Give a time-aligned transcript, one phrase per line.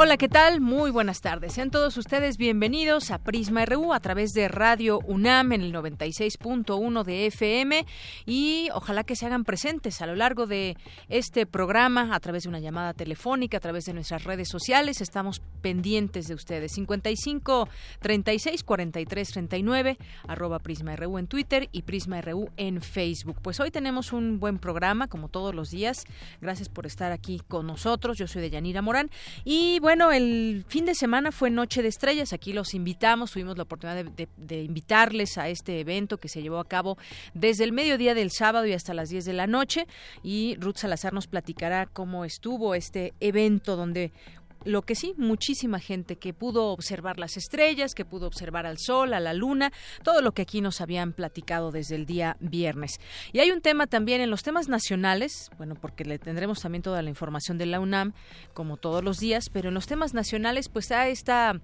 [0.00, 0.60] Hola, ¿qué tal?
[0.60, 1.54] Muy buenas tardes.
[1.54, 7.02] Sean todos ustedes bienvenidos a Prisma RU a través de Radio UNAM en el 96.1
[7.02, 7.84] de FM
[8.24, 10.76] y ojalá que se hagan presentes a lo largo de
[11.08, 15.00] este programa a través de una llamada telefónica, a través de nuestras redes sociales.
[15.00, 16.74] Estamos pendientes de ustedes.
[16.74, 17.68] 55
[17.98, 23.38] 36 43 39 arroba Prisma RU en Twitter y Prisma RU en Facebook.
[23.42, 26.04] Pues hoy tenemos un buen programa, como todos los días.
[26.40, 28.16] Gracias por estar aquí con nosotros.
[28.16, 29.10] Yo soy de Yanira Morán
[29.44, 32.32] y bueno, el fin de semana fue Noche de Estrellas.
[32.34, 36.68] Aquí los invitamos, tuvimos la oportunidad de, invitarles a este evento que se llevó a
[36.68, 36.98] cabo
[37.32, 39.86] desde el mediodía del sábado y hasta las 10 de la noche.
[40.22, 44.12] Y Ruth Salazar nos platicará cómo estuvo este evento donde
[44.64, 49.14] lo que sí, muchísima gente que pudo observar las estrellas, que pudo observar al sol,
[49.14, 53.00] a la luna, todo lo que aquí nos habían platicado desde el día viernes.
[53.32, 57.02] Y hay un tema también en los temas nacionales, bueno, porque le tendremos también toda
[57.02, 58.14] la información de la UNAM,
[58.52, 61.60] como todos los días, pero en los temas nacionales, pues está esta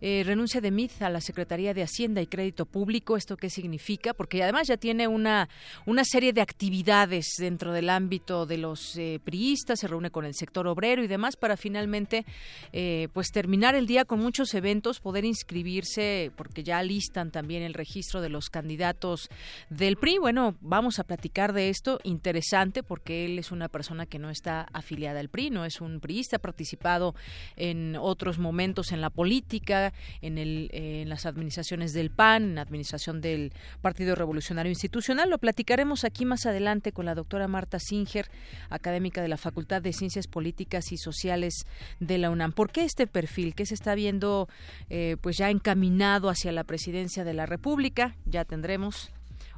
[0.00, 3.16] eh, renuncia de MIT a la Secretaría de Hacienda y Crédito Público.
[3.16, 4.14] ¿Esto qué significa?
[4.14, 5.48] Porque además ya tiene una,
[5.84, 10.34] una serie de actividades dentro del ámbito de los eh, priistas, se reúne con el
[10.34, 12.24] sector obrero y demás para finalmente
[12.72, 17.74] eh, pues terminar el día con muchos eventos, poder inscribirse, porque ya listan también el
[17.74, 19.28] registro de los candidatos
[19.70, 20.18] del PRI.
[20.18, 24.68] Bueno, vamos a platicar de esto, interesante, porque él es una persona que no está
[24.72, 27.14] afiliada al PRI, no es un priista, ha participado
[27.56, 32.62] en otros momentos en la política, en, el, en las administraciones del PAN, en la
[32.62, 35.30] administración del Partido Revolucionario Institucional.
[35.30, 38.30] Lo platicaremos aquí más adelante con la doctora Marta Singer,
[38.70, 41.66] académica de la Facultad de Ciencias Políticas y Sociales
[42.00, 44.48] de la ¿Por qué este perfil que se está viendo
[44.90, 48.14] eh, pues ya encaminado hacia la presidencia de la República?
[48.24, 49.10] Ya tendremos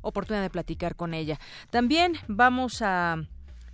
[0.02, 1.38] oportunidad de platicar con ella.
[1.70, 3.16] También vamos a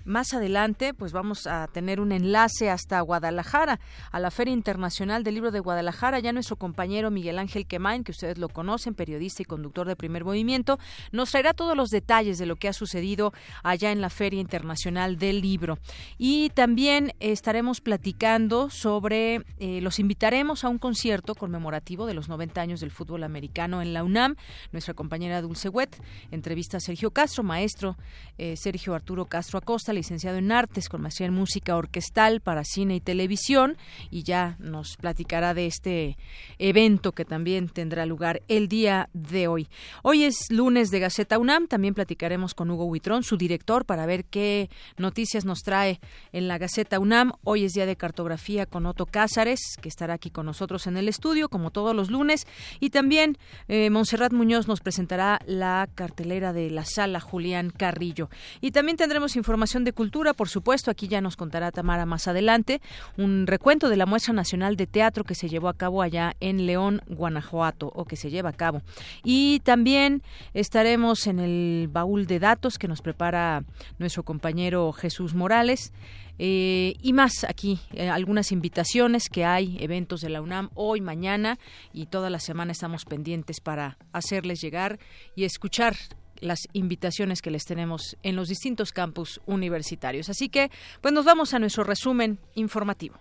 [0.07, 3.81] más adelante, pues vamos a tener un enlace hasta Guadalajara,
[4.11, 6.21] a la Feria Internacional del Libro de Guadalajara.
[6.21, 10.25] Ya nuestro compañero Miguel Ángel Quemain, que ustedes lo conocen, periodista y conductor de Primer
[10.25, 10.79] Movimiento,
[11.13, 15.19] nos traerá todos los detalles de lo que ha sucedido allá en la Feria Internacional
[15.19, 15.79] del Libro.
[16.19, 22.61] Y también estaremos platicando sobre, eh, los invitaremos a un concierto conmemorativo de los 90
[22.61, 24.37] años del fútbol americano en la UNAM.
[24.73, 26.01] Nuestra compañera Dulce Wet
[26.31, 27.97] entrevista a Sergio Castro, maestro
[28.39, 32.95] eh, Sergio Arturo Castro Acosta, licenciado en artes con maestría en música orquestal para cine
[32.95, 33.77] y televisión
[34.11, 36.17] y ya nos platicará de este
[36.59, 39.69] evento que también tendrá lugar el día de hoy.
[40.03, 44.25] Hoy es lunes de Gaceta UNAM, también platicaremos con Hugo Huitrón, su director, para ver
[44.25, 46.01] qué noticias nos trae
[46.33, 47.33] en la Gaceta UNAM.
[47.43, 51.09] Hoy es día de cartografía con Otto Cázares, que estará aquí con nosotros en el
[51.09, 52.47] estudio, como todos los lunes,
[52.81, 58.29] y también eh, Montserrat Muñoz nos presentará la cartelera de la sala Julián Carrillo.
[58.61, 62.83] Y también tendremos información de cultura, por supuesto, aquí ya nos contará Tamara más adelante,
[63.17, 66.67] un recuento de la muestra nacional de teatro que se llevó a cabo allá en
[66.67, 68.83] León, Guanajuato, o que se lleva a cabo.
[69.25, 73.65] Y también estaremos en el baúl de datos que nos prepara
[73.99, 75.93] nuestro compañero Jesús Morales.
[76.39, 81.59] Eh, y más aquí, eh, algunas invitaciones que hay, eventos de la UNAM hoy, mañana
[81.95, 84.99] y toda la semana estamos pendientes para hacerles llegar
[85.35, 85.97] y escuchar
[86.41, 90.29] las invitaciones que les tenemos en los distintos campus universitarios.
[90.29, 90.71] Así que,
[91.01, 93.17] pues nos vamos a nuestro resumen informativo.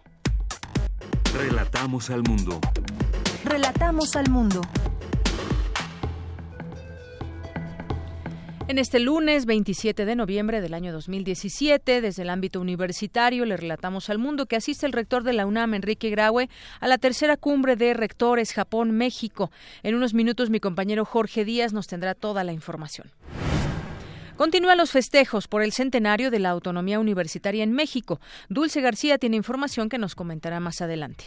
[1.33, 2.59] Relatamos al mundo.
[3.43, 4.61] Relatamos al mundo.
[8.67, 14.09] En este lunes 27 de noviembre del año 2017, desde el ámbito universitario, le relatamos
[14.09, 17.75] al mundo que asiste el rector de la UNAM, Enrique Graue, a la tercera cumbre
[17.75, 19.51] de rectores Japón-México.
[19.83, 23.11] En unos minutos, mi compañero Jorge Díaz nos tendrá toda la información.
[24.35, 28.19] Continúan los festejos por el centenario de la autonomía universitaria en México.
[28.49, 31.25] Dulce García tiene información que nos comentará más adelante.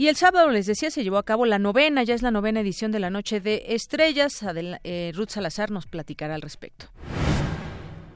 [0.00, 2.60] Y el sábado, les decía, se llevó a cabo la novena, ya es la novena
[2.60, 4.42] edición de la Noche de Estrellas.
[4.82, 6.86] Eh, Ruth Salazar nos platicará al respecto.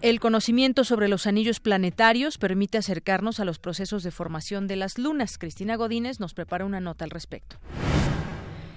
[0.01, 4.97] El conocimiento sobre los anillos planetarios permite acercarnos a los procesos de formación de las
[4.97, 5.37] lunas.
[5.37, 7.59] Cristina Godínez nos prepara una nota al respecto.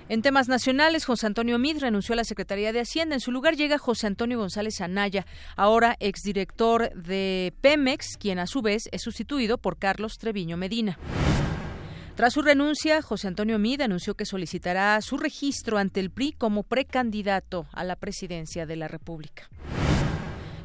[0.09, 3.15] En temas nacionales, José Antonio Mid renunció a la Secretaría de Hacienda.
[3.15, 5.25] En su lugar llega José Antonio González Anaya,
[5.55, 10.99] ahora exdirector de Pemex, quien a su vez es sustituido por Carlos Treviño Medina.
[12.17, 16.63] Tras su renuncia, José Antonio Mid anunció que solicitará su registro ante el PRI como
[16.63, 19.47] precandidato a la presidencia de la República.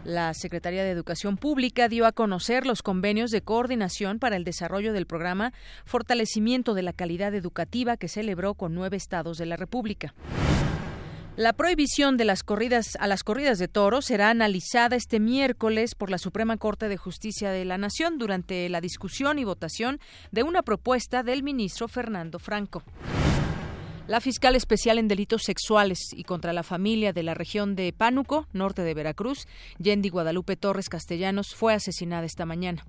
[0.02, 4.94] La Secretaría de Educación Pública dio a conocer los convenios de coordinación para el desarrollo
[4.94, 5.52] del programa
[5.84, 10.14] Fortalecimiento de la Calidad Educativa que celebró con nueve estados de la República.
[11.36, 16.10] La prohibición de las corridas a las corridas de toros será analizada este miércoles por
[16.10, 19.98] la Suprema Corte de Justicia de la Nación durante la discusión y votación
[20.30, 22.82] de una propuesta del ministro Fernando Franco.
[24.06, 28.46] La fiscal especial en delitos sexuales y contra la familia de la región de Pánuco,
[28.52, 29.46] norte de Veracruz,
[29.78, 32.84] Yendi Guadalupe Torres Castellanos, fue asesinada esta mañana.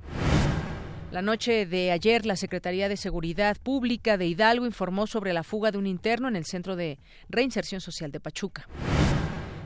[1.13, 5.69] La noche de ayer, la Secretaría de Seguridad Pública de Hidalgo informó sobre la fuga
[5.69, 6.97] de un interno en el Centro de
[7.29, 8.67] Reinserción Social de Pachuca.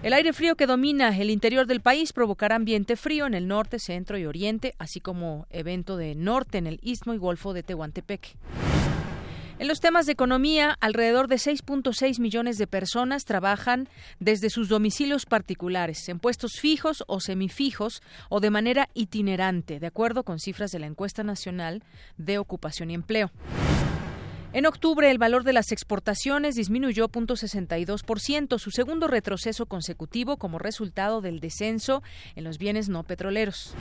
[0.03, 3.79] El aire frío que domina el interior del país provocará ambiente frío en el norte,
[3.79, 8.35] centro y oriente, así como evento de norte en el istmo y golfo de Tehuantepec.
[9.59, 13.89] En los temas de economía, alrededor de 6.6 millones de personas trabajan
[14.19, 20.21] desde sus domicilios particulares, en puestos fijos o semifijos o de manera itinerante, de acuerdo
[20.21, 21.81] con cifras de la encuesta nacional
[22.17, 23.31] de ocupación y empleo.
[24.53, 31.19] En octubre, el valor de las exportaciones disminuyó 0.62%, su segundo retroceso consecutivo como resultado
[31.19, 32.03] del descenso
[32.35, 33.73] en los bienes no petroleros.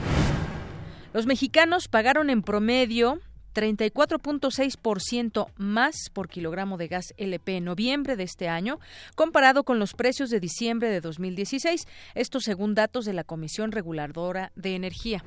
[1.13, 3.21] Los mexicanos pagaron en promedio
[3.57, 8.79] 34.6% más por kilogramo de gas LP en noviembre de este año,
[9.15, 14.53] comparado con los precios de diciembre de 2016, esto según datos de la Comisión Reguladora
[14.57, 15.25] de Energía.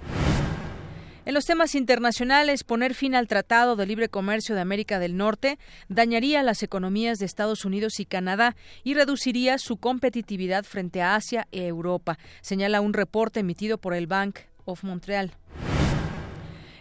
[1.26, 5.58] En los temas internacionales, poner fin al Tratado de Libre Comercio de América del Norte
[5.88, 11.48] dañaría las economías de Estados Unidos y Canadá y reduciría su competitividad frente a Asia
[11.52, 15.34] e Europa, señala un reporte emitido por el Bank of Montreal.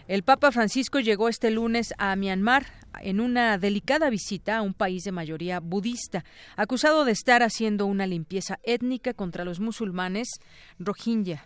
[0.09, 2.65] El Papa Francisco llegó este lunes a Myanmar
[2.99, 6.25] en una delicada visita a un país de mayoría budista,
[6.55, 10.27] acusado de estar haciendo una limpieza étnica contra los musulmanes
[10.79, 11.45] rohingya.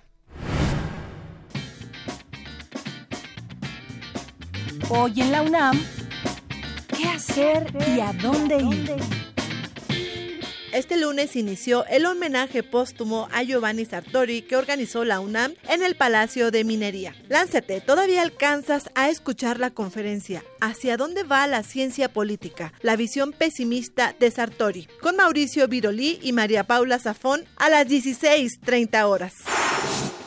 [4.89, 5.77] Hoy en la UNAM,
[6.95, 9.23] ¿qué hacer y a dónde ir?
[10.74, 15.96] Este lunes inició el homenaje póstumo a Giovanni Sartori que organizó la UNAM en el
[15.96, 17.14] Palacio de Minería.
[17.30, 22.74] Lánzate, todavía alcanzas a escuchar la conferencia ¿Hacia dónde va la ciencia política?
[22.81, 29.04] La visión pesimista de Sartori, con Mauricio Virolí y María Paula Zafón a las 16.30
[29.04, 29.36] horas.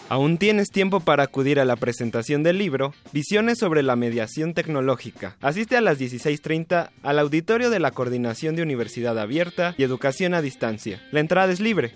[0.09, 5.37] Aún tienes tiempo para acudir a la presentación del libro Visiones sobre la mediación tecnológica.
[5.41, 10.43] Asiste a las 16.30 al auditorio de la Coordinación de Universidad Abierta y Educación a
[10.43, 11.03] Distancia.
[11.11, 11.93] La entrada es libre.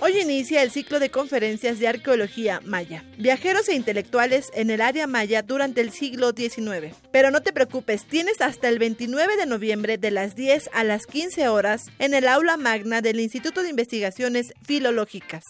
[0.00, 3.04] Hoy inicia el ciclo de conferencias de arqueología maya.
[3.18, 6.96] Viajeros e intelectuales en el área maya durante el siglo XIX.
[7.12, 11.06] Pero no te preocupes, tienes hasta el 29 de noviembre de las 10 a las
[11.06, 15.44] 15 horas en el aula magna del Instituto de Investigaciones Filológicas.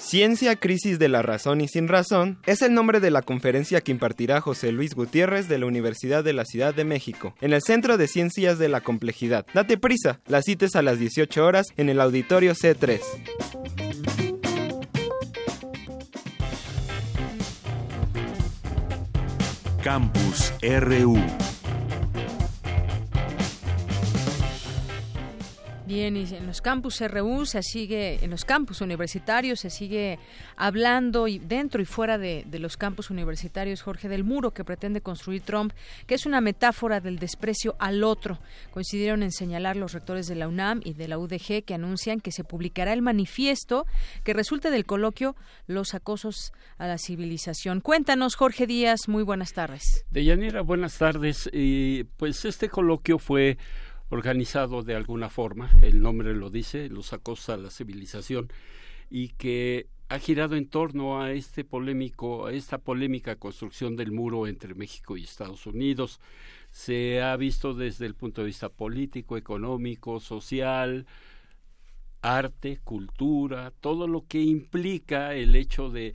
[0.00, 3.92] Ciencia, crisis de la razón y sin razón es el nombre de la conferencia que
[3.92, 7.96] impartirá José Luis Gutiérrez de la Universidad de la Ciudad de México, en el Centro
[7.98, 9.46] de Ciencias de la Complejidad.
[9.54, 13.00] Date prisa, las cites a las 18 horas en el Auditorio C3.
[19.82, 21.18] Campus RU
[25.90, 30.20] Bien, y en los campus RU se sigue, en los campus universitarios se sigue
[30.54, 35.42] hablando y dentro y fuera de, los campus universitarios, Jorge del Muro, que pretende construir
[35.42, 35.72] Trump,
[36.06, 38.38] que es una metáfora del desprecio al otro.
[38.70, 42.30] Coincidieron en señalar los rectores de la UNAM y de la UDG que anuncian que
[42.30, 43.84] se publicará el manifiesto
[44.22, 45.34] que resulte del coloquio
[45.66, 47.80] Los acosos a la civilización.
[47.80, 50.04] Cuéntanos, Jorge Díaz, muy buenas tardes.
[50.12, 51.50] Deyanira, buenas tardes.
[51.52, 53.58] Y pues este coloquio fue
[54.10, 58.52] organizado de alguna forma, el nombre lo dice, los acosa a la civilización,
[59.08, 64.48] y que ha girado en torno a este polémico, a esta polémica construcción del muro
[64.48, 66.20] entre México y Estados Unidos.
[66.72, 71.06] Se ha visto desde el punto de vista político, económico, social,
[72.22, 76.12] arte, cultura, todo lo que implica el hecho de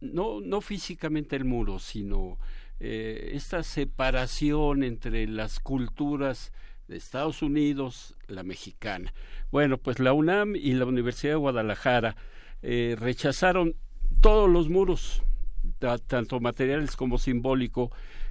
[0.00, 2.38] no, no físicamente el muro, sino
[2.80, 6.52] eh, esta separación entre las culturas
[6.88, 9.12] de Estados Unidos, la mexicana.
[9.52, 12.16] Bueno, pues la UNAM y la Universidad de Guadalajara
[12.62, 13.76] eh, rechazaron
[14.20, 15.22] todos los muros,
[16.06, 17.90] tanto materiales como simbólicos,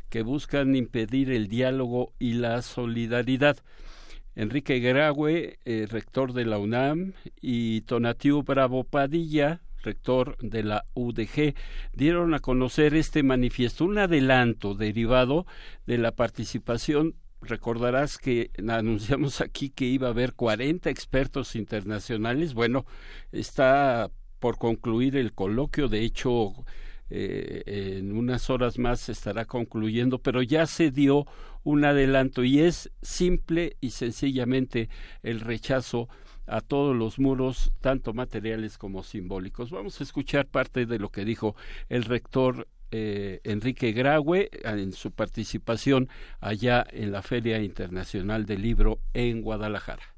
[0.10, 3.58] que buscan impedir el diálogo y la solidaridad.
[4.36, 11.54] Enrique Graue, eh, rector de la UNAM, y Tonatiu Bravo Padilla, rector de la UDG,
[11.94, 15.46] dieron a conocer este manifiesto, un adelanto derivado
[15.86, 22.54] de la participación recordarás que anunciamos aquí que iba a haber 40 expertos internacionales.
[22.54, 22.86] Bueno,
[23.32, 26.54] está por concluir el coloquio, de hecho,
[27.10, 27.64] eh,
[27.98, 31.26] en unas horas más estará concluyendo, pero ya se dio
[31.64, 34.90] un adelanto y es simple y sencillamente
[35.24, 36.10] el rechazo
[36.46, 39.70] a todos los muros, tanto materiales como simbólicos.
[39.70, 41.56] Vamos a escuchar parte de lo que dijo
[41.90, 49.00] el rector eh, Enrique Graue en su participación allá en la Feria Internacional del Libro
[49.14, 50.17] en Guadalajara.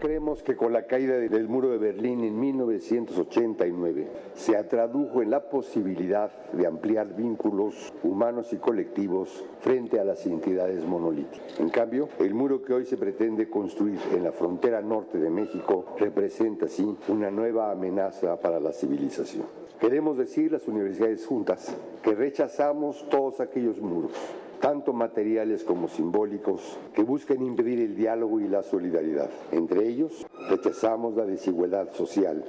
[0.00, 5.50] Creemos que con la caída del muro de Berlín en 1989 se tradujo en la
[5.50, 11.60] posibilidad de ampliar vínculos humanos y colectivos frente a las entidades monolíticas.
[11.60, 15.84] En cambio, el muro que hoy se pretende construir en la frontera norte de México
[15.98, 19.44] representa así una nueva amenaza para la civilización.
[19.78, 24.12] Queremos decir las universidades juntas que rechazamos todos aquellos muros
[24.60, 29.30] tanto materiales como simbólicos, que buscan impedir el diálogo y la solidaridad.
[29.52, 32.44] Entre ellos, rechazamos la desigualdad social,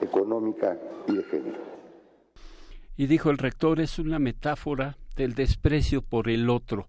[0.00, 0.78] económica
[1.08, 1.58] y de género.
[2.96, 6.88] Y dijo el rector, es una metáfora del desprecio por el otro,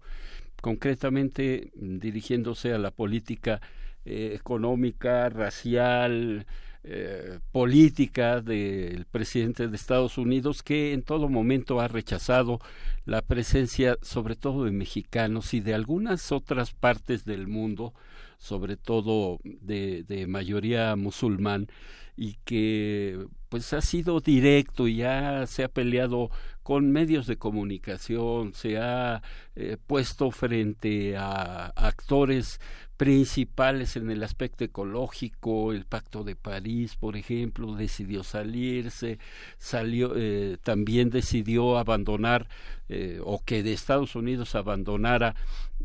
[0.60, 3.60] concretamente dirigiéndose a la política
[4.04, 6.46] eh, económica, racial,
[6.84, 12.58] eh, política del presidente de Estados Unidos que en todo momento ha rechazado
[13.04, 17.94] la presencia sobre todo de mexicanos y de algunas otras partes del mundo
[18.42, 21.68] sobre todo de, mayoría musulmán
[22.16, 26.30] y que pues ha sido directo y ya se ha peleado
[26.64, 29.22] con medios de comunicación, se ha
[29.54, 32.60] eh, puesto frente a actores
[32.96, 39.18] principales en el aspecto ecológico, el Pacto de París, por ejemplo, decidió salirse,
[39.58, 42.48] salió, eh, también decidió abandonar
[42.94, 45.34] eh, o que de Estados Unidos abandonara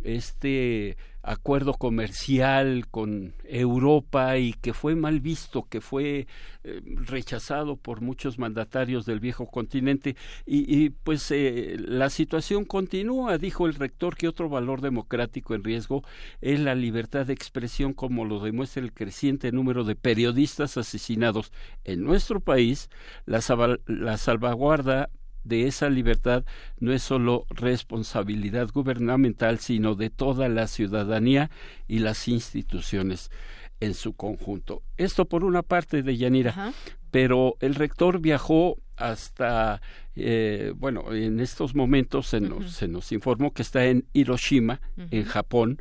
[0.03, 6.27] este acuerdo comercial con Europa y que fue mal visto, que fue
[6.63, 10.17] eh, rechazado por muchos mandatarios del viejo continente.
[10.45, 16.03] Y, pues eh, la situación continúa, dijo el rector que otro valor democrático en riesgo
[16.41, 21.51] es la libertad de expresión como lo demuestra el creciente número de periodistas asesinados
[21.85, 22.89] en nuestro país,
[23.25, 23.41] la,
[23.85, 25.09] la salvaguarda
[25.47, 26.45] de esa libertad
[26.79, 31.49] no es solo responsabilidad gubernamental, sino de toda la ciudadanía
[31.87, 33.31] y las instituciones
[33.79, 34.83] en su conjunto.
[34.97, 36.73] Esto por una parte de Yanira,
[37.11, 39.81] pero el rector viajó hasta,
[40.15, 45.23] eh, bueno, en estos momentos se nos, se nos informó que está en Hiroshima, en
[45.23, 45.79] Japón,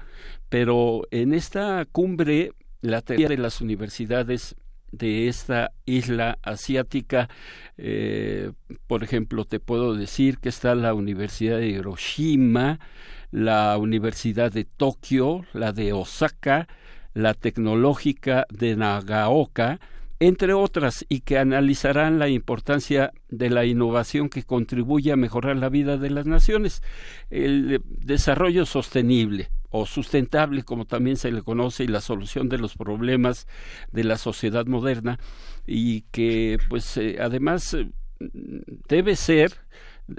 [0.49, 4.54] pero en esta cumbre la teoría de las universidades
[4.97, 7.29] de esta isla asiática.
[7.76, 8.53] Eh,
[8.87, 12.81] por ejemplo, te puedo decir que está la Universidad de Hiroshima,
[13.31, 16.69] la Universidad de Tokio, la de Osaka,
[17.15, 19.81] la Tecnológica de Nagaoka,
[20.19, 25.69] entre otras, y que analizarán la importancia de la innovación que contribuye a mejorar la
[25.69, 26.83] vida de las naciones.
[27.29, 32.75] El desarrollo sostenible, o sustentable, como también se le conoce, y la solución de los
[32.75, 33.47] problemas
[33.92, 35.18] de la sociedad moderna,
[35.66, 37.90] y que, pues, eh, además eh,
[38.88, 39.52] debe ser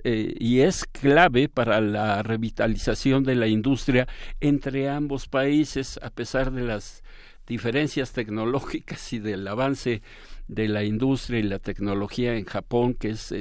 [0.04, 4.08] eh, y es clave para la revitalización de la industria
[4.42, 7.04] entre ambos países, a pesar de las
[7.48, 10.02] diferencias tecnológicas y del avance
[10.50, 13.34] de la industria y la tecnología en Japón, que es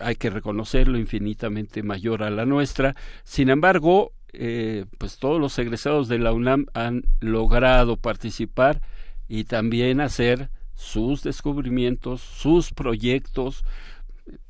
[0.00, 2.94] hay que reconocerlo infinitamente mayor a la nuestra.
[3.24, 8.80] Sin embargo, eh, pues todos los egresados de la UNAM han logrado participar
[9.28, 13.64] y también hacer sus descubrimientos, sus proyectos.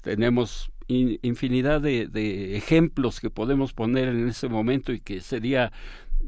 [0.02, 5.72] Tenemos infinidad de, ejemplos que podemos poner en ese momento y que sería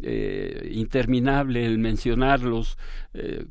[0.02, 2.78] eh, interminable el mencionarlos.
[3.14, 3.46] Eh,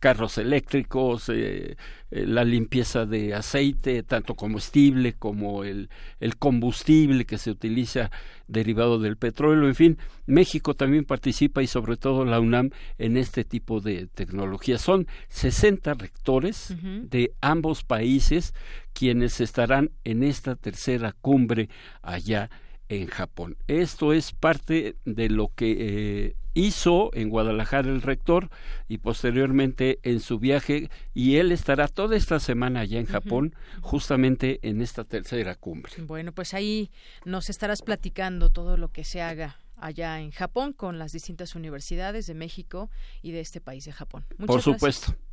[0.00, 1.76] carros eléctricos, eh,
[2.10, 8.10] eh, la limpieza de aceite, tanto combustible como el, el, combustible que se utiliza
[8.48, 13.44] derivado del petróleo, en fin, México también participa y sobre todo la UNAM en este
[13.44, 14.78] tipo de tecnología.
[14.78, 18.54] Son 60 rectores de ambos países
[18.92, 21.68] quienes estarán en esta tercera cumbre
[22.02, 22.69] allá en
[23.06, 23.56] Japón.
[23.68, 28.50] Esto es parte de lo que eh, hizo en Guadalajara el rector
[28.88, 34.58] y posteriormente en su viaje y él estará toda esta semana allá en Japón justamente
[34.62, 35.92] en esta tercera cumbre.
[35.98, 36.90] Bueno, pues ahí
[37.24, 42.26] nos estarás platicando todo lo que se haga allá en Japón con las distintas universidades
[42.26, 42.90] de México
[43.22, 44.26] y de este país de Japón.
[44.36, 45.06] Muchas Por supuesto.
[45.06, 45.29] Gracias,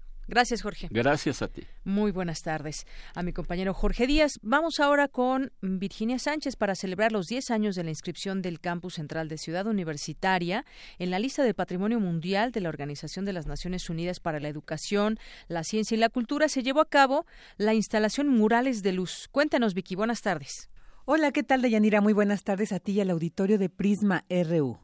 [0.61, 0.87] Jorge.
[0.91, 1.63] Gracias a ti.
[1.83, 2.85] Muy buenas tardes.
[3.15, 4.39] A mi compañero Jorge Díaz.
[4.41, 8.95] Vamos ahora con Virginia Sánchez para celebrar los 10 años de la inscripción del Campus
[8.95, 10.65] Central de Ciudad Universitaria
[10.99, 14.49] en la lista del Patrimonio Mundial de la Organización de las Naciones Unidas para la
[14.49, 15.17] Educación,
[15.47, 16.49] la Ciencia y la Cultura.
[16.49, 17.25] Se llevó a cabo
[17.57, 19.29] la instalación Murales de Luz.
[19.31, 19.95] Cuéntanos, Vicky.
[19.95, 20.69] Buenas tardes.
[21.05, 22.01] Hola, ¿qué tal, Deyanira?
[22.01, 24.77] Muy buenas tardes a ti y al auditorio de Prisma RU.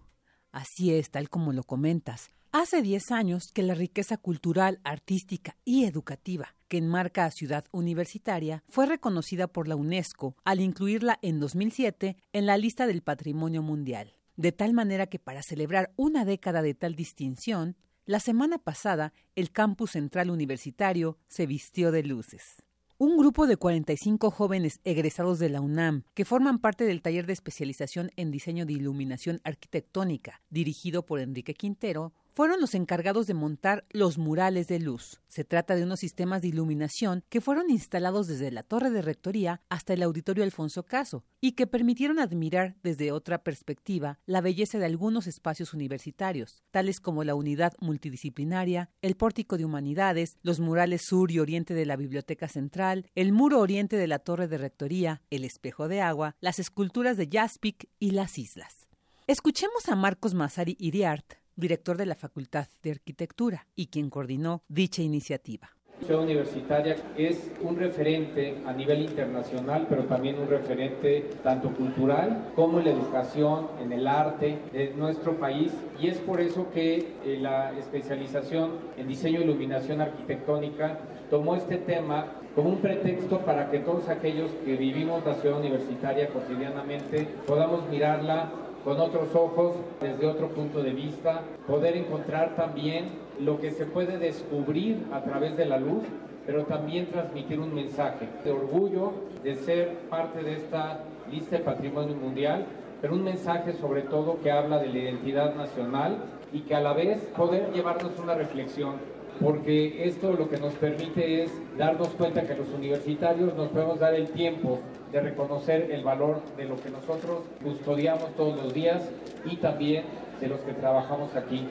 [0.54, 2.32] Así es, tal como lo comentas.
[2.56, 8.64] Hace 10 años que la riqueza cultural, artística y educativa que enmarca a Ciudad Universitaria
[8.70, 14.14] fue reconocida por la UNESCO al incluirla en 2007 en la lista del Patrimonio Mundial.
[14.36, 19.50] De tal manera que para celebrar una década de tal distinción, la semana pasada el
[19.50, 22.62] campus central universitario se vistió de luces.
[23.00, 27.34] Un grupo de 45 jóvenes egresados de la UNAM, que forman parte del taller de
[27.34, 33.86] especialización en diseño de iluminación arquitectónica, dirigido por Enrique Quintero, fueron los encargados de montar
[33.92, 35.22] los murales de luz.
[35.28, 39.62] Se trata de unos sistemas de iluminación que fueron instalados desde la torre de rectoría
[39.70, 44.86] hasta el auditorio Alfonso Caso y que permitieron admirar desde otra perspectiva la belleza de
[44.86, 51.32] algunos espacios universitarios, tales como la unidad multidisciplinaria, el pórtico de humanidades, los murales sur
[51.32, 55.46] y oriente de la Biblioteca Central, el muro oriente de la torre de rectoría, el
[55.46, 58.88] espejo de agua, las esculturas de Jaspic y las islas.
[59.28, 65.02] Escuchemos a Marcos Masari Iriart, director de la Facultad de Arquitectura y quien coordinó dicha
[65.02, 65.70] iniciativa.
[66.02, 72.80] Ciudad Universitaria es un referente a nivel internacional, pero también un referente tanto cultural como
[72.80, 75.72] en la educación, en el arte de nuestro país.
[76.00, 80.98] Y es por eso que eh, la especialización en diseño e iluminación arquitectónica
[81.30, 86.28] tomó este tema como un pretexto para que todos aquellos que vivimos la ciudad universitaria
[86.28, 88.52] cotidianamente podamos mirarla
[88.84, 94.18] con otros ojos, desde otro punto de vista, poder encontrar también lo que se puede
[94.18, 96.04] descubrir a través de la luz,
[96.46, 98.28] pero también transmitir un mensaje.
[98.44, 101.00] De orgullo de ser parte de esta
[101.32, 102.66] lista de patrimonio mundial,
[103.02, 106.18] pero un mensaje sobre todo que habla de la identidad nacional
[106.52, 108.96] y que a la vez poder llevarnos una reflexión
[109.40, 114.14] porque esto lo que nos permite es darnos cuenta que los universitarios nos podemos dar
[114.14, 114.80] el tiempo
[115.12, 119.04] de reconocer el valor de lo que nosotros custodiamos todos los días
[119.46, 120.06] y también
[120.40, 121.68] de los que trabajamos aquí.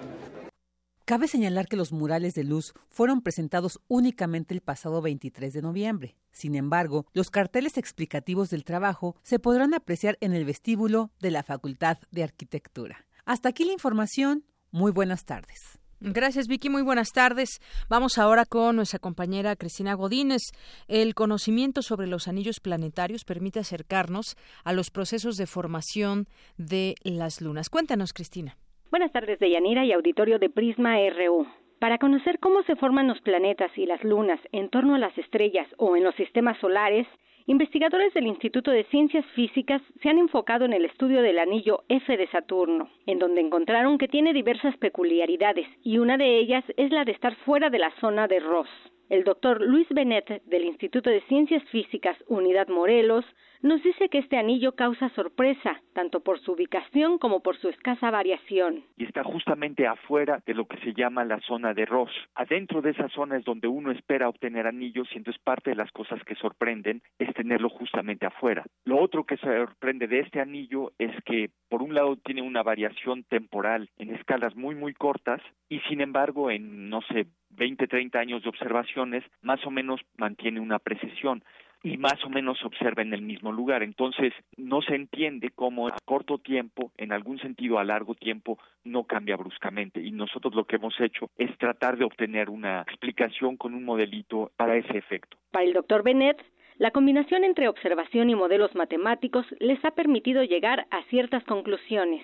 [1.05, 6.17] Cabe señalar que los murales de luz fueron presentados únicamente el pasado 23 de noviembre.
[6.31, 11.43] Sin embargo, los carteles explicativos del trabajo se podrán apreciar en el vestíbulo de la
[11.43, 13.05] Facultad de Arquitectura.
[13.25, 14.45] Hasta aquí la información.
[14.71, 15.82] Muy buenas tardes.
[16.05, 16.69] Gracias, Vicky.
[16.69, 17.61] Muy buenas tardes.
[17.89, 20.43] Vamos ahora con nuestra compañera Cristina Godínez.
[20.89, 26.27] El conocimiento sobre los anillos planetarios permite acercarnos a los procesos de formación
[26.59, 27.71] de las lunas.
[27.71, 28.57] Cuéntanos, Cristina.
[28.91, 31.47] Buenas tardes, Deyanira y auditorio de Prisma RU.
[31.79, 35.69] Para conocer cómo se forman los planetas y las lunas en torno a las estrellas
[35.79, 37.07] o en los sistemas solares,
[37.47, 42.17] Investigadores del Instituto de Ciencias Físicas se han enfocado en el estudio del anillo F
[42.17, 47.05] de Saturno, en donde encontraron que tiene diversas peculiaridades y una de ellas es la
[47.05, 48.69] de estar fuera de la zona de Ross.
[49.09, 53.25] El doctor Luis Benet del Instituto de Ciencias Físicas Unidad Morelos
[53.61, 58.11] nos dice que este anillo causa sorpresa, tanto por su ubicación como por su escasa
[58.11, 58.85] variación.
[58.97, 62.11] Y está justamente afuera de lo que se llama la zona de Ross.
[62.35, 65.93] Adentro de esa zona es donde uno espera obtener anillos y entonces parte de las
[65.93, 68.65] cosas que sorprenden es tenerlo justamente afuera.
[68.85, 73.25] Lo otro que sorprende de este anillo es que por un lado tiene una variación
[73.25, 78.43] temporal en escalas muy muy cortas y sin embargo en no sé 20, 30 años
[78.43, 81.45] de observaciones, más o menos mantiene una precisión
[81.83, 83.83] y más o menos se observa en el mismo lugar.
[83.83, 89.05] Entonces, no se entiende cómo a corto tiempo, en algún sentido a largo tiempo, no
[89.05, 90.01] cambia bruscamente.
[90.01, 94.53] Y nosotros lo que hemos hecho es tratar de obtener una explicación con un modelito
[94.57, 95.37] para ese efecto.
[95.51, 96.41] Para el doctor Bennett,
[96.79, 102.23] la combinación entre observación y modelos matemáticos les ha permitido llegar a ciertas conclusiones.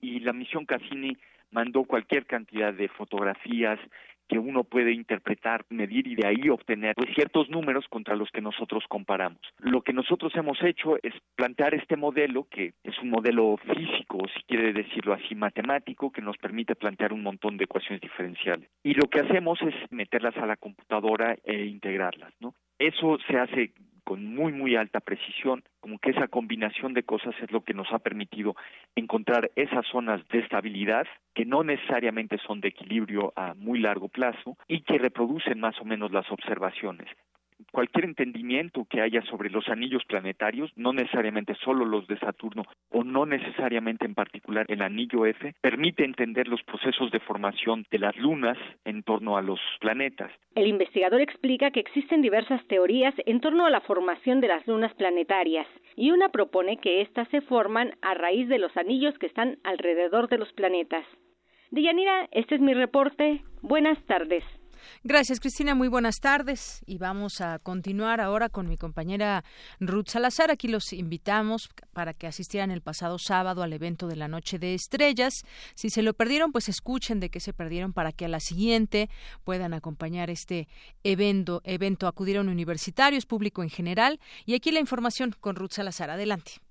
[0.00, 1.16] Y la misión Cassini
[1.50, 3.78] mandó cualquier cantidad de fotografías,
[4.28, 8.40] que uno puede interpretar, medir y de ahí obtener pues, ciertos números contra los que
[8.40, 9.40] nosotros comparamos.
[9.58, 14.42] Lo que nosotros hemos hecho es plantear este modelo, que es un modelo físico, si
[14.44, 18.68] quiere decirlo así, matemático, que nos permite plantear un montón de ecuaciones diferenciales.
[18.82, 22.54] Y lo que hacemos es meterlas a la computadora e integrarlas, ¿no?
[22.78, 23.72] Eso se hace
[24.04, 27.92] con muy muy alta precisión, como que esa combinación de cosas es lo que nos
[27.92, 28.54] ha permitido
[28.94, 34.56] encontrar esas zonas de estabilidad que no necesariamente son de equilibrio a muy largo plazo
[34.68, 37.08] y que reproducen más o menos las observaciones
[37.70, 43.04] cualquier entendimiento que haya sobre los anillos planetarios, no necesariamente solo los de Saturno o
[43.04, 48.16] no necesariamente en particular el anillo F, permite entender los procesos de formación de las
[48.16, 50.30] lunas en torno a los planetas.
[50.54, 54.94] El investigador explica que existen diversas teorías en torno a la formación de las lunas
[54.94, 59.58] planetarias y una propone que éstas se forman a raíz de los anillos que están
[59.64, 61.04] alrededor de los planetas.
[61.70, 63.42] Dianira, este es mi reporte.
[63.62, 64.44] Buenas tardes.
[65.02, 65.74] Gracias, Cristina.
[65.74, 66.82] Muy buenas tardes.
[66.86, 69.44] Y vamos a continuar ahora con mi compañera
[69.80, 70.50] Ruth Salazar.
[70.50, 74.74] Aquí los invitamos para que asistieran el pasado sábado al evento de la Noche de
[74.74, 75.42] Estrellas.
[75.74, 79.10] Si se lo perdieron, pues escuchen de qué se perdieron para que a la siguiente
[79.44, 80.68] puedan acompañar este
[81.02, 81.60] evento.
[81.64, 84.20] Evento acudieron universitarios, público en general.
[84.46, 86.10] Y aquí la información con Ruth Salazar.
[86.10, 86.63] Adelante.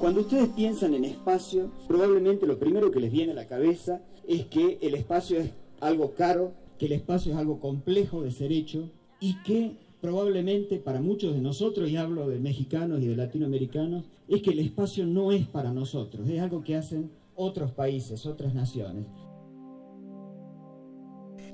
[0.00, 4.46] Cuando ustedes piensan en espacio, probablemente lo primero que les viene a la cabeza es
[4.46, 8.90] que el espacio es algo caro, que el espacio es algo complejo de ser hecho
[9.20, 14.40] y que probablemente para muchos de nosotros, y hablo de mexicanos y de latinoamericanos, es
[14.40, 19.04] que el espacio no es para nosotros, es algo que hacen otros países, otras naciones.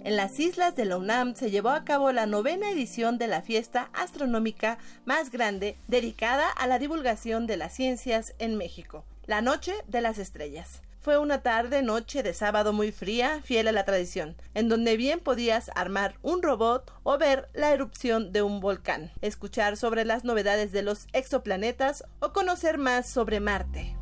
[0.06, 3.42] En las islas de la UNAM se llevó a cabo la novena edición de la
[3.42, 9.74] fiesta astronómica más grande dedicada a la divulgación de las ciencias en México, la Noche
[9.88, 10.80] de las Estrellas.
[11.00, 15.18] Fue una tarde noche de sábado muy fría, fiel a la tradición, en donde bien
[15.18, 20.70] podías armar un robot o ver la erupción de un volcán, escuchar sobre las novedades
[20.70, 23.96] de los exoplanetas o conocer más sobre Marte.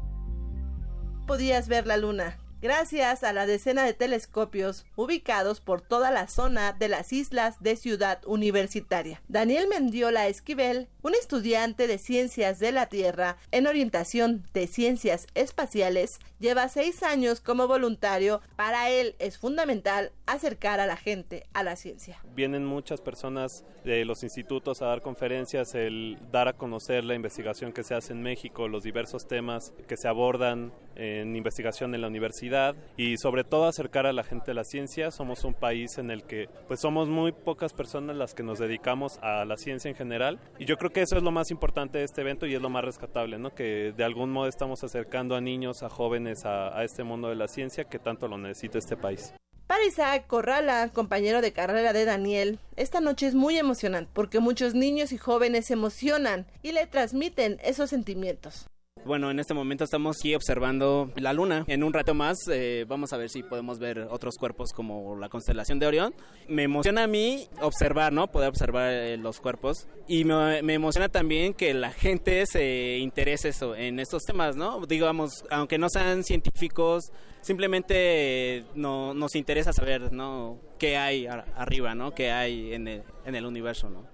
[1.27, 6.73] Podías ver la luna, gracias a la decena de telescopios ubicados por toda la zona
[6.73, 9.21] de las islas de Ciudad Universitaria.
[9.29, 16.21] Daniel Mendiola Esquivel, un estudiante de Ciencias de la Tierra en orientación de Ciencias Espaciales,
[16.41, 18.41] lleva seis años como voluntario.
[18.57, 22.19] Para él es fundamental acercar a la gente a la ciencia.
[22.35, 27.75] Vienen muchas personas de los institutos a dar conferencias, el dar a conocer la investigación
[27.75, 32.07] que se hace en México, los diversos temas que se abordan en investigación en la
[32.07, 32.54] universidad
[32.97, 35.11] y sobre todo acercar a la gente a la ciencia.
[35.11, 39.19] Somos un país en el que pues somos muy pocas personas las que nos dedicamos
[39.23, 42.05] a la ciencia en general y yo creo que eso es lo más importante de
[42.05, 43.55] este evento y es lo más rescatable, ¿no?
[43.55, 47.37] que de algún modo estamos acercando a niños, a jóvenes a, a este mundo de
[47.37, 49.35] la ciencia que tanto lo necesita este país.
[49.67, 54.75] Para Isaac Corrala, compañero de carrera de Daniel, esta noche es muy emocionante porque muchos
[54.75, 58.67] niños y jóvenes se emocionan y le transmiten esos sentimientos.
[59.07, 61.65] Bueno, en este momento estamos aquí observando la luna.
[61.67, 65.29] En un rato más eh, vamos a ver si podemos ver otros cuerpos como la
[65.29, 66.15] constelación de Orión.
[66.49, 68.29] Me emociona a mí observar, ¿no?
[68.29, 69.89] Poder observar eh, los cuerpos.
[70.09, 74.87] Y me, emociona también que la gente se interese eso, en estos temas, ¿no?
[74.87, 77.13] Digamos, aunque no sean científicos,
[77.43, 80.59] simplemente no, nos interesa saber, ¿no?
[80.79, 82.15] ¿Qué hay arriba, ¿no?
[82.15, 84.07] ¿Qué hay en el, en el universo, ¿no?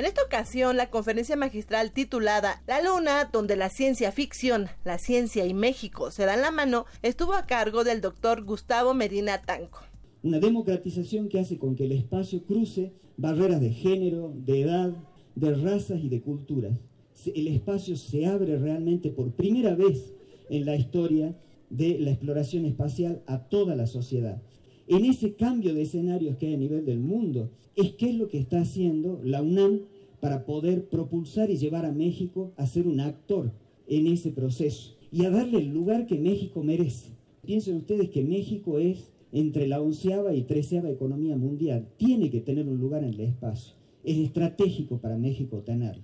[0.00, 5.44] En esta ocasión, la conferencia magistral titulada La Luna, donde la ciencia ficción, la ciencia
[5.44, 9.80] y México se dan la mano, estuvo a cargo del doctor Gustavo Medina Tanco.
[10.22, 14.96] Una democratización que hace con que el espacio cruce barreras de género, de edad,
[15.34, 16.78] de razas y de culturas.
[17.26, 20.14] El espacio se abre realmente por primera vez
[20.48, 21.36] en la historia
[21.68, 24.40] de la exploración espacial a toda la sociedad.
[24.86, 28.28] En ese cambio de escenarios que hay a nivel del mundo, es qué es lo
[28.28, 29.80] que está haciendo la UNAM
[30.20, 33.52] para poder propulsar y llevar a México a ser un actor
[33.88, 37.16] en ese proceso y a darle el lugar que México merece.
[37.44, 41.88] Piensen ustedes que México es entre la onceava y treceava economía mundial.
[41.96, 43.74] Tiene que tener un lugar en el espacio.
[44.04, 46.02] Es estratégico para México tenerlo.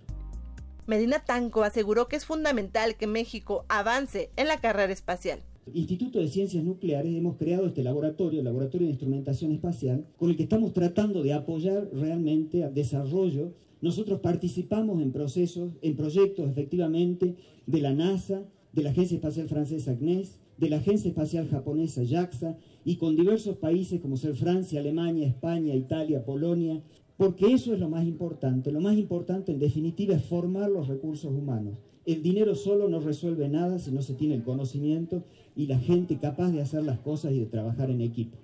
[0.86, 5.40] Medina Tanco aseguró que es fundamental que México avance en la carrera espacial.
[5.74, 10.36] Instituto de Ciencias Nucleares hemos creado este laboratorio, el Laboratorio de Instrumentación Espacial, con el
[10.36, 13.52] que estamos tratando de apoyar realmente al desarrollo.
[13.80, 17.36] Nosotros participamos en procesos, en proyectos efectivamente
[17.66, 22.56] de la NASA, de la Agencia Espacial Francesa CNES, de la Agencia Espacial Japonesa JAXA
[22.84, 26.82] y con diversos países como ser Francia, Alemania, España, Italia, Polonia,
[27.16, 28.72] porque eso es lo más importante.
[28.72, 31.74] Lo más importante en definitiva es formar los recursos humanos.
[32.06, 36.18] El dinero solo no resuelve nada si no se tiene el conocimiento y la gente
[36.18, 38.38] capaz de hacer las cosas y de trabajar en equipo.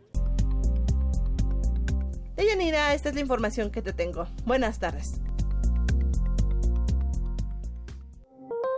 [2.36, 4.26] Deyanira, esta es la información que te tengo.
[4.44, 5.20] Buenas tardes.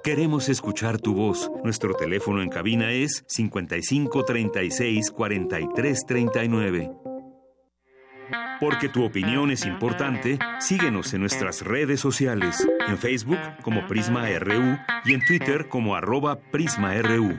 [0.04, 1.50] Queremos escuchar tu voz.
[1.64, 6.90] Nuestro teléfono en cabina es 55 36 43 39.
[8.60, 14.78] Porque tu opinión es importante, síguenos en nuestras redes sociales, en Facebook como Prisma RU
[15.04, 17.34] y en Twitter como arroba PrismaRU.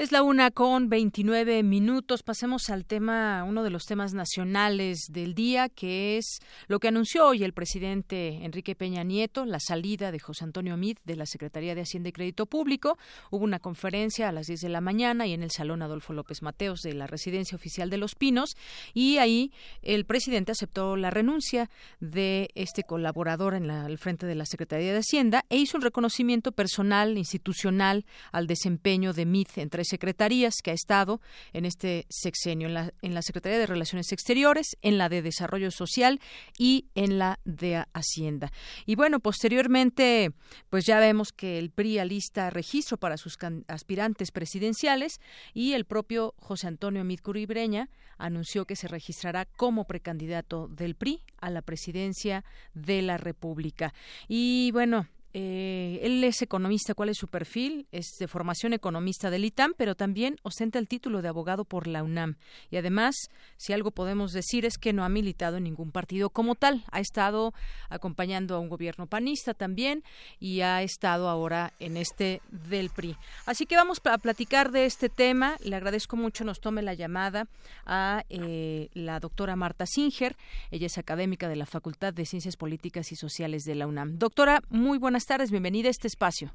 [0.00, 2.22] Es la una con 29 minutos.
[2.22, 7.26] Pasemos al tema, uno de los temas nacionales del día, que es lo que anunció
[7.26, 11.74] hoy el presidente Enrique Peña Nieto, la salida de José Antonio Mid de la Secretaría
[11.74, 12.96] de Hacienda y Crédito Público.
[13.30, 16.40] Hubo una conferencia a las 10 de la mañana y en el Salón Adolfo López
[16.40, 18.56] Mateos de la Residencia Oficial de Los Pinos
[18.94, 21.68] y ahí el presidente aceptó la renuncia
[22.00, 26.52] de este colaborador en la, frente de la Secretaría de Hacienda e hizo un reconocimiento
[26.52, 31.20] personal, institucional al desempeño de Mid entre secretarías que ha estado
[31.52, 35.70] en este sexenio, en la, en la Secretaría de Relaciones Exteriores, en la de Desarrollo
[35.70, 36.20] Social
[36.58, 38.52] y en la de Hacienda.
[38.86, 40.32] Y bueno, posteriormente,
[40.70, 43.36] pues ya vemos que el PRI alista registro para sus
[43.68, 45.20] aspirantes presidenciales
[45.52, 51.50] y el propio José Antonio Midcuribreña anunció que se registrará como precandidato del PRI a
[51.50, 53.94] la presidencia de la República.
[54.28, 57.86] Y bueno, eh, él es economista, ¿cuál es su perfil?
[57.92, 62.02] Es de formación economista del ITAM, pero también ostenta el título de abogado por la
[62.02, 62.36] UNAM.
[62.70, 63.14] Y además,
[63.56, 66.84] si algo podemos decir es que no ha militado en ningún partido como tal.
[66.90, 67.54] Ha estado
[67.88, 70.02] acompañando a un gobierno panista también
[70.38, 73.16] y ha estado ahora en este del PRI.
[73.46, 75.56] Así que vamos a platicar de este tema.
[75.64, 77.46] Le agradezco mucho, nos tome la llamada
[77.86, 80.36] a eh, la doctora Marta Singer.
[80.70, 84.18] Ella es académica de la Facultad de Ciencias Políticas y Sociales de la UNAM.
[84.18, 86.50] Doctora, muy buenas buenas tardes, bienvenida a este espacio.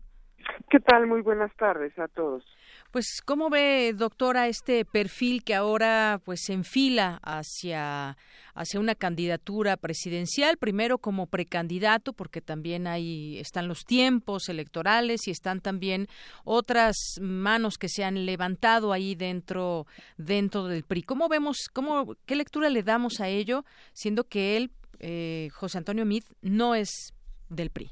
[0.71, 1.06] ¿Qué tal?
[1.06, 2.43] Muy buenas tardes a todos.
[2.89, 8.17] Pues, ¿cómo ve, doctora, este perfil que ahora pues se enfila hacia,
[8.56, 10.58] hacia una candidatura presidencial?
[10.58, 16.08] Primero como precandidato, porque también ahí están los tiempos electorales y están también
[16.43, 19.86] otras manos que se han levantado ahí dentro,
[20.17, 21.04] dentro del PRI.
[21.04, 26.04] ¿Cómo vemos, cómo, qué lectura le damos a ello, siendo que él, eh, José Antonio
[26.04, 27.13] Mid, no es
[27.49, 27.91] del PRI?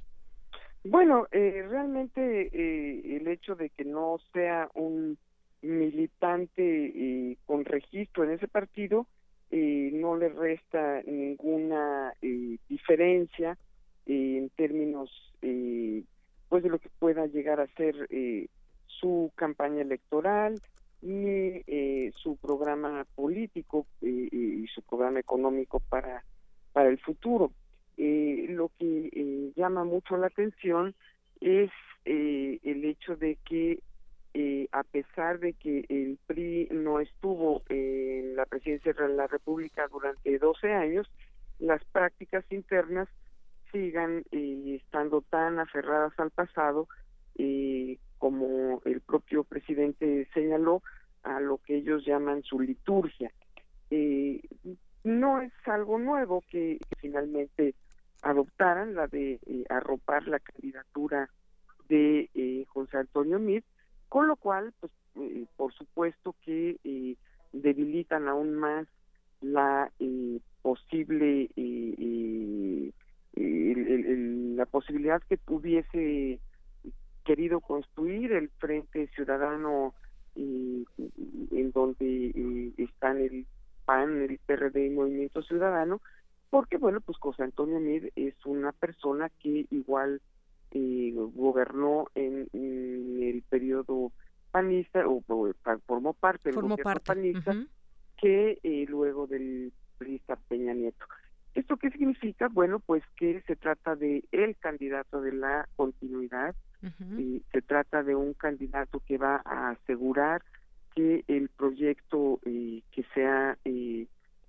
[0.85, 5.17] Bueno, eh, realmente eh, el hecho de que no sea un
[5.61, 9.07] militante eh, con registro en ese partido
[9.49, 12.13] eh, no le resta ninguna
[12.67, 13.57] diferencia
[14.05, 15.09] en términos
[16.49, 17.95] pues de lo que pueda llegar a ser
[18.87, 20.59] su campaña electoral
[21.01, 21.61] ni
[22.15, 26.23] su programa político y su programa económico para
[26.73, 27.51] para el futuro
[27.97, 30.95] eh, lo que eh, llama mucho la atención
[31.39, 31.71] es
[32.05, 33.79] eh, el hecho de que
[34.33, 39.87] eh, a pesar de que el PRI no estuvo en la presidencia de la República
[39.87, 41.09] durante 12 años,
[41.59, 43.07] las prácticas internas
[43.71, 46.87] sigan eh, estando tan aferradas al pasado
[48.17, 50.81] como el propio presidente señaló
[51.23, 53.31] a lo que ellos llaman su liturgia.
[55.03, 57.75] No es algo nuevo que finalmente
[58.23, 61.29] adoptaran la de eh, arropar la candidatura
[61.89, 63.63] de eh, José Antonio Mir,
[64.09, 66.77] con lo cual, pues, eh, por supuesto que
[67.51, 68.87] debilitan aún más
[69.41, 69.91] la
[70.61, 72.93] posible el-
[73.35, 76.39] el- la posibilidad que hubiese
[77.25, 79.93] querido construir el Frente Ciudadano
[80.35, 83.45] en donde están el
[83.85, 86.01] PAN, el PRD y Movimiento Ciudadano,
[86.53, 90.21] porque bueno, pues José Antonio Mid es una persona que igual
[90.69, 94.11] eh, gobernó en, en el periodo
[94.51, 95.23] panista o,
[95.87, 97.05] formó parte del Formó gobierno parte.
[97.05, 97.55] panista
[98.17, 101.03] que eh, luego del priista Peña Nieto.
[101.55, 102.49] ¿Esto qué significa?
[102.49, 106.53] Bueno, pues que se trata de el candidato de la continuidad,
[107.17, 110.43] y se trata de un candidato que va a asegurar
[110.93, 114.05] que el proyecto eh, que se ha eh,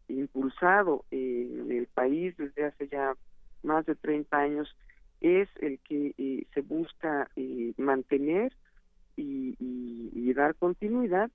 [0.08, 3.14] impulsado en el país desde hace ya
[3.62, 4.68] más de 30 años
[5.20, 8.52] es el que eh, se busca eh, mantener
[9.16, 11.30] y, y- y dar continuidad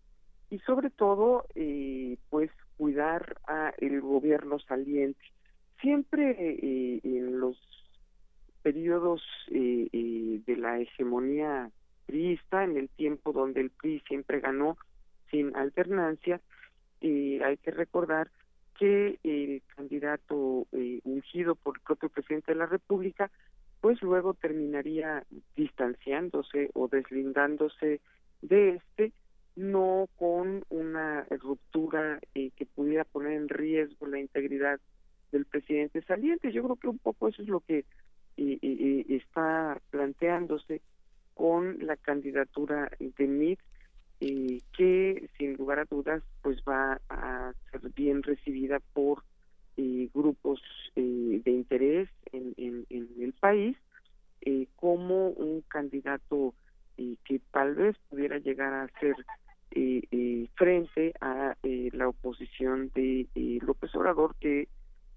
[0.49, 5.21] y sobre todo eh, pues cuidar a el gobierno saliente.
[5.81, 7.57] Siempre eh, en los
[8.61, 11.71] periodos eh, eh, de la hegemonía
[12.05, 14.77] priista en el tiempo donde el PRI siempre ganó
[15.31, 16.41] sin alternancia
[17.01, 18.29] eh, hay que recordar
[18.79, 23.29] que el candidato eh, ungido por el propio presidente de la República
[23.81, 28.01] pues luego terminaría distanciándose o deslindándose
[28.41, 29.11] de este
[29.55, 34.79] no con una ruptura eh, que pudiera poner en riesgo la integridad
[35.31, 36.51] del presidente saliente.
[36.51, 37.85] Yo creo que un poco eso es lo que eh,
[38.37, 40.81] eh, eh, está planteándose
[41.33, 43.59] con la candidatura de Mid
[44.21, 49.23] eh, que sin lugar a dudas pues va a ser bien recibida por
[49.77, 50.61] eh, grupos
[50.97, 52.85] eh, de interés en, en,
[53.21, 53.77] el país
[54.75, 56.53] como un candidato
[56.97, 59.15] que tal vez pudiera llegar a ser
[60.55, 63.27] frente a la oposición de
[63.61, 64.67] López Obrador que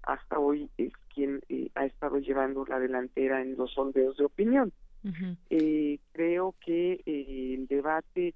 [0.03, 1.41] hasta hoy es quien
[1.75, 4.71] ha estado llevando la delantera en los sondeos de opinión.
[6.13, 8.33] creo que el debate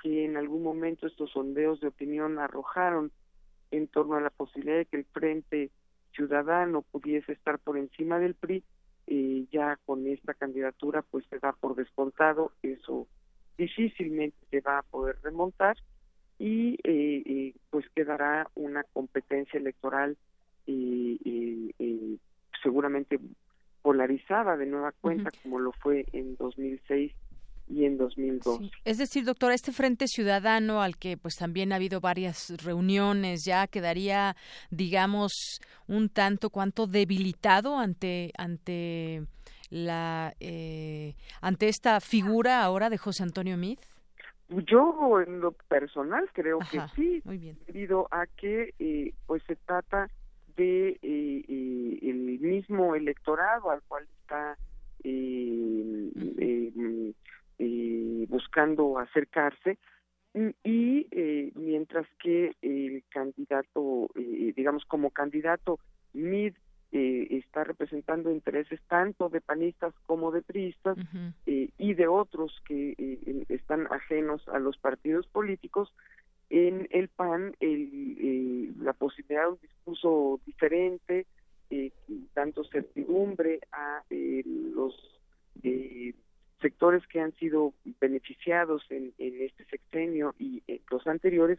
[0.00, 3.12] que en algún momento estos sondeos de opinión arrojaron
[3.70, 5.70] en torno a la posibilidad de que el Frente
[6.12, 8.64] Ciudadano pudiese estar por encima del PRI,
[9.06, 13.06] eh, ya con esta candidatura pues se da por descontado, eso
[13.56, 15.76] difícilmente se va a poder remontar
[16.38, 20.16] y eh, eh, pues quedará una competencia electoral
[22.62, 23.18] seguramente
[23.82, 27.12] polarizada de nueva cuenta como lo fue en 2006
[27.70, 28.70] y en 2002.
[28.84, 33.66] Es decir, doctora, este Frente Ciudadano al que pues también ha habido varias reuniones ya
[33.66, 34.36] quedaría,
[34.70, 39.22] digamos, un tanto cuanto debilitado ante ante
[39.70, 43.78] la eh, ante esta figura ahora de José Antonio Mid.
[44.48, 47.22] Yo en lo personal creo que sí,
[47.66, 50.10] debido a que eh, pues se trata
[50.56, 54.58] de eh, el mismo electorado al cual está
[55.04, 56.10] eh,
[58.28, 59.78] buscando acercarse
[60.34, 65.80] y eh, mientras que el candidato, eh, digamos como candidato,
[66.12, 66.54] MID
[66.92, 70.96] eh, está representando intereses tanto de panistas como de priistas
[71.46, 75.92] y de otros que están ajenos a los partidos políticos,
[76.48, 81.26] en el PAN el, la posibilidad de un discurso diferente,
[82.34, 85.20] dando certidumbre a los
[86.60, 91.58] sectores que han sido beneficiados en, este sexenio y en los anteriores,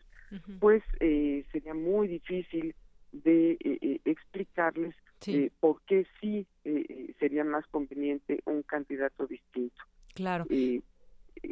[0.60, 2.76] pues eh, sería muy difícil
[3.12, 4.96] de eh, eh, explicarles
[5.60, 6.48] por qué sí
[7.20, 9.84] sería más conveniente un candidato distinto.
[10.16, 10.46] Claro.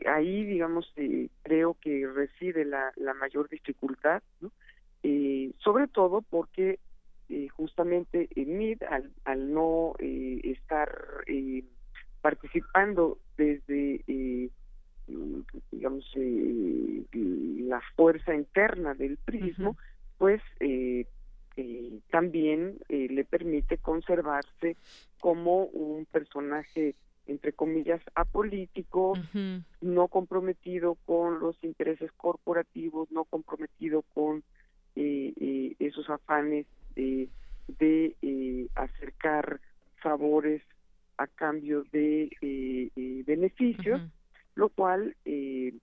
[0.07, 0.91] ahí, digamos,
[1.43, 4.51] creo que reside la, la mayor dificultad, ¿no?
[5.59, 6.79] sobre todo porque
[7.51, 10.89] justamente en MID, al, al no estar
[12.21, 14.49] participando desde, eh,
[15.71, 19.77] digamos, eh, la fuerza interna del prismo,
[20.17, 21.05] pues eh,
[22.09, 24.77] también le permite conservarse
[25.19, 26.95] como un personaje
[27.27, 29.13] entre comillas apolítico,
[29.81, 34.41] no comprometido con los intereses corporativos, no comprometido con
[34.95, 37.29] esos afanes de
[38.75, 39.59] acercar
[40.01, 40.63] favores
[41.19, 44.01] a cambio de eh, eh, beneficios,
[44.55, 45.73] lo cual eh,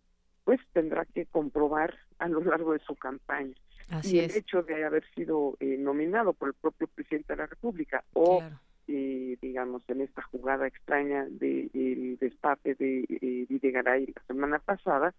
[0.45, 3.55] pues tendrá que comprobar a lo largo de su campaña.
[4.03, 8.43] y el hecho de haber sido nominado por el propio presidente de la República o
[8.89, 15.15] digamos en esta jugada extraña del de, destape de Videgaray la semana pasada,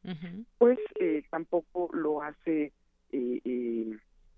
[0.57, 0.79] pues
[1.29, 2.73] tampoco lo hace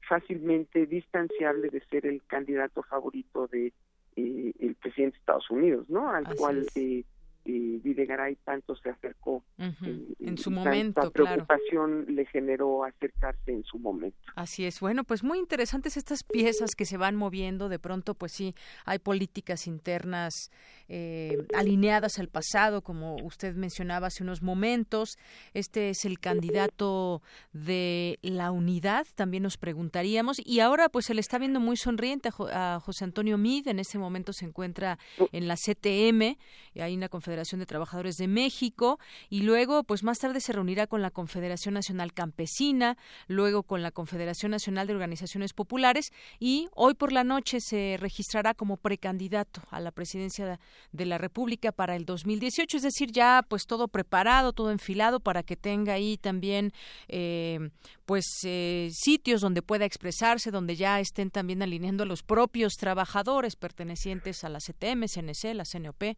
[0.07, 3.71] fácilmente distanciable de ser el candidato favorito de
[4.19, 6.09] eh, el presidente de Estados Unidos, ¿no?
[6.09, 7.03] Al cual eh,
[7.45, 13.79] eh, Videgaray tanto se acercó en su momento, tanta preocupación le generó acercarse en su
[13.79, 14.17] momento.
[14.35, 14.79] Así es.
[14.79, 17.69] Bueno, pues muy interesantes estas piezas que se van moviendo.
[17.69, 18.55] De pronto, pues sí,
[18.85, 20.51] hay políticas internas
[20.91, 25.17] eh, alineadas al pasado, como usted mencionaba hace unos momentos.
[25.53, 27.21] Este es el candidato
[27.53, 30.41] de la unidad, también nos preguntaríamos.
[30.43, 33.67] Y ahora, pues se le está viendo muy sonriente a, José Antonio Mid.
[33.67, 34.97] En este momento se encuentra
[35.31, 36.37] en la CTM,
[36.81, 38.99] hay una Confederación de Trabajadores de México,
[39.29, 42.97] y luego, pues más tarde se reunirá con la Confederación Nacional Campesina,
[43.27, 48.55] luego con la Confederación Nacional de Organizaciones Populares, y hoy por la noche se registrará
[48.55, 50.59] como precandidato a la presidencia
[50.91, 55.43] de la República para el 2018, es decir, ya pues todo preparado, todo enfilado para
[55.43, 56.71] que tenga ahí también
[57.07, 57.69] eh,
[58.05, 63.55] pues eh, sitios donde pueda expresarse, donde ya estén también alineando a los propios trabajadores
[63.55, 66.15] pertenecientes a la CTM, CNC, la CNOP.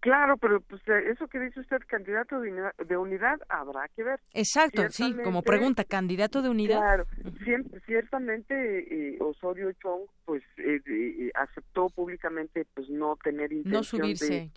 [0.00, 4.20] Claro, pero pues eh, eso que dice usted, candidato de unidad, habrá que ver.
[4.34, 6.78] Exacto, sí, como pregunta, candidato de unidad.
[6.78, 7.06] Claro,
[7.86, 14.50] ciertamente eh, Osorio Chong pues eh, aceptó públicamente pues no tener intención de,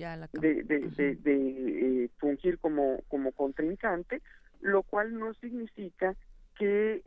[1.23, 4.21] de, fungir como, como contrincante,
[4.61, 6.15] lo cual no significa
[6.57, 7.01] que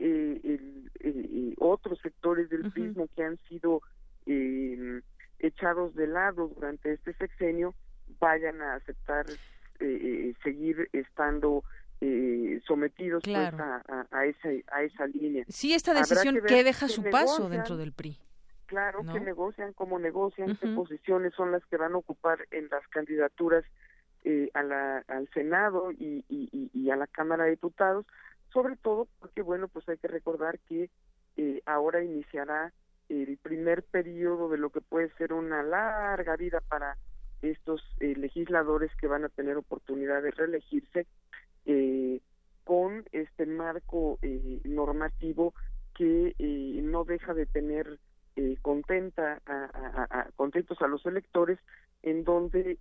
[1.59, 3.83] otros sectores del mismo que han sido
[5.39, 7.74] echados de lado durante este sexenio
[8.20, 9.36] vayan a aceptar eh,
[9.80, 11.64] eh, seguir estando
[12.00, 15.44] eh, sometidos pues, a, a, esa, a esa línea.
[15.48, 18.18] Sí, esta decisión que, deja su paso dentro del PRI.
[18.66, 22.86] Claro, que negocian, cómo negocian, qué posiciones son las que van a ocupar en las
[22.88, 23.64] candidaturas
[24.24, 28.06] eh, a la, al Senado y, y, y, a la Cámara de Diputados,
[28.52, 30.90] sobre todo porque, bueno, pues hay que recordar que
[31.36, 32.72] eh, ahora iniciará
[33.08, 36.96] el primer periodo de lo que puede ser una larga vida para
[37.43, 41.07] estos eh, legisladores que van a tener oportunidad de reelegirse
[41.66, 42.20] eh,
[42.64, 45.55] con este marco eh, normativo
[45.95, 47.99] que eh, no deja de tener
[48.62, 51.59] contenta a, contentos a los electores
[52.03, 52.78] en donde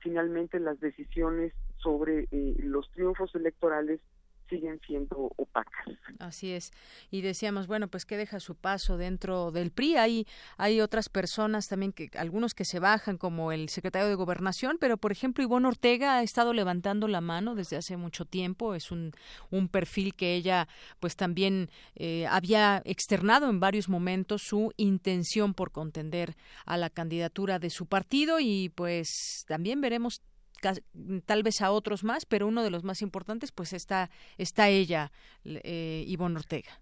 [0.00, 4.00] finalmente las decisiones sobre los triunfos electorales
[4.48, 5.86] siguen siendo opacas.
[6.18, 6.72] Así es.
[7.10, 9.96] Y decíamos, bueno, pues que deja su paso dentro del PRI.
[9.96, 10.26] Hay,
[10.56, 14.96] hay otras personas también, que algunos que se bajan, como el secretario de Gobernación, pero
[14.96, 18.74] por ejemplo, Ivonne Ortega ha estado levantando la mano desde hace mucho tiempo.
[18.74, 19.12] Es un,
[19.50, 20.68] un perfil que ella,
[21.00, 27.58] pues también eh, había externado en varios momentos su intención por contender a la candidatura
[27.58, 30.22] de su partido y pues también veremos
[31.26, 35.12] tal vez a otros más, pero uno de los más importantes, pues está, está ella,
[35.44, 36.80] eh, Ivonne Ortega.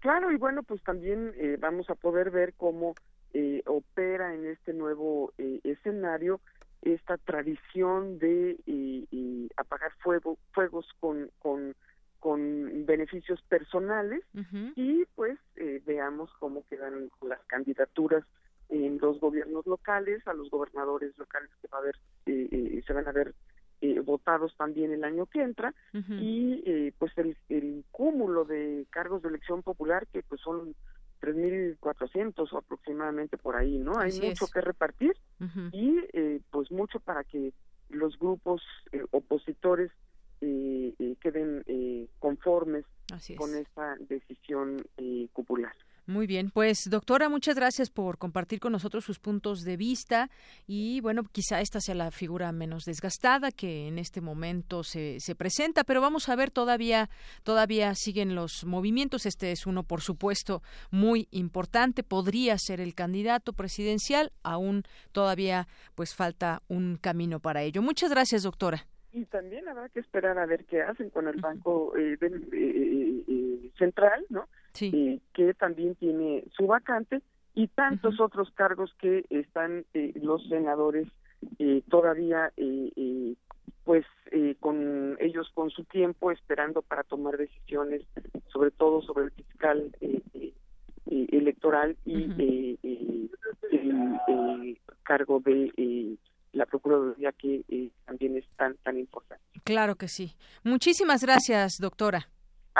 [0.00, 2.94] Claro, y bueno, pues también eh, vamos a poder ver cómo
[3.34, 6.40] eh, opera en este nuevo eh, escenario
[6.82, 8.56] esta tradición de
[9.58, 11.74] apagar fuego, fuegos con, con,
[12.18, 14.22] con beneficios personales
[14.76, 15.38] y pues
[15.84, 18.24] veamos cómo quedan las candidaturas
[18.70, 21.96] en los gobiernos locales, a los gobernadores locales que va a haber,
[22.26, 23.34] eh, eh, se van a ver
[23.80, 25.74] eh, votados también el año que entra.
[25.92, 30.74] Y pues el, el, cúmulo de cargos de elección popular que pues son
[31.20, 33.98] 3.400 o aproximadamente por ahí, ¿no?
[33.98, 35.16] Hay mucho que repartir
[35.72, 35.96] y
[36.50, 37.52] pues mucho para que
[37.88, 38.62] los grupos
[39.10, 39.90] opositores
[40.40, 41.64] queden
[42.18, 42.84] conformes
[43.36, 44.82] con esta decisión
[45.32, 45.74] popular.
[46.10, 50.28] Muy bien, pues doctora, muchas gracias por compartir con nosotros sus puntos de vista
[50.66, 55.36] y bueno, quizá esta sea la figura menos desgastada que en este momento se, se
[55.36, 57.08] presenta, pero vamos a ver todavía
[57.44, 59.24] todavía siguen los movimientos.
[59.24, 62.02] Este es uno, por supuesto, muy importante.
[62.02, 64.82] Podría ser el candidato presidencial, aún
[65.12, 67.82] todavía pues falta un camino para ello.
[67.82, 71.96] Muchas gracias, doctora y también habrá que esperar a ver qué hacen con el Banco
[71.96, 74.48] eh, eh, eh, Central, ¿no?
[74.88, 75.20] Sí.
[75.34, 77.20] que también tiene su vacante
[77.54, 81.08] y tantos otros cargos que están los senadores
[81.88, 82.52] todavía
[83.84, 84.04] pues
[84.60, 88.02] con ellos con su tiempo esperando para tomar decisiones
[88.52, 89.90] sobre todo sobre el fiscal
[91.06, 96.16] electoral y el cargo de
[96.52, 99.42] la Procuraduría que eh, también es tan, tan importante.
[99.64, 100.36] Claro que sí.
[100.62, 102.28] Muchísimas gracias, doctora.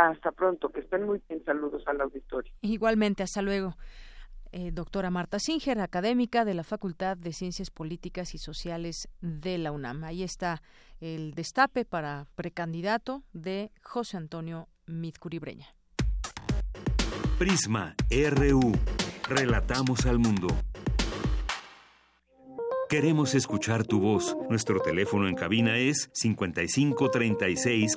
[0.09, 1.45] Hasta pronto, que estén muy bien.
[1.45, 2.53] Saludos al auditorio.
[2.63, 3.77] Igualmente, hasta luego.
[4.53, 9.73] Eh, doctora Marta Singer, académica de la Facultad de Ciencias Políticas y Sociales de la
[9.73, 10.03] UNAM.
[10.05, 10.63] Ahí está
[11.01, 15.67] el destape para precandidato de José Antonio Midcuribreña.
[17.39, 18.73] Prisma RU.
[19.29, 20.49] Relatamos al mundo.
[22.91, 24.37] Queremos escuchar tu voz.
[24.49, 27.97] Nuestro teléfono en cabina es 55 36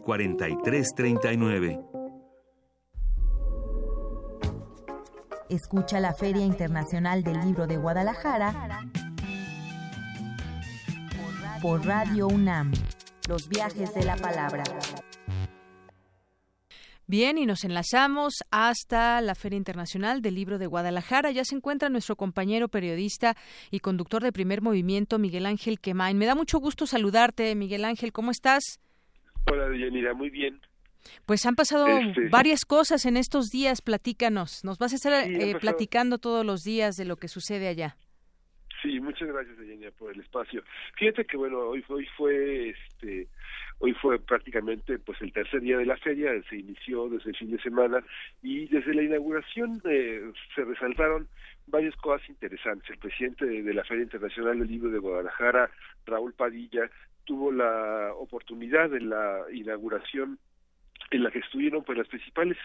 [5.54, 8.82] Escucha la Feria Internacional del Libro de Guadalajara
[11.62, 12.72] por Radio UNAM.
[13.30, 14.64] Los viajes de la palabra.
[17.06, 21.30] Bien, y nos enlazamos hasta la Feria Internacional del Libro de Guadalajara.
[21.30, 23.38] Ya se encuentra nuestro compañero periodista
[23.70, 26.18] y conductor de primer movimiento, Miguel Ángel Quemain.
[26.18, 28.12] Me da mucho gusto saludarte, Miguel Ángel.
[28.12, 28.80] ¿Cómo estás?
[29.52, 30.16] Hola, Deyanira.
[30.16, 30.60] Muy bien.
[31.26, 33.82] Pues han pasado este, varias cosas en estos días.
[33.82, 34.64] Platícanos.
[34.64, 37.96] Nos vas a estar eh, platicando todos los días de lo que sucede allá.
[38.82, 40.62] Sí, muchas gracias, Deyanira, por el espacio.
[40.98, 43.30] Fíjate que, bueno, hoy, hoy fue este
[43.80, 47.52] Hoy fue prácticamente pues el tercer día de la feria, se inició desde el fin
[47.52, 48.02] de semana
[48.42, 51.28] y desde la inauguración eh, se resaltaron
[51.68, 52.90] varias cosas interesantes.
[52.90, 55.70] El presidente de, la Feria Internacional del Libro de Guadalajara,
[56.06, 56.90] Raúl Padilla,
[57.26, 60.40] tuvo la oportunidad de la inauguración
[61.14, 62.58] en la que estuvieron pues las principales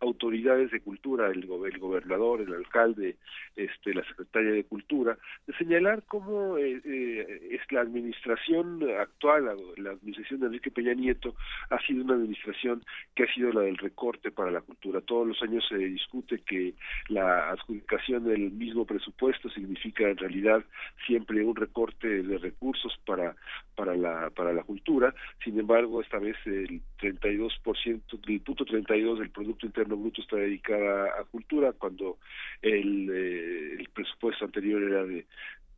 [0.00, 3.16] autoridades de cultura, el, el gobernador, el alcalde,
[3.56, 9.92] este, la secretaria de cultura, de señalar cómo eh, eh, es la administración actual, la,
[9.92, 11.34] administración de Enrique Peña Nieto,
[11.70, 12.82] ha sido una administración
[13.14, 15.00] que ha sido la del recorte para la cultura.
[15.00, 16.74] Todos los años se discute que
[17.08, 20.64] la adjudicación del mismo presupuesto significa en realidad
[21.06, 23.36] siempre un recorte de recursos para
[23.76, 25.14] para la para la cultura.
[25.42, 27.91] Sin embargo, esta vez el 32%
[28.26, 32.18] del punto 32 del producto interno bruto está dedicada a cultura cuando
[32.60, 35.26] el, eh, el presupuesto anterior era de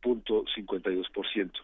[0.01, 1.11] punto 52%.
[1.11, 1.59] por ciento.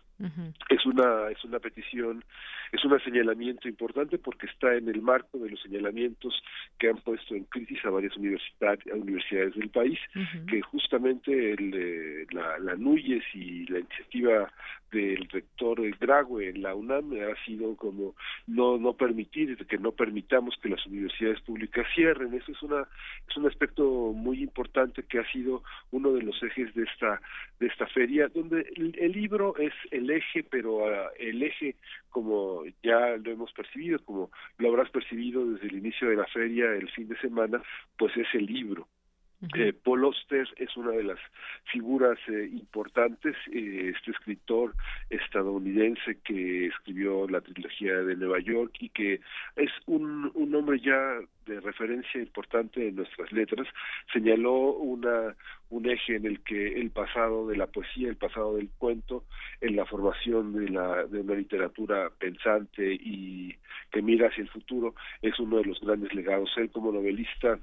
[0.69, 2.23] Es una es una petición,
[2.71, 6.43] es un señalamiento importante porque está en el marco de los señalamientos
[6.77, 9.99] que han puesto en crisis a varias universidades del país,
[10.47, 14.51] que justamente el, eh, la, la NUYES y la iniciativa
[14.91, 18.15] del rector Grague en la UNAM ha sido como
[18.47, 22.33] no no permitir que no permitamos que las universidades públicas cierren.
[22.33, 22.87] Eso es una
[23.27, 23.83] es un aspecto
[24.13, 27.21] muy importante que ha sido uno de los ejes de esta
[27.59, 31.75] de esta feria donde el, libro es el eje pero uh, el eje
[32.09, 36.71] como ya lo hemos percibido como lo habrás percibido desde el inicio de la feria
[36.73, 37.61] el fin de semana
[37.97, 38.87] pues es el libro
[39.55, 41.19] eh, Paul Oster es una de las
[41.71, 44.75] figuras eh, importantes, eh, este escritor
[45.09, 49.21] estadounidense que escribió la trilogía de Nueva York y que
[49.55, 53.67] es un, un ya de referencia importante en nuestras letras,
[54.13, 55.35] señaló una
[55.69, 59.23] un eje en el que el pasado de la poesía, el pasado del cuento,
[59.61, 63.55] en la formación de la de una literatura pensante y
[63.89, 66.51] que mira hacia el futuro es uno de los grandes legados.
[66.57, 67.57] Él como novelista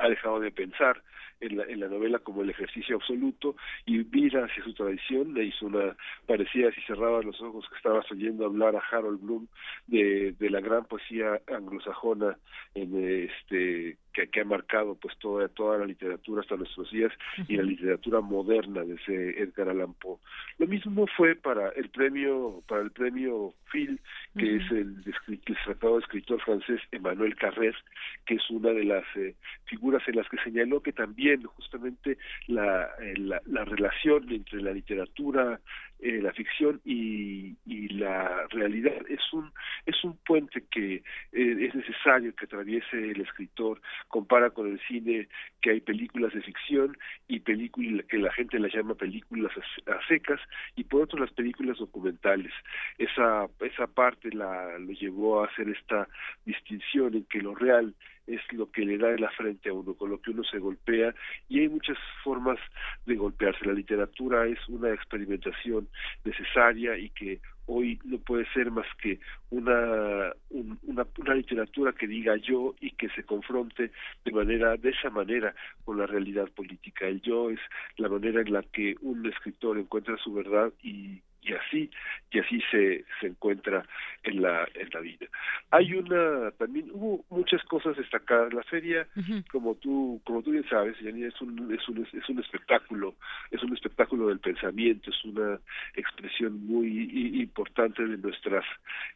[0.00, 1.02] ha dejado de pensar
[1.40, 5.44] en la, en la novela como el ejercicio absoluto y mira hacia su tradición, le
[5.44, 9.46] hizo una, parecía si cerraba los ojos que estabas oyendo hablar a Harold Bloom
[9.86, 12.38] de, de la gran poesía anglosajona
[12.74, 17.12] en este que, que, ha marcado pues toda toda la literatura hasta nuestros días
[17.48, 20.16] y la literatura moderna de ese Edgar Allan Poe.
[20.58, 24.00] Lo mismo fue para el premio para el premio Phil,
[24.38, 24.96] que es el,
[25.26, 27.76] el tratado de escritor francés Emmanuel Carrer,
[28.24, 29.34] que es una de las eh,
[29.66, 34.72] figuras en las que señaló que también justamente la, eh, la, la relación entre la
[34.72, 35.60] literatura
[35.98, 38.94] eh, la ficción y, y, la realidad.
[39.08, 39.50] Es un
[39.86, 45.28] es un puente que eh, es necesario que atraviese el escritor compara con el cine
[45.62, 46.96] que hay películas de ficción
[47.28, 49.52] y películas que la gente las llama películas
[49.86, 50.40] a, secas
[50.74, 52.52] y por otro las películas documentales.
[52.98, 56.08] Esa esa parte la lo llevó a hacer esta
[56.44, 57.94] distinción en que lo real
[58.26, 61.14] es lo que le da la frente a uno, con lo que uno se golpea
[61.48, 62.58] y hay muchas formas
[63.06, 63.64] de golpearse.
[63.64, 65.88] La literatura es una experimentación
[66.24, 69.18] necesaria y que hoy no puede ser más que
[69.50, 73.90] una, una, una literatura que diga yo y que se confronte
[74.24, 75.54] de manera de esa manera
[75.84, 77.06] con la realidad política.
[77.06, 77.60] El yo es
[77.96, 81.90] la manera en la que un escritor encuentra su verdad y y así
[82.30, 83.84] y así se se encuentra
[84.24, 85.26] en la en la vida.
[85.70, 88.52] Hay una también hubo muchas cosas destacadas.
[88.52, 89.06] La feria
[89.50, 93.14] como tú como tú bien sabes es un es un es un espectáculo
[93.50, 95.58] es un espectáculo del pensamiento es una
[95.94, 98.64] expresión muy importante de nuestras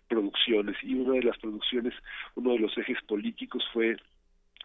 [0.09, 0.77] producciones.
[0.83, 1.95] Y una de las producciones
[2.37, 3.97] uno de los ejes políticos fue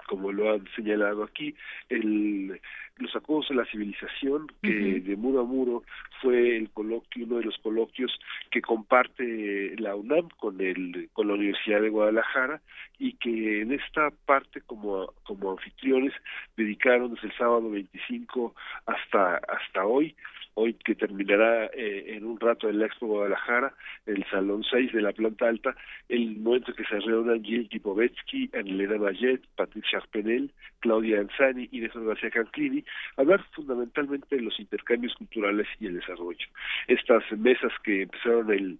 [0.08, 1.56] como lo han señalado aquí,
[1.89, 2.60] el,
[2.97, 5.84] los acuerdos de la civilización, que de muro a muro
[6.22, 8.18] fue el coloquio, uno de los coloquios
[8.51, 12.62] que comparte la UNAM con el, con la Universidad de Guadalajara,
[12.97, 16.14] y que en esta parte como, como anfitriones
[16.56, 20.16] dedicaron desde el sábado 25 hasta, hasta hoy
[20.56, 23.74] hoy que terminará eh, en un rato en la Expo Guadalajara,
[24.06, 25.76] el Salón 6 de la planta alta,
[26.10, 32.06] el momento que se reúnan Gil Kipovetsky, Anelena Mayet, Patricia Arpenel, Claudia Anzani y Néstor
[32.06, 32.84] García Canclini,
[33.18, 36.47] hablar fundamentalmente de los intercambios culturales y el desarrollo.
[36.88, 38.80] Estas mesas que empezaron el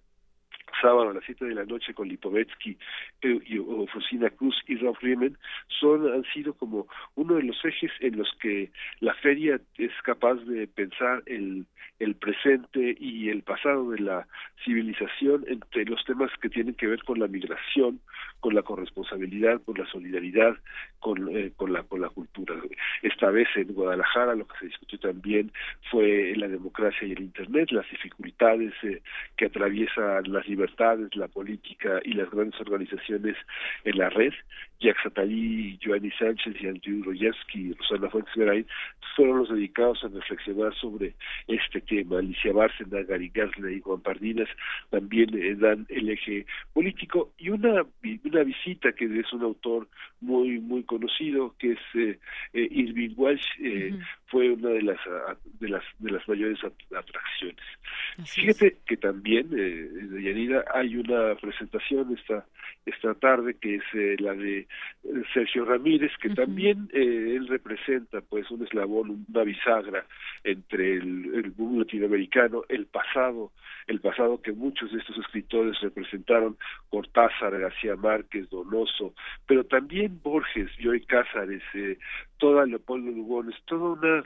[0.80, 2.76] sábado a las siete de la noche con Lipovetsky,
[3.22, 3.58] eh, y,
[4.36, 5.36] Cruz y Rob Riemann
[5.80, 8.70] son, han sido como uno de los ejes en los que
[9.00, 11.66] la feria es capaz de pensar el,
[12.20, 14.26] presente y el pasado de la
[14.64, 18.00] civilización entre los temas que tienen que ver con la migración,
[18.40, 20.56] con la corresponsabilidad, con la solidaridad,
[20.98, 22.54] con, eh, la cultura.
[23.02, 25.52] Esta vez en Guadalajara lo que se discutió también
[25.90, 29.02] fue la democracia y el Internet, las dificultades eh,
[29.36, 30.65] que atraviesan las libertades,
[31.14, 33.36] la política y las grandes organizaciones
[33.84, 34.32] en la red.
[34.78, 38.66] Jacques Attali, Giovanni Sánchez y Andrew Rojewski y Rosana Fuentes
[39.16, 41.14] fueron los dedicados a reflexionar sobre
[41.48, 42.18] este tema.
[42.18, 44.48] Alicia Bárcena, Gary Gensler y Juan Pardinas
[44.90, 46.44] también dan el eje
[46.74, 47.86] político y una
[48.24, 49.88] una visita que es un autor
[50.20, 52.18] muy muy conocido que es
[52.52, 53.46] Irving Welsh
[54.26, 54.98] fue una de las
[55.60, 57.64] de las de las mayores atracciones.
[58.24, 62.44] Fíjate que también de Yanida hay una presentación esta
[62.84, 64.66] esta tarde que es la de
[65.34, 70.06] Sergio Ramírez que también él representa pues un eslabón una bisagra
[70.44, 73.52] entre el, el mundo latinoamericano el pasado
[73.86, 76.56] el pasado que muchos de estos escritores representaron
[76.88, 79.14] Cortázar García Márquez Donoso
[79.46, 81.98] pero también Borges Joy Cázares eh,
[82.38, 84.24] toda Leopoldo Lugones toda una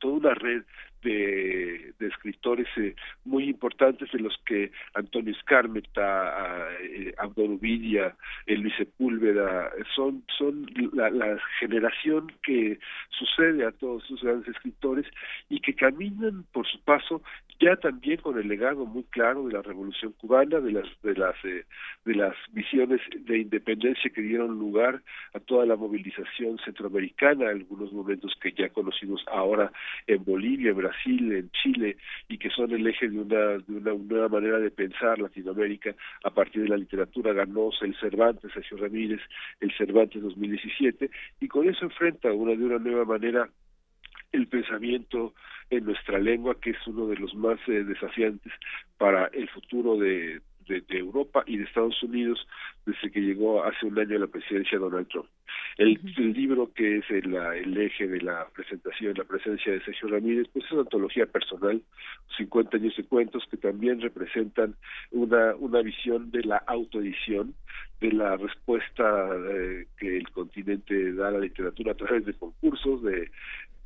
[0.00, 0.62] toda una red
[1.02, 2.94] de, escritores eh,
[3.24, 10.66] muy importantes de los que Antonio Escármeta, eh, Abdon Uvidia, eh, Luis Sepúlveda, son, son
[10.92, 12.78] la, la, generación que
[13.10, 15.06] sucede a todos esos grandes escritores
[15.48, 17.22] y que caminan por su paso
[17.62, 21.36] ya también con el legado muy claro de la Revolución Cubana, de las de las
[21.44, 21.64] eh,
[22.04, 25.00] de las visiones de independencia que dieron lugar
[25.32, 29.70] a toda la movilización centroamericana, algunos momentos que ya conocidos ahora
[30.08, 31.96] en Bolivia, en Brasil, en Chile
[32.28, 36.30] y que son el eje de una de una nueva manera de pensar Latinoamérica a
[36.30, 39.20] partir de la literatura ganosa, el Cervantes, Sergio Ramírez,
[39.60, 43.48] el Cervantes 2017 y con eso enfrenta una de una nueva manera
[44.32, 45.34] el pensamiento
[45.70, 48.52] en nuestra lengua, que es uno de los más eh, desafiantes
[48.96, 52.46] para el futuro de, de, de, Europa y de Estados Unidos
[52.86, 55.28] desde que llegó hace un año a la presidencia Donald Trump.
[55.78, 60.08] El, el libro que es el, el, eje de la presentación, la presencia de Sergio
[60.08, 61.82] Ramírez, pues es una antología personal,
[62.36, 64.74] 50 años de cuentos que también representan
[65.10, 67.54] una, una visión de la autoedición,
[68.00, 73.02] de la respuesta eh, que el continente da a la literatura a través de concursos,
[73.02, 73.30] de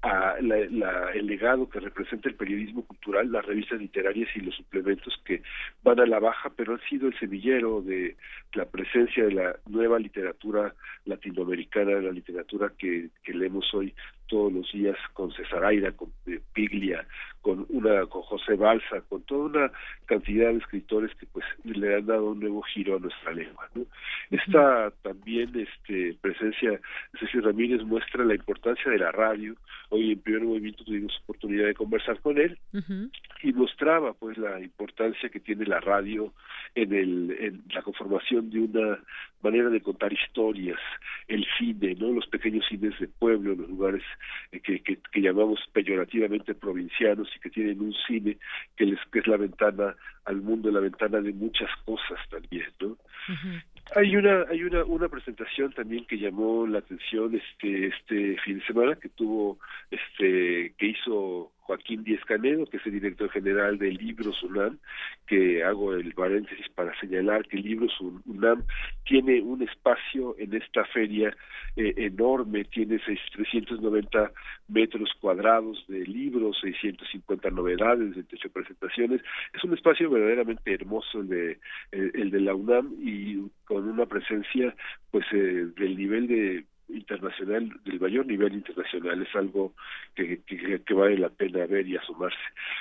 [0.03, 4.55] a la, la, el legado que representa el periodismo cultural, las revistas literarias y los
[4.55, 5.43] suplementos que
[5.83, 8.17] van a la baja, pero han sido el semillero de
[8.55, 10.75] la presencia de la nueva literatura
[11.05, 13.95] latinoamericana, la literatura que, que leemos hoy
[14.27, 16.13] todos los días con César Aira, con
[16.53, 17.07] Piglia,
[17.41, 19.73] con una con José Balsa, con toda una
[20.07, 23.69] cantidad de escritores que pues le han dado un nuevo giro a nuestra lengua.
[23.75, 23.85] ¿no?
[24.31, 26.81] Esta también este presencia de
[27.21, 29.55] César Ramírez muestra la importancia de la radio.
[29.91, 33.11] Hoy en primer movimiento tuvimos oportunidad de conversar con él uh -huh.
[33.45, 36.33] y mostraba pues la importancia que tiene la radio
[36.75, 38.99] en el en la conformación de una
[39.43, 40.81] manera de contar historias,
[41.29, 42.13] el cine, ¿no?
[42.13, 44.03] Los pequeños cines de pueblo, los lugares
[44.51, 48.39] que, que, que, llamamos peyorativamente provincianos y que tienen un cine
[48.77, 49.95] que les que es la ventana
[50.25, 52.89] al mundo, la ventana de muchas cosas también, ¿no?
[52.89, 52.97] Uh
[53.33, 53.63] -huh.
[53.95, 58.67] Hay una hay una una presentación también que llamó la atención este este fin de
[58.67, 59.59] semana que tuvo
[59.91, 64.79] este que hizo Joaquín Díez Canedo, que es el director general de Libros UNAM,
[65.27, 68.63] que hago el paréntesis para señalar que Libros UNAM
[69.05, 71.37] tiene un espacio en esta feria
[71.75, 74.33] eh, enorme, tiene 6, 390
[74.69, 79.21] metros cuadrados de libros, 650 novedades, 28 presentaciones.
[79.53, 81.59] Es un espacio verdaderamente hermoso el de,
[81.91, 84.75] el, el de la UNAM y con una presencia
[85.11, 89.75] pues eh, del nivel de internacional del mayor nivel internacional es algo
[90.15, 92.39] que, que, que vale la pena ver y asomarse.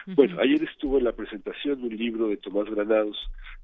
[0.07, 0.15] Uh -huh.
[0.15, 3.17] Bueno, ayer estuvo en la presentación de un libro de Tomás Granados,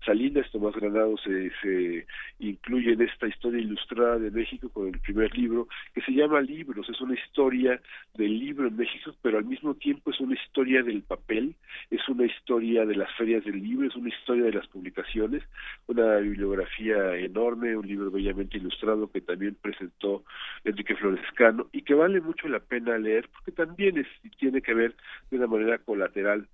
[0.06, 2.08] Salinas Tomás Granados se, se
[2.40, 6.90] incluye en esta historia ilustrada de México con el primer libro que se llama Libros,
[6.90, 7.80] es una historia
[8.16, 11.54] del libro en México, pero al mismo tiempo es una historia del papel,
[11.90, 15.44] es una historia de las ferias del libro, es una historia de las publicaciones,
[15.88, 20.24] una bibliografía enorme, un libro bellamente ilustrado que también presentó
[20.64, 24.08] Enrique Florescano y que vale mucho la pena leer porque también es,
[24.38, 24.96] tiene que ver
[25.30, 26.48] de una manera colateral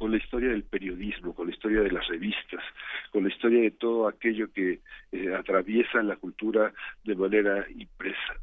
[0.00, 2.64] con la historia del periodismo, con la historia de las revistas,
[3.12, 4.80] con la historia de todo aquello que
[5.12, 6.72] eh, atraviesa la cultura
[7.04, 8.34] de manera impresa.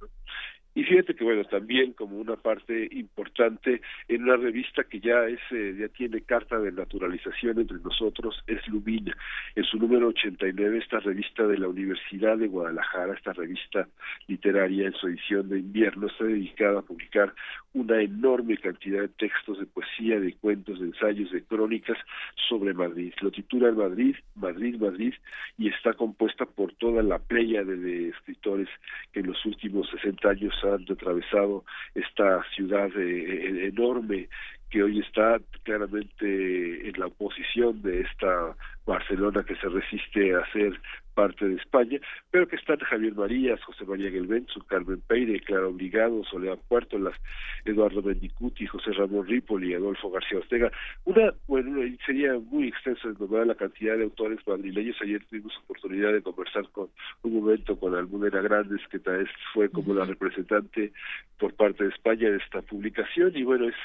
[0.77, 5.39] Y fíjate que bueno, también como una parte importante en una revista que ya es
[5.49, 9.17] eh, ya tiene carta de naturalización entre nosotros es Lumina.
[9.55, 13.87] En su número 89 esta revista de la Universidad de Guadalajara, esta revista
[14.27, 17.33] literaria en su edición de invierno está dedicada a publicar
[17.73, 21.97] una enorme cantidad de textos de poesía, de cuentos, de ensayos, de crónicas
[22.47, 23.13] sobre Madrid.
[23.21, 25.15] Lo titula Madrid, Madrid, Madrid
[25.57, 28.69] y está compuesta por toda la playa de, de escritores
[29.11, 31.63] que en los últimos 60 años han atravesado
[31.95, 34.29] esta ciudad eh, enorme
[34.69, 38.55] que hoy está claramente en la oposición de esta
[38.85, 40.79] Barcelona que se resiste a ser
[41.17, 41.99] parte de España,
[42.29, 47.15] pero que están Javier Marías, José María Gelbenzo, Carmen Peire, Clara Obligado, Soledad Puertolas,
[47.65, 50.71] Eduardo Mendicuti, José Ramón Ripoli, Adolfo García Ortega.
[51.05, 54.95] Una, bueno, sería muy extensa nombrar la cantidad de autores madrileños.
[55.01, 56.89] Ayer tuvimos oportunidad de conversar con
[57.23, 60.93] un momento con Almudena Grandes, que tal vez fue como la representante
[61.39, 63.75] por parte de España de esta publicación, y bueno, es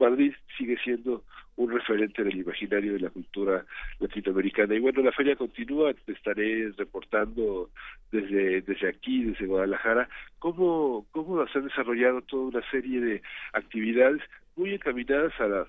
[0.00, 1.22] Madrid sigue siendo
[1.56, 3.64] un referente del imaginario de la cultura
[3.98, 4.74] latinoamericana.
[4.74, 7.70] Y bueno, la feria continúa, te estaré reportando
[8.10, 13.22] desde, desde aquí, desde Guadalajara, cómo, cómo se han desarrollado toda una serie de
[13.52, 14.22] actividades
[14.56, 15.66] muy encaminadas a la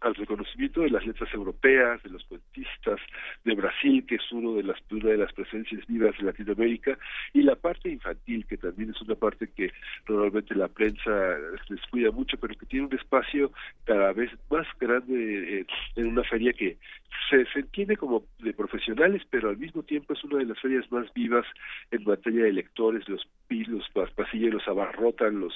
[0.00, 3.00] al reconocimiento de las letras europeas, de los poetistas
[3.44, 6.98] de Brasil, que es uno de las, una de las presencias vivas de Latinoamérica,
[7.32, 9.72] y la parte infantil, que también es una parte que
[10.08, 11.10] normalmente la prensa
[11.68, 13.52] descuida mucho, pero que tiene un espacio
[13.84, 16.78] cada vez más grande eh, en una feria que
[17.28, 20.90] se, se entiende como de profesionales, pero al mismo tiempo es una de las ferias
[20.90, 21.46] más vivas
[21.90, 23.28] en materia de lectores, los,
[23.94, 25.54] los pasillos los abarrotan, los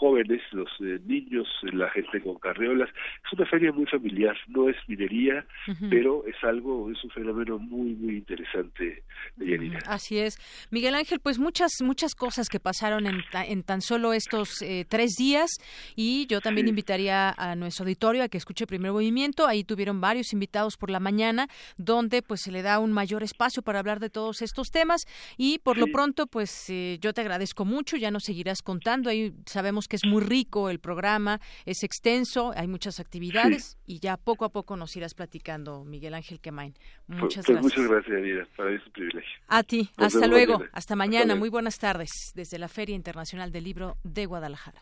[0.00, 2.88] jóvenes, los eh, niños, la gente con carriolas.
[3.26, 5.44] Es una feria muy familiar, no es minería,
[5.90, 9.02] pero es algo, es un fenómeno muy, muy interesante
[9.36, 10.38] de Así es.
[10.70, 15.16] Miguel Ángel, pues muchas, muchas cosas que pasaron en, en tan solo estos eh, tres
[15.18, 15.50] días
[15.96, 19.46] y yo también invitaría a nuestro auditorio a que escuche Primer Movimiento.
[19.46, 21.46] Ahí tuvieron varios invitados por la mañana,
[21.76, 25.02] donde pues se le da un mayor espacio para hablar de todos estos temas
[25.36, 29.10] y por lo pronto pues eh, yo te agradezco mucho, ya nos seguirás contando.
[29.10, 34.16] Ahí sabemos que es muy rico el programa, es extenso, hay muchas actividades y ya
[34.16, 36.74] poco a poco nos irás platicando, Miguel Ángel Quemain.
[37.06, 37.76] Pues, muchas pues, gracias.
[37.76, 39.30] Muchas gracias, Adira, para mí es un privilegio.
[39.48, 43.98] A ti, hasta luego, hasta mañana, muy buenas tardes desde la Feria Internacional del Libro
[44.04, 44.80] de Guadalajara.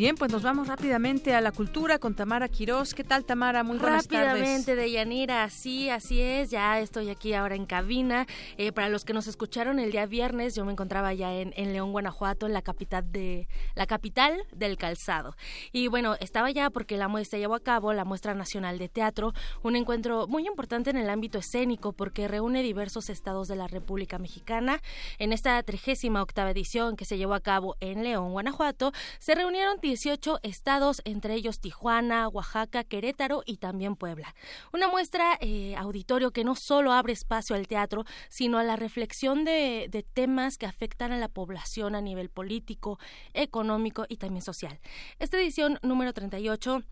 [0.00, 2.94] Bien, pues nos vamos rápidamente a la cultura con Tamara Quirós.
[2.94, 3.62] ¿Qué tal, Tamara?
[3.62, 6.48] Muy buenas Rápidamente, de Yanira, sí, así es.
[6.48, 8.26] Ya estoy aquí ahora en cabina.
[8.56, 11.74] Eh, para los que nos escucharon el día viernes, yo me encontraba ya en, en,
[11.74, 15.36] León, Guanajuato, en la capital de la capital del calzado.
[15.70, 19.34] Y bueno, estaba ya porque la muestra llevó a cabo la muestra nacional de teatro,
[19.62, 24.16] un encuentro muy importante en el ámbito escénico porque reúne diversos estados de la República
[24.16, 24.80] Mexicana.
[25.18, 29.78] En esta trigésima octava edición que se llevó a cabo en León, Guanajuato, se reunieron
[29.90, 34.36] 18 estados, entre ellos Tijuana, Oaxaca, Querétaro y también Puebla.
[34.72, 39.44] Una muestra eh, auditorio que no solo abre espacio al teatro, sino a la reflexión
[39.44, 43.00] de, temas que afectan a la población a nivel político,
[43.34, 44.78] económico y también social.
[45.18, 46.84] Esta edición número 38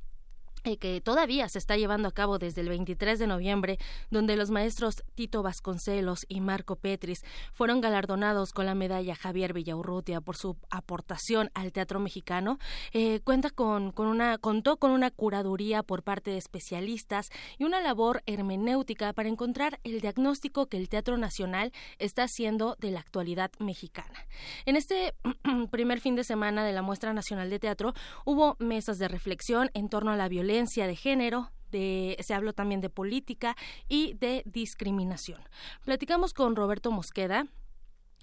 [0.63, 3.79] que todavía se está llevando a cabo desde el 23 de noviembre,
[4.11, 10.21] donde los maestros Tito Vasconcelos y Marco Petris fueron galardonados con la medalla Javier Villaurrutia
[10.21, 12.59] por su aportación al teatro mexicano,
[12.93, 17.81] eh, cuenta con, con, una, contó con una curaduría por parte de especialistas y una
[17.81, 23.51] labor hermenéutica para encontrar el diagnóstico que el Teatro Nacional está haciendo de la actualidad
[23.59, 24.27] mexicana.
[24.67, 25.15] En este
[25.71, 27.95] primer fin de semana de la Muestra Nacional de Teatro
[28.25, 32.89] hubo mesas de reflexión en torno a la violencia de género, se habló también de
[32.89, 33.57] política
[33.89, 35.41] y de discriminación.
[35.85, 37.47] Platicamos con Roberto Mosqueda,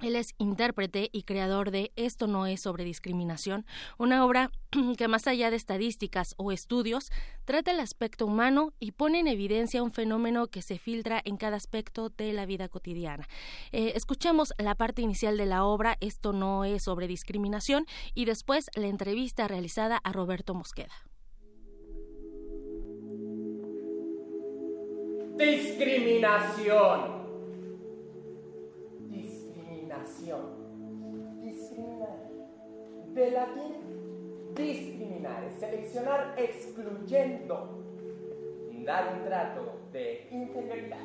[0.01, 3.65] él es intérprete y creador de Esto no es sobre discriminación,
[3.97, 4.51] una obra
[4.97, 7.11] que más allá de estadísticas o estudios,
[7.45, 11.55] trata el aspecto humano y pone en evidencia un fenómeno que se filtra en cada
[11.55, 13.27] aspecto de la vida cotidiana.
[13.71, 18.69] Eh, escuchemos la parte inicial de la obra Esto no es sobre discriminación y después
[18.75, 20.93] la entrevista realizada a Roberto Mosqueda.
[25.37, 26.99] Discriminación.
[29.09, 30.41] Discriminación.
[31.43, 32.29] Discriminar.
[33.13, 34.95] De latín, discriminar
[35.59, 37.83] seleccionar excluyendo,
[38.83, 40.97] dar un trato de inferioridad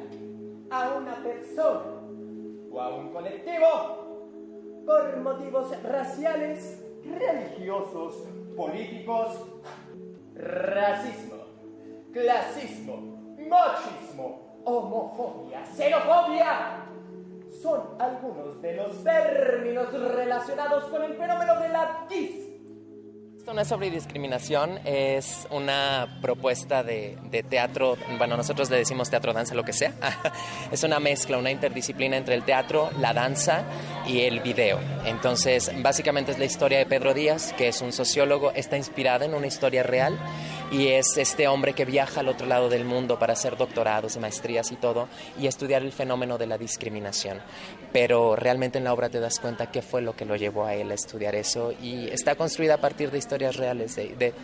[0.70, 2.02] a una persona
[2.70, 8.24] o a un colectivo por motivos raciales, religiosos,
[8.56, 9.46] políticos,
[10.34, 11.36] racismo,
[12.12, 13.09] clasismo,
[13.50, 16.86] machismo, homofobia, xenofobia.
[17.60, 22.50] Son algunos de los términos relacionados con el fenómeno de la discriminación.
[23.36, 29.08] Esto no es sobre discriminación, es una propuesta de, de, teatro, bueno, nosotros le decimos
[29.08, 29.94] teatro, danza, lo que sea.
[30.70, 33.64] es una mezcla, una interdisciplina entre el teatro, la danza
[34.06, 34.78] y el video.
[35.06, 39.34] Entonces, básicamente es la historia de Pedro Díaz, que es un sociólogo, está inspirada en
[39.34, 40.18] una historia real
[40.70, 44.20] y es este hombre que viaja al otro lado del mundo para hacer doctorados y
[44.20, 45.08] maestrías y todo
[45.38, 47.40] y estudiar el fenómeno de la discriminación.
[47.92, 50.74] Pero realmente en la obra te das cuenta qué fue lo que lo llevó a
[50.74, 54.34] él a estudiar eso y está construida a partir de historias reales de, de,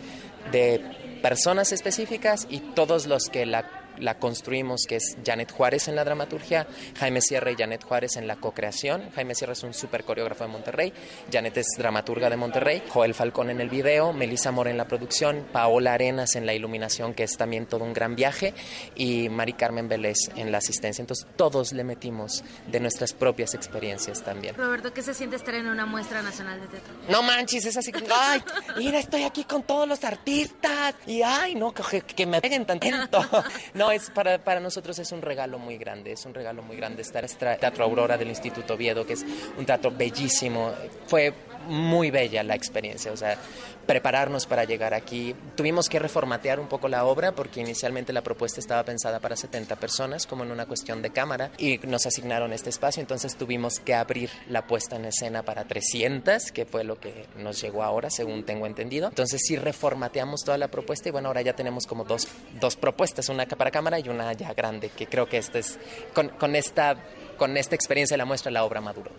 [0.51, 5.95] de personas específicas y todos los que la la construimos, que es Janet Juárez en
[5.95, 6.67] la dramaturgia,
[6.97, 9.09] Jaime Sierra y Janet Juárez en la co-creación.
[9.15, 10.93] Jaime Sierra es un super coreógrafo de Monterrey,
[11.31, 15.47] Janet es dramaturga de Monterrey, Joel Falcón en el video, Melissa Mora en la producción,
[15.51, 18.53] Paola Arenas en la iluminación, que es también todo un gran viaje,
[18.95, 21.01] y Mari Carmen Vélez en la asistencia.
[21.01, 24.55] Entonces todos le metimos de nuestras propias experiencias también.
[24.55, 26.93] Roberto, ¿qué se siente estar en una muestra nacional de teatro?
[27.09, 28.43] No manches, es así, ay,
[28.77, 32.87] mira, estoy aquí con todos los artistas, y ay, no, que, que me peguen tanto.
[33.73, 37.01] No, es para, para nosotros es un regalo muy grande, es un regalo muy grande
[37.01, 39.25] estar en el Teatro Aurora del Instituto Oviedo, que es
[39.57, 40.73] un teatro bellísimo.
[41.07, 41.33] Fue
[41.67, 43.37] muy bella la experiencia, o sea,
[43.85, 45.35] prepararnos para llegar aquí.
[45.55, 49.75] Tuvimos que reformatear un poco la obra porque inicialmente la propuesta estaba pensada para 70
[49.77, 53.95] personas, como en una cuestión de cámara, y nos asignaron este espacio, entonces tuvimos que
[53.95, 58.43] abrir la puesta en escena para 300, que fue lo que nos llegó ahora, según
[58.43, 59.07] tengo entendido.
[59.07, 62.27] Entonces sí reformateamos toda la propuesta y bueno, ahora ya tenemos como dos,
[62.59, 65.79] dos propuestas, una para cámara y una ya grande, que creo que esta es,
[66.13, 66.97] con, con esta,
[67.37, 69.11] con esta experiencia de la muestra, la obra maduro.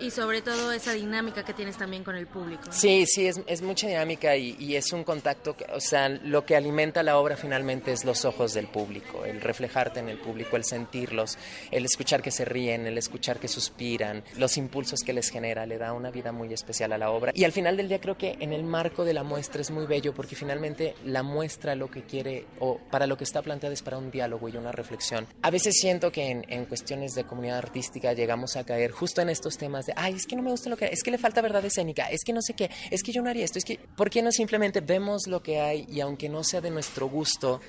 [0.00, 2.62] Y sobre todo esa dinámica que tienes también con el público.
[2.66, 2.72] ¿no?
[2.72, 6.44] Sí, sí, es, es mucha dinámica y, y, es un contacto, que, o sea, lo
[6.44, 10.56] que alimenta la obra finalmente es los ojos del público, el reflejarte en el público,
[10.56, 11.36] el sentirlos,
[11.70, 15.78] el escuchar que se ríen, el escuchar que suspiran, los impulsos que les genera, le
[15.78, 17.32] da una vida muy especial a la obra.
[17.34, 19.86] Y al final del día creo que en el marco de la muestra es muy
[19.86, 23.82] bello porque finalmente la muestra lo que quiere o para lo que está planteada es
[23.82, 25.26] para un diálogo y una reflexión.
[25.42, 29.28] A veces siento que en, en cuestiones de comunidad artística llegamos a caer justo en
[29.28, 31.40] estos temas de, ay, es que no me gusta lo que es que le falta
[31.40, 33.78] verdad escénica, es que no sé qué, es que yo no haría esto, es que,
[33.96, 37.60] ¿por qué no simplemente vemos lo que hay y aunque no sea de nuestro gusto,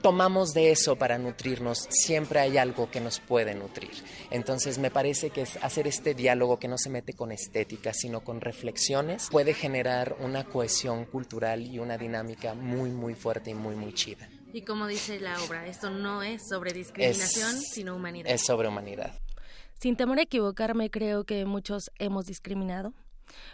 [0.00, 3.90] tomamos de eso para nutrirnos, siempre hay algo que nos puede nutrir.
[4.30, 8.22] Entonces me parece que es hacer este diálogo que no se mete con estética, sino
[8.22, 13.76] con reflexiones, puede generar una cohesión cultural y una dinámica muy, muy fuerte y muy,
[13.76, 14.28] muy chida.
[14.52, 18.32] Y como dice la obra, esto no es sobre discriminación, es, sino humanidad.
[18.32, 19.12] Es sobre humanidad.
[19.80, 22.92] Sin temor a equivocarme, creo que muchos hemos discriminado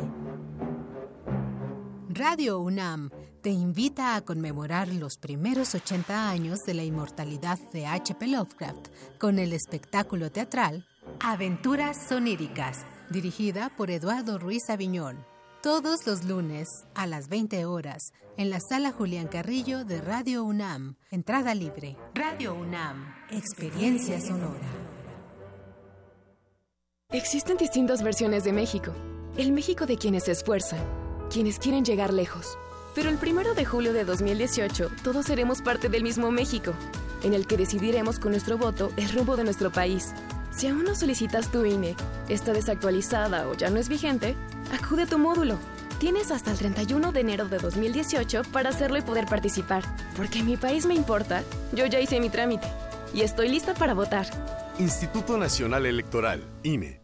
[2.09, 3.11] Radio UNAM
[3.43, 8.27] te invita a conmemorar los primeros 80 años de la inmortalidad de H.P.
[8.27, 8.89] Lovecraft
[9.19, 10.87] con el espectáculo teatral
[11.21, 15.34] Aventuras Soníricas, dirigida por Eduardo Ruiz Aviñón.
[15.65, 20.97] Todos los lunes a las 20 horas en la sala Julián Carrillo de Radio UNAM.
[21.11, 21.97] Entrada libre.
[22.15, 23.15] Radio UNAM.
[23.31, 24.69] Experiencia sonora.
[27.13, 28.93] Existen distintas versiones de México.
[29.39, 30.85] El México de quienes se esfuerzan,
[31.33, 32.59] quienes quieren llegar lejos.
[32.95, 36.75] Pero el primero de julio de 2018, todos seremos parte del mismo México,
[37.23, 40.13] en el que decidiremos con nuestro voto el rumbo de nuestro país.
[40.57, 41.97] Si aún no solicitas tu INE,
[42.29, 44.37] está desactualizada o ya no es vigente,
[44.73, 45.59] acude a tu módulo.
[45.99, 49.83] Tienes hasta el 31 de enero de 2018 para hacerlo y poder participar.
[50.17, 51.43] Porque mi país me importa,
[51.73, 52.67] yo ya hice mi trámite
[53.13, 54.27] y estoy lista para votar.
[54.79, 57.04] Instituto Nacional Electoral, INE.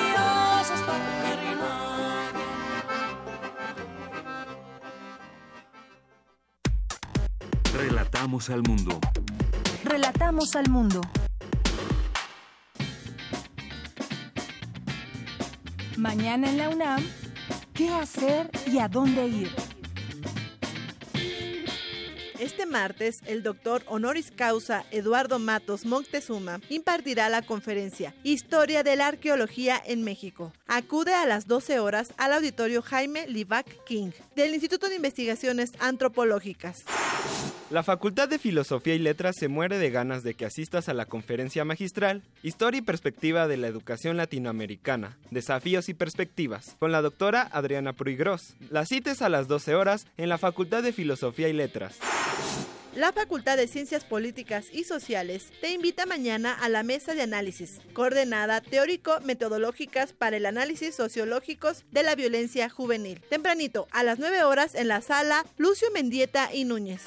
[8.21, 8.99] Relatamos al mundo.
[9.83, 11.01] Relatamos al mundo.
[15.97, 17.03] Mañana en la UNAM,
[17.73, 19.49] ¿qué hacer y a dónde ir?
[22.37, 29.07] Este martes, el doctor honoris causa Eduardo Matos Moctezuma impartirá la conferencia Historia de la
[29.07, 30.53] Arqueología en México.
[30.67, 36.83] Acude a las 12 horas al auditorio Jaime Livac King del Instituto de Investigaciones Antropológicas.
[37.71, 41.05] La Facultad de Filosofía y Letras se muere de ganas de que asistas a la
[41.05, 47.47] conferencia magistral Historia y Perspectiva de la Educación Latinoamericana, Desafíos y Perspectivas, con la doctora
[47.49, 48.55] Adriana Pruigros.
[48.69, 51.97] La cites a las 12 horas en la Facultad de Filosofía y Letras.
[52.95, 57.79] La Facultad de Ciencias Políticas y Sociales te invita mañana a la mesa de análisis,
[57.93, 63.21] coordenada teórico-metodológicas para el análisis sociológicos de la violencia juvenil.
[63.29, 67.03] Tempranito, a las 9 horas en la sala Lucio Mendieta y Núñez.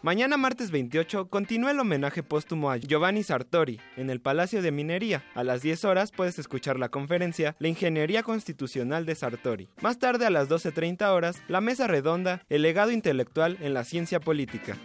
[0.00, 5.24] Mañana martes 28 continúa el homenaje póstumo a Giovanni Sartori en el Palacio de Minería.
[5.34, 9.68] A las 10 horas puedes escuchar la conferencia La Ingeniería Constitucional de Sartori.
[9.80, 14.20] Más tarde a las 12.30 horas, la mesa redonda El legado intelectual en la ciencia
[14.20, 14.76] política.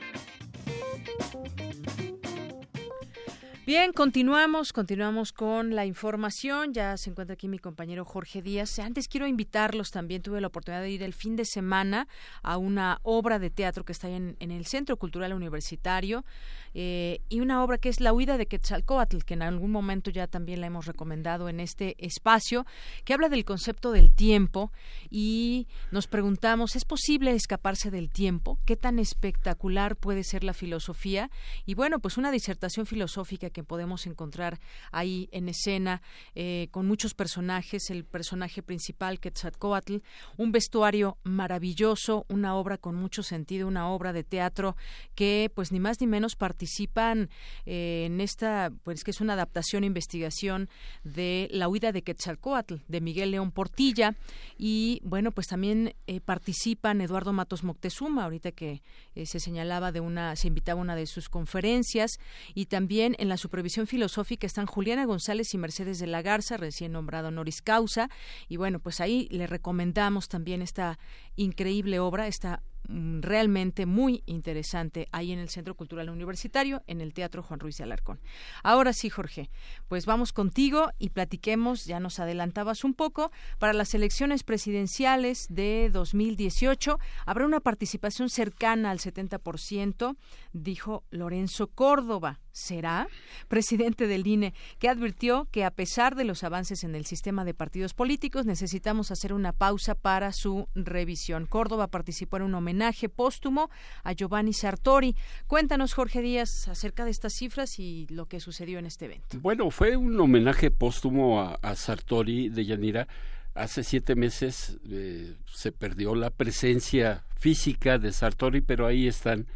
[3.66, 6.74] Bien, continuamos, continuamos con la información.
[6.74, 8.78] Ya se encuentra aquí mi compañero Jorge Díaz.
[8.80, 10.22] Antes quiero invitarlos también.
[10.22, 12.10] Tuve la oportunidad de ir el fin de semana
[12.42, 16.26] a una obra de teatro que está en, en el Centro Cultural Universitario
[16.74, 20.28] eh, y una obra que es La huida de Quetzalcoatl, que en algún momento ya
[20.28, 22.66] también la hemos recomendado en este espacio,
[23.06, 24.74] que habla del concepto del tiempo
[25.10, 28.60] y nos preguntamos, ¿es posible escaparse del tiempo?
[28.66, 31.32] ¿Qué tan espectacular puede ser la filosofía?
[31.66, 34.60] Y bueno, pues una disertación filosófica que podemos encontrar
[34.92, 36.02] ahí en escena
[36.36, 39.98] eh, con muchos personajes, el personaje principal Quetzalcoatl,
[40.38, 44.76] un vestuario maravilloso, una obra con mucho sentido, una obra de teatro
[45.16, 47.30] que pues ni más ni menos participan
[47.66, 50.70] eh, en esta, pues que es una adaptación e investigación
[51.04, 54.16] de La huida de Quetzalcoatl de Miguel León Portilla.
[54.58, 58.82] Y bueno pues también eh, participan Eduardo Matos Moctezuma ahorita que
[59.14, 62.18] se señalaba de una, se invitaba a una de sus conferencias.
[62.54, 66.94] Y también en la supervisión filosófica están Juliana González y Mercedes de la Garza, recién
[66.94, 68.10] nombrado honoris causa.
[68.48, 70.98] Y bueno, pues ahí le recomendamos también esta
[71.36, 77.14] increíble obra, esta mm, realmente muy interesante ahí en el Centro Cultural Universitario, en el
[77.14, 78.22] Teatro Juan Ruiz de Alarcón.
[78.64, 79.50] Ahora sí, Jorge,
[79.90, 83.30] pues vamos contigo y platiquemos, ya nos adelantabas un poco,
[83.60, 90.16] para las elecciones presidenciales de 2018 habrá una participación cercana al 70%,
[90.54, 92.40] dijo Lorenzo Córdoba.
[92.54, 93.08] ¿Será?
[93.48, 97.56] Presidente del INE, que advirtió que a pesar de los avances en el sistema de
[97.56, 101.48] partidos políticos, necesitamos hacer una pausa para su revisión.
[101.48, 103.72] Córdoba participó en un homenaje póstumo
[104.04, 105.16] a Giovanni Sartori.
[105.48, 109.40] Cuéntanos, Jorge Díaz, acerca de estas cifras y lo que sucedió en este evento.
[109.42, 113.08] Bueno, fue un homenaje póstumo a, Sartori de Yanira.
[113.56, 119.48] Hace siete meses eh, se perdió la presencia física de Sartori, pero ahí están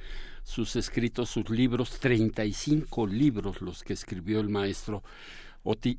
[0.47, 5.03] sus escritos, sus libros, 35 libros los que escribió el maestro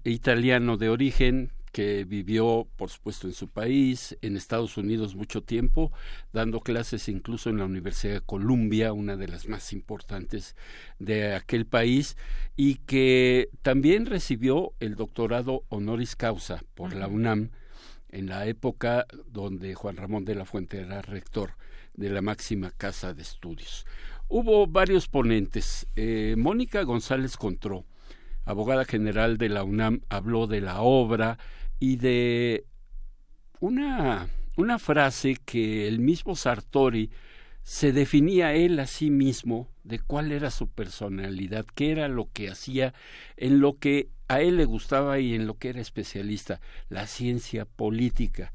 [0.05, 5.93] italiano de origen, que vivió, por supuesto, en su país, en Estados Unidos mucho tiempo,
[6.33, 10.57] dando clases incluso en la Universidad de Columbia, una de las más importantes
[10.99, 12.17] de aquel país,
[12.57, 17.51] y que también recibió el doctorado honoris causa por la UNAM
[18.09, 21.51] en la época donde Juan Ramón de la Fuente era rector
[21.93, 23.85] de la máxima casa de estudios.
[24.31, 25.87] Hubo varios ponentes.
[25.97, 27.87] Eh, Mónica González Contró,
[28.45, 31.39] abogada general de la UNAM, habló de la obra
[31.79, 32.67] y de
[33.61, 37.11] una, una frase que el mismo Sartori
[37.63, 42.51] se definía él a sí mismo de cuál era su personalidad, qué era lo que
[42.51, 42.93] hacía,
[43.39, 46.61] en lo que a él le gustaba y en lo que era especialista,
[46.91, 48.53] la ciencia política.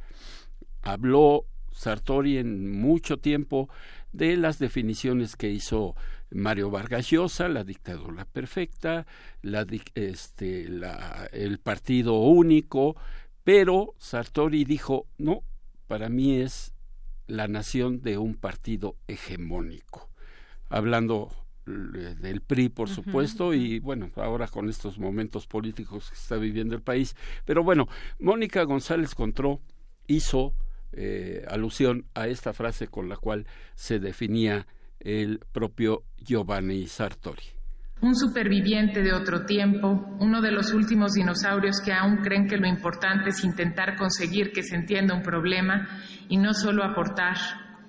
[0.83, 3.69] Habló Sartori en mucho tiempo
[4.13, 5.95] de las definiciones que hizo
[6.31, 9.05] Mario Vargas Llosa, la dictadura perfecta,
[9.41, 12.95] la, este, la, el partido único,
[13.43, 15.43] pero Sartori dijo, no,
[15.87, 16.73] para mí es
[17.27, 20.09] la nación de un partido hegemónico,
[20.69, 21.31] hablando
[21.65, 26.81] del PRI, por supuesto, y bueno, ahora con estos momentos políticos que está viviendo el
[26.81, 27.15] país.
[27.45, 27.87] Pero bueno,
[28.19, 29.61] Mónica González Contró
[30.07, 30.53] hizo
[30.95, 34.65] eh, alusión a esta frase con la cual se definía
[34.99, 37.43] el propio Giovanni Sartori.
[38.01, 42.67] Un superviviente de otro tiempo, uno de los últimos dinosaurios que aún creen que lo
[42.67, 45.87] importante es intentar conseguir que se entienda un problema
[46.27, 47.37] y no solo aportar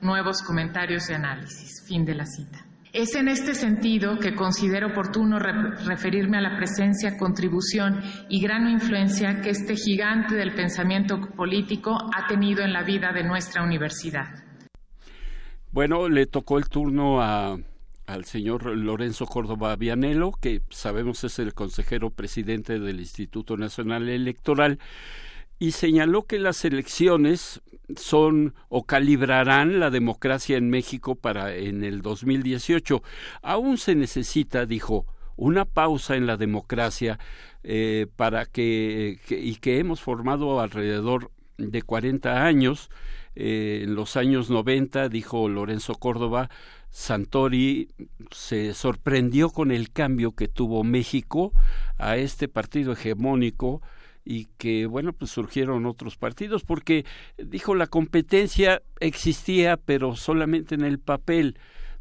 [0.00, 1.84] nuevos comentarios de análisis.
[1.88, 2.73] Fin de la cita.
[2.94, 9.40] Es en este sentido que considero oportuno referirme a la presencia, contribución y gran influencia
[9.40, 14.26] que este gigante del pensamiento político ha tenido en la vida de nuestra universidad.
[15.72, 22.10] Bueno, le tocó el turno al señor Lorenzo Córdoba Vianelo, que sabemos es el consejero
[22.10, 24.78] presidente del Instituto Nacional Electoral,
[25.58, 27.62] y señaló que las elecciones
[27.96, 33.02] son o calibrarán la democracia en México para en el 2018.
[33.42, 37.18] Aún se necesita, dijo, una pausa en la democracia
[37.62, 42.90] eh, para que, y que hemos formado alrededor de 40 años.
[43.36, 46.50] Eh, en los años 90, dijo Lorenzo Córdoba,
[46.90, 47.88] Santori
[48.30, 51.52] se sorprendió con el cambio que tuvo México
[51.98, 53.82] a este partido hegemónico
[54.24, 57.04] y que bueno pues surgieron otros partidos porque
[57.36, 61.58] dijo la competencia existía pero solamente en el papel.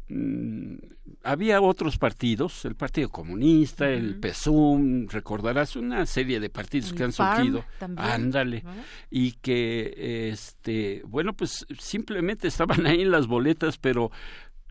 [0.08, 0.76] Mm,
[1.22, 7.12] había otros partidos, el Partido Comunista, el PSUM, recordarás una serie de partidos que han
[7.12, 7.64] surgido,
[7.96, 8.62] ándale,
[9.10, 14.10] y que este, bueno, pues simplemente estaban ahí en las boletas, pero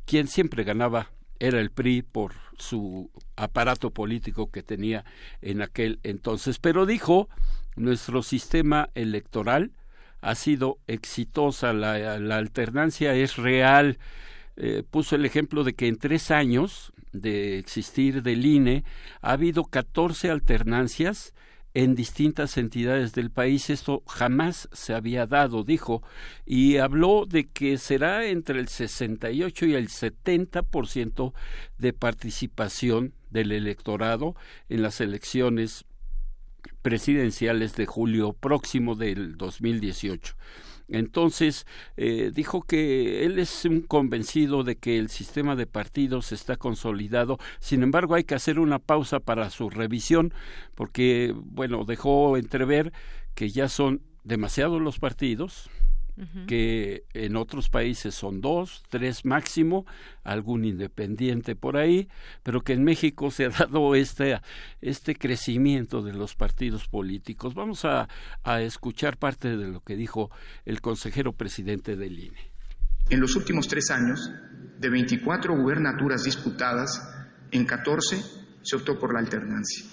[0.06, 1.10] quien siempre ganaba
[1.44, 5.04] era el PRI por su aparato político que tenía
[5.42, 6.58] en aquel entonces.
[6.58, 7.28] Pero dijo,
[7.76, 9.72] nuestro sistema electoral
[10.22, 13.98] ha sido exitosa, la, alternancia es real.
[14.56, 18.86] Eh, puso el ejemplo de que en tres años de existir del INE
[19.22, 21.34] ha habido 14 alternancias
[21.74, 23.70] en distintas entidades del país.
[23.70, 26.04] Esto jamás se había dado, dijo,
[26.46, 31.34] y habló de que será entre el 68 y el 70%
[31.78, 34.36] de participación del electorado
[34.70, 35.86] en las elecciones
[36.82, 40.36] presidenciales de julio próximo del 2018.
[40.88, 41.66] Entonces,
[41.98, 47.40] eh, dijo que él es un convencido de que el sistema de partidos está consolidado.
[47.60, 50.34] Sin embargo, hay que hacer una pausa para su revisión,
[50.76, 52.92] porque, bueno, dejó entrever
[53.34, 55.70] que ya son demasiados los partidos,
[56.48, 59.86] que en otros países son dos, tres máximo,
[60.24, 62.08] algún independiente por ahí,
[62.44, 64.40] pero que en México se ha dado este,
[64.82, 67.54] este crecimiento de los partidos políticos.
[67.54, 68.08] Vamos a,
[68.44, 70.30] a escuchar parte de lo que dijo
[70.66, 72.52] el consejero presidente del INE.
[73.10, 74.32] En los últimos tres años,
[74.80, 77.02] de 24 gubernaturas disputadas,
[77.52, 78.18] en 14
[78.62, 79.86] se optó por la alternancia.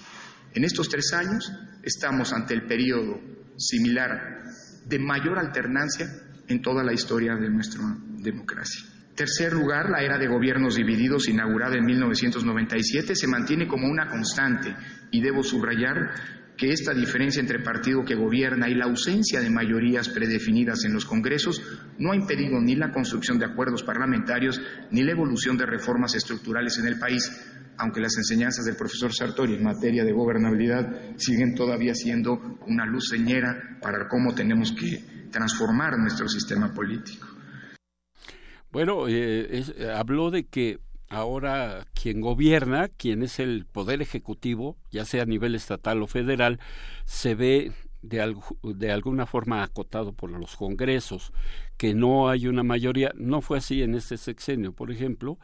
[0.53, 1.51] En estos tres años
[1.83, 3.19] estamos ante el periodo
[3.57, 4.43] similar
[4.85, 6.07] de mayor alternancia
[6.47, 7.81] en toda la historia de nuestra
[8.17, 8.85] democracia.
[9.15, 14.75] Tercer lugar, la era de gobiernos divididos inaugurada en 1997 se mantiene como una constante
[15.11, 20.09] y debo subrayar que esta diferencia entre partido que gobierna y la ausencia de mayorías
[20.09, 21.59] predefinidas en los congresos
[21.97, 24.61] no ha impedido ni la construcción de acuerdos parlamentarios
[24.91, 27.31] ni la evolución de reformas estructurales en el país,
[27.79, 33.09] aunque las enseñanzas del profesor Sartori en materia de gobernabilidad siguen todavía siendo una luz
[33.09, 37.25] señera para cómo tenemos que transformar nuestro sistema político.
[38.71, 39.63] Bueno, eh,
[39.95, 40.77] habló de que
[41.11, 46.59] ahora quien gobierna, quien es el poder ejecutivo, ya sea a nivel estatal o federal,
[47.05, 51.33] se ve de, de alguna forma acotado por los congresos,
[51.77, 53.11] que no hay una mayoría.
[53.15, 55.37] No fue así en este sexenio, por ejemplo,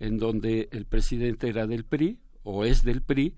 [0.00, 3.34] en donde el presidente era del PRI o es del PRI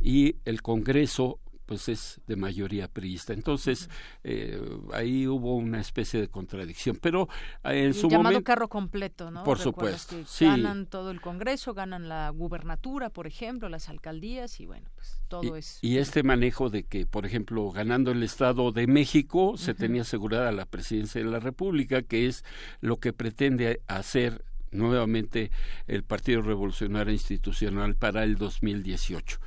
[0.00, 3.32] y el Congreso pues es de mayoría priista.
[3.32, 3.90] Entonces,
[4.24, 4.60] eh,
[4.92, 6.98] ahí hubo una especie de contradicción.
[7.00, 7.28] Pero
[7.64, 9.44] eh, en su llamado carro completo, ¿no?
[9.44, 10.16] Por supuesto.
[10.40, 15.56] Ganan todo el Congreso, ganan la gubernatura, por ejemplo, las alcaldías y bueno, pues todo
[15.56, 15.78] es...
[15.82, 20.52] Y este manejo de que, por ejemplo, ganando el Estado de México, se tenía asegurada
[20.52, 22.44] la presidencia de la República, que es
[22.80, 24.44] lo que pretende hacer
[24.76, 25.50] nuevamente
[25.86, 29.38] el Partido Revolucionario Institucional para el 2018.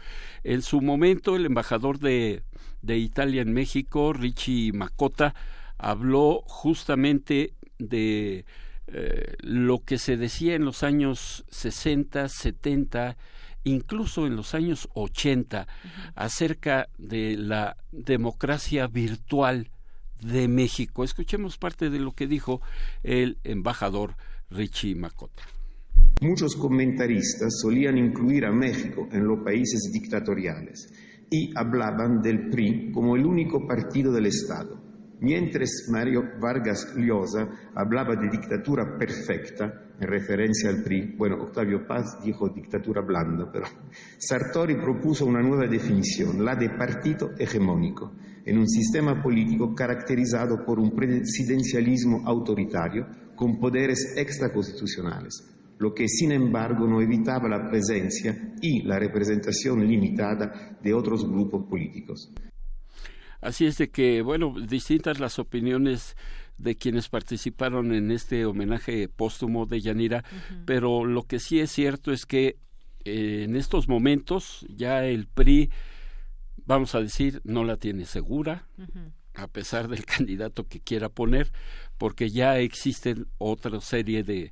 [0.44, 2.44] En su momento, el embajador de,
[2.82, 5.36] de Italia en México, Richie Macota,
[5.78, 8.46] habló justamente de
[8.88, 13.18] eh, lo que se decía en los años 60, 70,
[13.64, 15.68] incluso en los años 80,
[16.16, 19.70] acerca de la democracia virtual
[20.22, 21.04] de México.
[21.04, 22.62] Escuchemos parte de lo que dijo
[23.04, 24.16] el embajador
[24.52, 25.44] Richie Macota.
[26.22, 30.92] Muchos comentaristas solían incluir a México en los países dictatoriales
[31.30, 34.82] y hablaban del PRI como el único partido del Estado.
[35.22, 42.18] Mientras Mario Vargas Llosa hablaba de dictadura perfecta, en referencia al PRI, bueno, Octavio Paz
[42.24, 43.66] dijo dictadura blanda, pero
[44.18, 48.14] Sartori propuso una nueva definición, la de partido hegemónico,
[48.46, 53.06] en un sistema político caracterizado por un presidencialismo autoritario
[53.40, 60.78] con poderes extraconstitucionales, lo que sin embargo no evitaba la presencia y la representación limitada
[60.84, 62.34] de otros grupos políticos.
[63.40, 66.18] Así es de que, bueno, distintas las opiniones
[66.57, 70.26] de quienes participaron en este homenaje póstumo de Yanira,
[70.66, 72.57] pero lo que sí es cierto es que
[73.06, 75.70] eh, en estos momentos ya el PRI,
[76.66, 78.68] vamos a decir, no la tiene segura,
[79.34, 81.53] a pesar del candidato que quiera poner,
[82.00, 84.52] porque ya existen otra serie de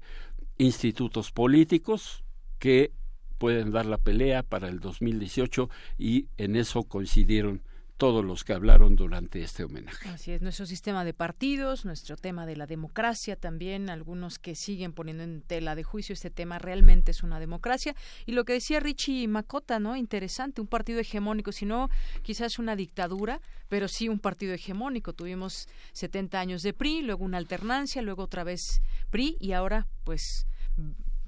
[0.60, 2.24] institutos políticos
[2.60, 2.91] que
[3.40, 7.64] pueden dar la pelea para el 2018 y en eso coincidieron
[7.98, 10.07] todos los que hablaron durante este homenaje.
[10.10, 14.94] Así es, nuestro sistema de partidos, nuestro tema de la democracia también, algunos que siguen
[14.94, 17.95] poniendo en tela de juicio este tema realmente es una democracia.
[18.26, 19.95] Y lo que decía Richie Macota, ¿no?
[19.95, 21.90] Interesante, un partido hegemónico, si no
[22.22, 25.14] quizás una dictadura, pero sí un partido hegemónico.
[25.14, 30.45] Tuvimos 70 años de PRI, luego una alternancia, luego otra vez PRI y ahora pues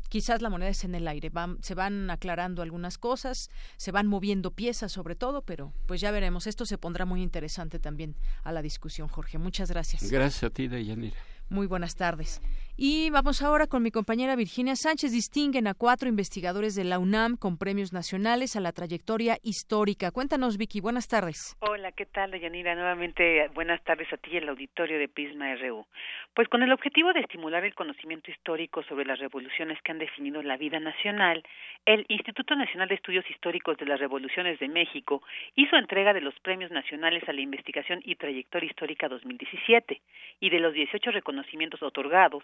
[0.10, 1.32] quizás la moneda es en el aire.
[1.62, 6.48] se van aclarando algunas cosas, se van moviendo piezas sobre todo, pero pues ya veremos.
[6.48, 9.38] Esto se pondrá muy interesante también a la discusión, Jorge.
[9.38, 10.12] Muchas gracias.
[10.12, 11.16] Gracias a ti, Deyanira.
[11.50, 12.42] Muy buenas tardes.
[12.82, 15.12] Y vamos ahora con mi compañera Virginia Sánchez.
[15.12, 20.12] Distinguen a cuatro investigadores de la UNAM con premios nacionales a la trayectoria histórica.
[20.12, 20.80] Cuéntanos, Vicky.
[20.80, 21.58] Buenas tardes.
[21.60, 22.76] Hola, ¿qué tal, Deyanira?
[22.76, 25.86] Nuevamente, buenas tardes a ti y al auditorio de Pisma RU.
[26.34, 30.42] Pues con el objetivo de estimular el conocimiento histórico sobre las revoluciones que han definido
[30.42, 31.44] la vida nacional,
[31.86, 35.22] el Instituto Nacional de Estudios Históricos de las Revoluciones de México
[35.58, 40.02] hizo entrega de los premios nacionales a la investigación y trayectoria histórica 2017
[40.40, 42.44] y de los 18 reconocimientos otorgados,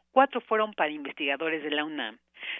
[0.11, 2.19] cuatro fueron para investigadores de la UNAM.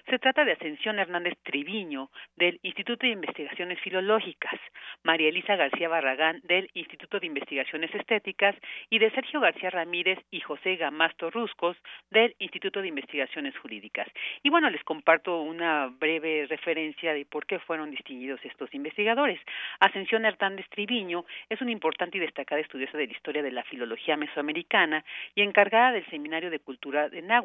[0.10, 4.60] Se trata de Ascensión Hernández Triviño, del Instituto de Investigaciones Filológicas,
[5.04, 8.56] María Elisa García Barragán, del Instituto de Investigaciones Estéticas,
[8.90, 11.78] y de Sergio García Ramírez y José Gamasto Ruscos,
[12.10, 14.08] del Instituto de Investigaciones Jurídicas.
[14.44, 19.40] Y bueno, les comparto una breve referencia de por qué fueron distinguidos estos investigadores.
[19.80, 24.18] Ascensión Hernández Triviño es una importante y destacada estudiosa de la historia de la filología
[24.18, 25.04] mesoamericana
[25.36, 27.41] y encargada del Seminario de Cultura de Náhuatl.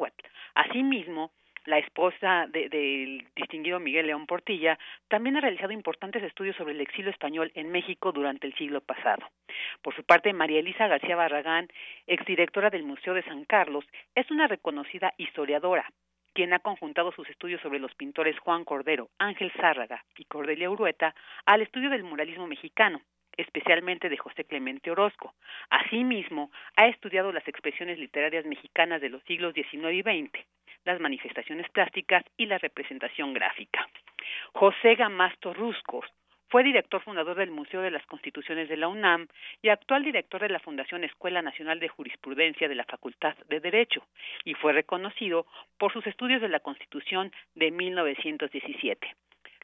[0.55, 1.31] Asimismo,
[1.65, 4.79] la esposa del distinguido Miguel León Portilla,
[5.09, 9.27] también ha realizado importantes estudios sobre el exilio español en México durante el siglo pasado.
[9.81, 11.67] Por su parte, María Elisa García Barragán,
[12.07, 15.91] exdirectora del Museo de San Carlos, es una reconocida historiadora,
[16.33, 21.15] quien ha conjuntado sus estudios sobre los pintores Juan Cordero, Ángel Zárraga y Cordelia Urueta
[21.45, 23.01] al estudio del muralismo mexicano,
[23.37, 25.33] especialmente de José Clemente Orozco.
[25.69, 30.45] Asimismo, ha estudiado las expresiones literarias mexicanas de los siglos XIX y XX,
[30.85, 33.87] las manifestaciones plásticas y la representación gráfica.
[34.53, 36.05] José Gamasto Ruscos
[36.49, 39.27] fue director fundador del Museo de las Constituciones de la UNAM
[39.61, 44.05] y actual director de la Fundación Escuela Nacional de Jurisprudencia de la Facultad de Derecho,
[44.45, 45.45] y fue reconocido
[45.77, 49.15] por sus estudios de la Constitución de 1917.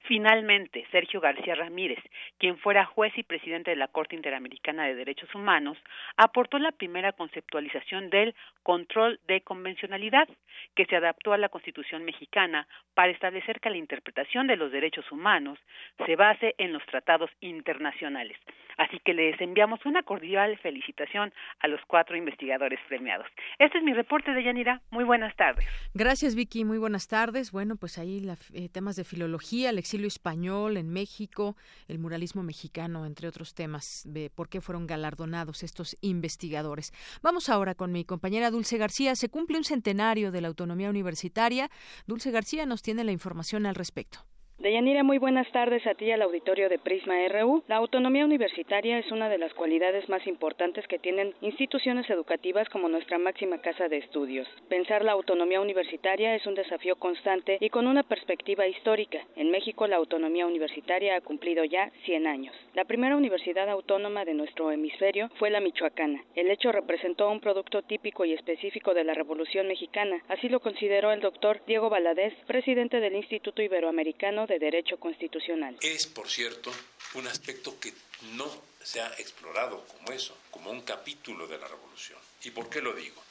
[0.06, 2.00] Finalmente, Sergio García Ramírez,
[2.38, 5.78] quien fuera juez y presidente de la Corte Interamericana de Derechos Humanos,
[6.18, 10.28] aportó la primera conceptualización del control de convencionalidad,
[10.76, 15.10] que se adaptó a la Constitución mexicana para establecer que la interpretación de los derechos
[15.12, 15.58] humanos
[16.06, 18.38] se base en los tratados internacionales.
[18.78, 23.28] Así que les enviamos una cordial felicitación a los cuatro investigadores premiados.
[23.60, 24.82] Este es mi reporte de Yanira.
[24.90, 25.66] Muy buenas tardes.
[25.94, 26.66] Gracias, Vicky.
[26.66, 27.52] Muy buenas tardes.
[27.52, 31.56] Bueno, pues ahí la, eh, temas de filología, exilio español en México,
[31.88, 36.94] el muralismo mexicano, entre otros temas, de por qué fueron galardonados estos investigadores.
[37.22, 39.16] Vamos ahora con mi compañera Dulce García.
[39.16, 41.70] Se cumple un centenario de la autonomía universitaria.
[42.08, 44.26] Dulce García nos tiene la información al respecto.
[44.60, 47.64] Deyanira, muy buenas tardes a ti al auditorio de Prisma RU.
[47.68, 52.88] La autonomía universitaria es una de las cualidades más importantes que tienen instituciones educativas como
[52.88, 54.48] nuestra máxima casa de estudios.
[54.70, 59.20] Pensar la autonomía universitaria es un desafío constante y con una perspectiva histórica.
[59.36, 62.56] En México la autonomía universitaria ha cumplido ya 100 años.
[62.74, 66.24] La primera universidad autónoma de nuestro hemisferio fue la Michoacana.
[66.36, 70.22] El hecho representó un producto típico y específico de la Revolución Mexicana.
[70.30, 75.78] Así lo consideró el doctor Diego Valadez, presidente del Instituto Iberoamericano de Derecho Constitucional.
[75.82, 76.72] Es, por cierto,
[77.14, 77.94] un aspecto que
[78.36, 78.50] no
[78.84, 82.20] se ha explorado como eso, como un capítulo de la revolución.
[82.44, 83.22] ¿Y por qué lo digo?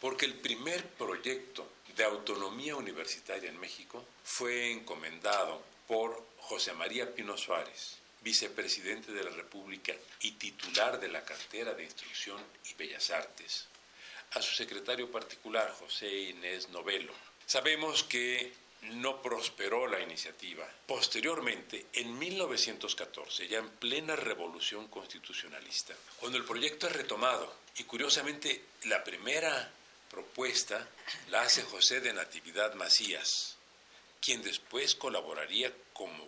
[0.00, 1.66] Porque el primer proyecto
[1.96, 9.30] de autonomía universitaria en México fue encomendado por José María Pino Suárez, vicepresidente de la
[9.30, 12.40] República y titular de la cartera de Instrucción
[12.70, 13.66] y Bellas Artes,
[14.32, 17.12] a su secretario particular, José Inés Novelo.
[17.46, 18.52] Sabemos que
[18.82, 20.68] no prosperó la iniciativa.
[20.86, 28.64] Posteriormente, en 1914, ya en plena revolución constitucionalista, cuando el proyecto es retomado, y curiosamente
[28.84, 29.70] la primera
[30.10, 30.88] propuesta
[31.30, 33.56] la hace José de Natividad Macías,
[34.20, 36.26] quien después colaboraría como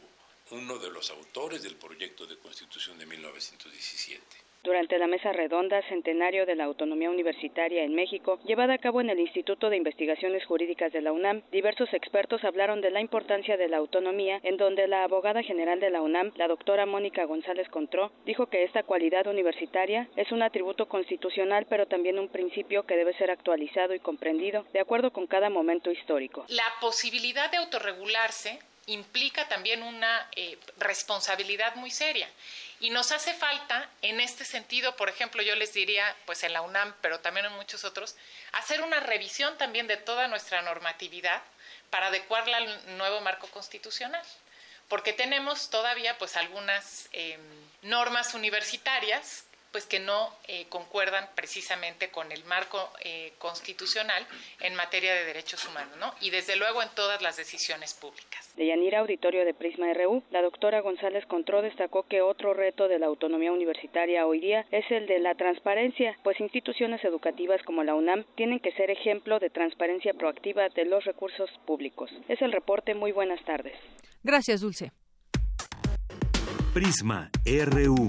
[0.51, 6.47] uno de los autores del proyecto de constitución de 1917 durante la mesa redonda Centenario
[6.47, 10.93] de la Autonomía Universitaria en México, llevada a cabo en el Instituto de Investigaciones Jurídicas
[10.93, 15.05] de la UNAM, diversos expertos hablaron de la importancia de la autonomía, en donde la
[15.05, 20.09] abogada general de la UNAM, la doctora Mónica González Contró, dijo que esta cualidad universitaria
[20.17, 24.81] es un atributo constitucional, pero también un principio que debe ser actualizado y comprendido de
[24.81, 26.45] acuerdo con cada momento histórico.
[26.49, 32.29] La posibilidad de autorregularse implica también una eh, responsabilidad muy seria.
[32.81, 36.63] Y nos hace falta, en este sentido, por ejemplo, yo les diría, pues en la
[36.63, 38.17] UNAM, pero también en muchos otros,
[38.53, 41.43] hacer una revisión también de toda nuestra normatividad
[41.91, 44.25] para adecuarla al nuevo marco constitucional.
[44.89, 47.41] Porque tenemos todavía, pues, algunas em,
[47.83, 54.27] normas universitarias pues que no eh, concuerdan precisamente con el marco eh, constitucional
[54.61, 56.13] en materia de derechos humanos, ¿no?
[56.21, 58.53] Y desde luego en todas las decisiones públicas.
[58.57, 62.99] De Yanira Auditorio de Prisma RU, la doctora González Contró destacó que otro reto de
[62.99, 67.95] la autonomía universitaria hoy día es el de la transparencia, pues instituciones educativas como la
[67.95, 72.11] UNAM tienen que ser ejemplo de transparencia proactiva de los recursos públicos.
[72.29, 72.95] Es el reporte.
[72.95, 73.77] Muy buenas tardes.
[74.23, 74.93] Gracias, Dulce.
[76.73, 78.09] Prisma RU.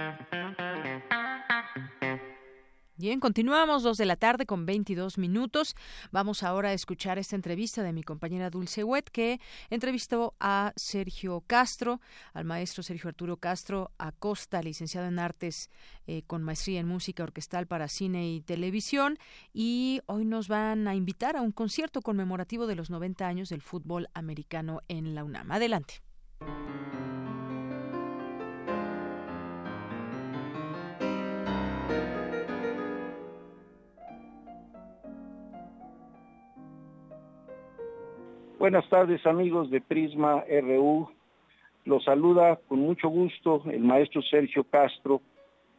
[3.01, 5.75] Bien, continuamos dos de la tarde con 22 minutos.
[6.11, 9.39] Vamos ahora a escuchar esta entrevista de mi compañera Dulce Wet, que
[9.71, 11.99] entrevistó a Sergio Castro,
[12.31, 15.71] al maestro Sergio Arturo Castro Acosta, licenciado en Artes
[16.05, 19.17] eh, con maestría en música orquestal para cine y televisión.
[19.51, 23.63] Y hoy nos van a invitar a un concierto conmemorativo de los 90 años del
[23.63, 25.51] fútbol americano en la UNAM.
[25.51, 26.03] Adelante.
[38.61, 41.09] Buenas tardes amigos de Prisma RU.
[41.83, 45.19] Los saluda con mucho gusto el maestro Sergio Castro.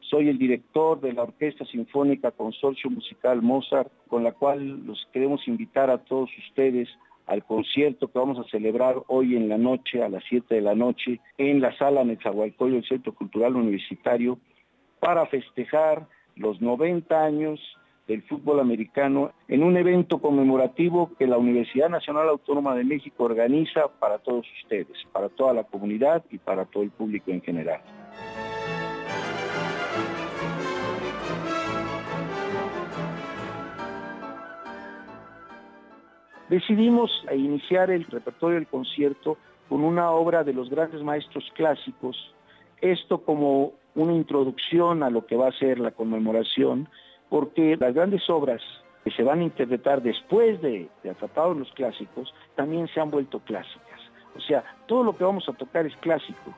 [0.01, 5.47] Soy el director de la Orquesta Sinfónica Consorcio Musical Mozart, con la cual los queremos
[5.47, 6.89] invitar a todos ustedes
[7.27, 10.75] al concierto que vamos a celebrar hoy en la noche, a las 7 de la
[10.75, 14.41] noche, en la sala Nezahualcóyotl del Centro Cultural Universitario,
[14.99, 17.61] para festejar los 90 años
[18.07, 23.89] del fútbol americano en un evento conmemorativo que la Universidad Nacional Autónoma de México organiza
[24.01, 27.81] para todos ustedes, para toda la comunidad y para todo el público en general.
[36.49, 39.39] Decidimos iniciar el repertorio del concierto
[39.71, 42.35] con una obra de los grandes maestros clásicos,
[42.83, 46.89] esto como una introducción a lo que va a ser la conmemoración
[47.33, 48.61] porque las grandes obras
[49.03, 53.41] que se van a interpretar después de, de Atrapados los Clásicos también se han vuelto
[53.41, 54.01] clásicas.
[54.37, 56.55] O sea, todo lo que vamos a tocar es clásico.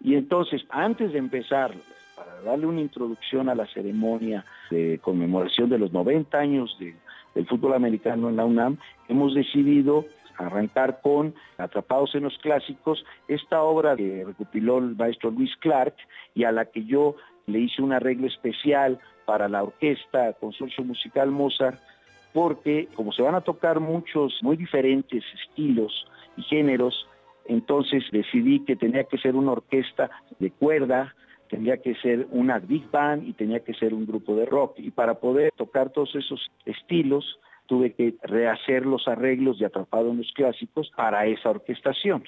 [0.00, 1.70] Y entonces, antes de empezar,
[2.16, 7.74] para darle una introducción a la ceremonia de conmemoración de los 90 años del fútbol
[7.74, 8.76] americano en la UNAM,
[9.06, 10.04] hemos decidido
[10.38, 15.94] arrancar con Atrapados en los Clásicos, esta obra que recopiló el maestro Luis Clark
[16.34, 17.16] y a la que yo
[17.46, 21.78] le hice un arreglo especial para la orquesta Consorcio Musical Mozart,
[22.32, 26.06] porque como se van a tocar muchos muy diferentes estilos
[26.36, 27.06] y géneros,
[27.46, 31.14] entonces decidí que tenía que ser una orquesta de cuerda,
[31.48, 34.78] tenía que ser una big band y tenía que ser un grupo de rock.
[34.78, 37.38] Y para poder tocar todos esos estilos,
[37.68, 42.24] tuve que rehacer los arreglos de Atrapado en los Clásicos para esa orquestación.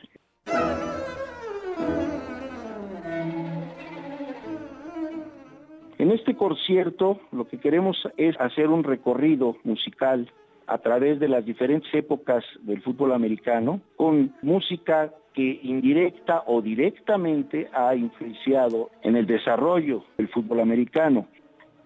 [5.98, 10.30] En este concierto lo que queremos es hacer un recorrido musical
[10.66, 17.68] a través de las diferentes épocas del fútbol americano con música que indirecta o directamente
[17.72, 21.26] ha influenciado en el desarrollo del fútbol americano.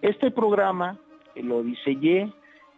[0.01, 0.97] Este programa
[1.35, 2.31] lo diseñé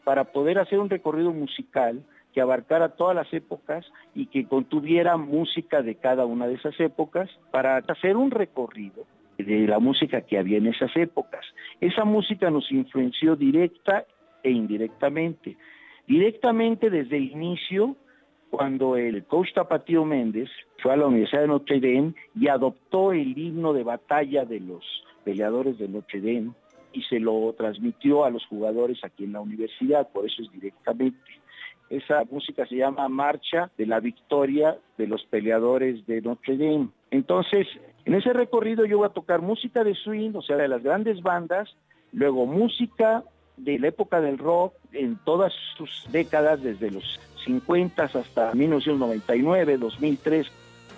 [0.08, 2.02] para poder hacer un recorrido musical
[2.34, 3.86] que abarcara todas las épocas
[4.16, 9.04] y que contuviera música de cada una de esas épocas para hacer un recorrido
[9.38, 11.46] de la música que había en esas épocas.
[11.82, 14.06] Esa música nos influenció directa
[14.44, 15.58] e indirectamente.
[16.08, 17.98] Directamente desde el inicio,
[18.50, 23.38] cuando el coach Tapatío Méndez fue a la Universidad de Notre Dame y adoptó el
[23.38, 24.86] himno de batalla de los
[25.26, 26.54] peleadores de Notre Dame
[26.98, 31.20] y se lo transmitió a los jugadores aquí en la universidad, por eso es directamente.
[31.92, 36.90] Esa música se llama Marcha de la Victoria de los Peleadores de Notre Dame.
[37.12, 37.68] Entonces,
[38.06, 41.22] en ese recorrido yo voy a tocar música de swing, o sea, de las grandes
[41.22, 41.70] bandas,
[42.12, 43.24] luego música
[43.58, 50.52] de la época del rock en todas sus décadas, desde los 50 hasta 1999, 2003.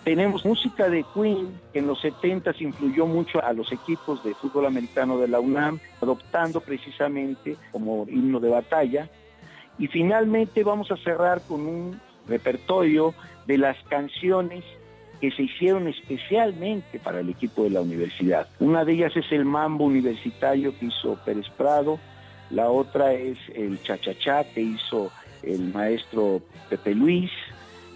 [0.04, 4.66] Tenemos música de Queen, que en los 70 influyó mucho a los equipos de fútbol
[4.66, 9.10] americano de la UNAM, adoptando precisamente como himno de batalla.
[9.78, 13.14] Y finalmente vamos a cerrar con un repertorio
[13.46, 14.64] de las canciones
[15.20, 18.48] que se hicieron especialmente para el equipo de la universidad.
[18.60, 22.00] Una de ellas es el mambo universitario que hizo Pérez Prado,
[22.52, 25.12] la otra es el chachachá que hizo
[25.44, 27.32] el maestro Pepe Luis,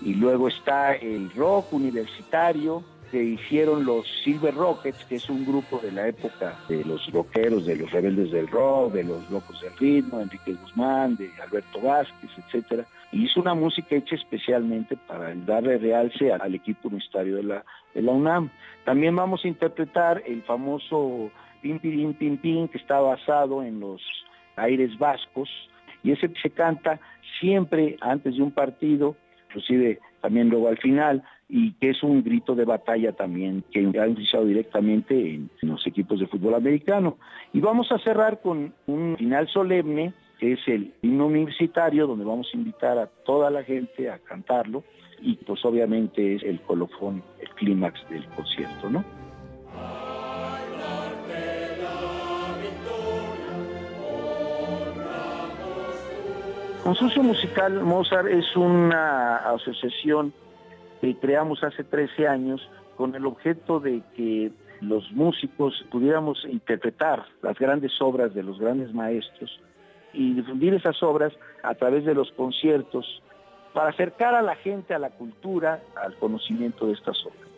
[0.04, 5.80] y luego está el rock universitario que hicieron los Silver Rockets, que es un grupo
[5.80, 9.78] de la época de los rockeros, de los rebeldes del rock, de los locos del
[9.78, 16.34] ritmo, Enrique Guzmán, de Alberto Vázquez, etcétera hizo una música hecha especialmente para darle realce
[16.34, 18.50] al equipo universitario de la, de la UNAM.
[18.86, 21.32] También vamos a interpretar el famoso
[21.62, 24.02] Pim Pim Pim Pim que está basado en los
[24.56, 25.50] aires vascos
[26.04, 27.00] y ese se canta
[27.40, 29.16] siempre antes de un partido,
[29.54, 34.08] inclusive también luego al final, y que es un grito de batalla también que ha
[34.08, 37.18] utilizado directamente en los equipos de fútbol americano.
[37.52, 40.14] Y vamos a cerrar con un final solemne
[40.52, 44.84] es el himno universitario, donde vamos a invitar a toda la gente a cantarlo,
[45.22, 49.23] y pues obviamente es el colofón, el clímax del concierto, ¿no?
[56.84, 60.34] Consorcio Musical Mozart es una asociación
[61.00, 64.52] que creamos hace 13 años con el objeto de que
[64.82, 69.62] los músicos pudiéramos interpretar las grandes obras de los grandes maestros
[70.12, 71.32] y difundir esas obras
[71.64, 73.24] a través de los conciertos
[73.74, 77.50] para acercar a la gente a la cultura, al conocimiento de estas obras.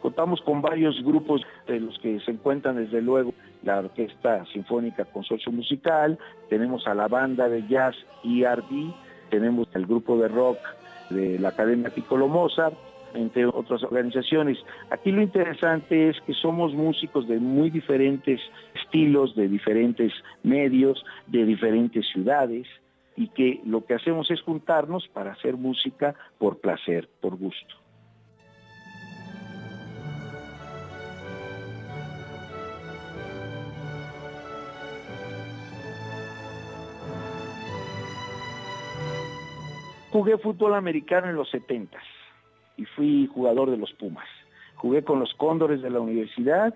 [0.00, 5.52] Contamos con varios grupos de los que se encuentran desde luego la Orquesta Sinfónica Consorcio
[5.52, 6.18] Musical,
[6.48, 8.92] tenemos a la banda de jazz ERD,
[9.30, 10.58] tenemos el grupo de rock
[11.10, 12.74] de la Academia Piccolo Mozart,
[13.14, 14.58] entre otras organizaciones.
[14.90, 18.40] Aquí lo interesante es que somos músicos de muy diferentes
[18.74, 20.12] estilos, de diferentes
[20.42, 22.66] medios, de diferentes ciudades,
[23.16, 27.79] y que lo que hacemos es juntarnos para hacer música por placer, por gusto.
[40.10, 41.96] Jugué fútbol americano en los 70
[42.76, 44.26] y fui jugador de los Pumas.
[44.74, 46.74] Jugué con los Cóndores de la universidad,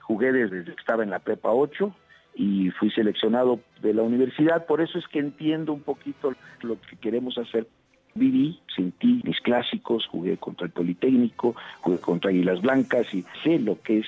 [0.00, 1.94] jugué desde que estaba en la prepa 8
[2.34, 6.96] y fui seleccionado de la universidad, por eso es que entiendo un poquito lo que
[6.96, 7.66] queremos hacer.
[8.14, 13.80] Viví, sentí mis clásicos, jugué contra el Politécnico, jugué contra Águilas Blancas y sé lo
[13.80, 14.06] que es,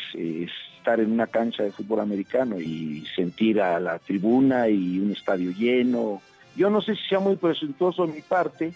[0.79, 5.51] estar en una cancha de fútbol americano y sentir a la tribuna y un estadio
[5.53, 6.21] lleno,
[6.57, 8.73] yo no sé si sea muy presuntuoso en mi parte,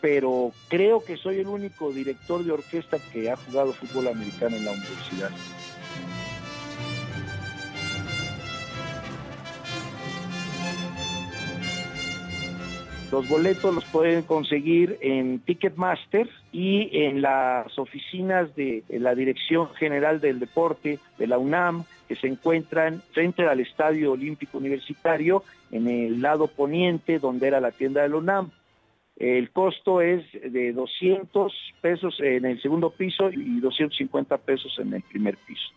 [0.00, 4.64] pero creo que soy el único director de orquesta que ha jugado fútbol americano en
[4.64, 5.30] la universidad.
[13.14, 20.20] Los boletos los pueden conseguir en Ticketmaster y en las oficinas de la Dirección General
[20.20, 26.20] del Deporte de la UNAM, que se encuentran frente al Estadio Olímpico Universitario, en el
[26.22, 28.50] lado poniente, donde era la tienda de la UNAM.
[29.16, 35.02] El costo es de 200 pesos en el segundo piso y 250 pesos en el
[35.02, 35.70] primer piso.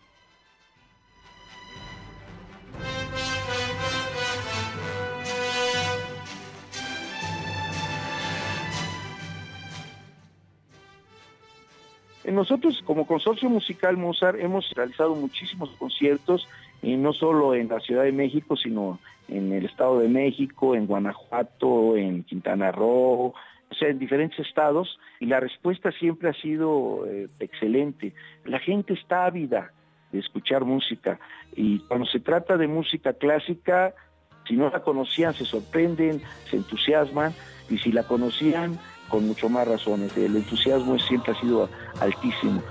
[12.24, 16.48] Nosotros como Consorcio Musical Mozart hemos realizado muchísimos conciertos,
[16.82, 20.86] y no solo en la Ciudad de México, sino en el Estado de México, en
[20.86, 23.34] Guanajuato, en Quintana Roo,
[23.70, 28.14] o sea, en diferentes estados, y la respuesta siempre ha sido eh, excelente.
[28.44, 29.72] La gente está ávida
[30.12, 31.18] de escuchar música,
[31.54, 33.94] y cuando se trata de música clásica,
[34.46, 37.32] si no la conocían, se sorprenden, se entusiasman,
[37.68, 38.78] y si la conocían,
[39.08, 40.16] con mucho más razones.
[40.16, 41.68] El entusiasmo siempre ha sido
[42.00, 42.62] altísimo.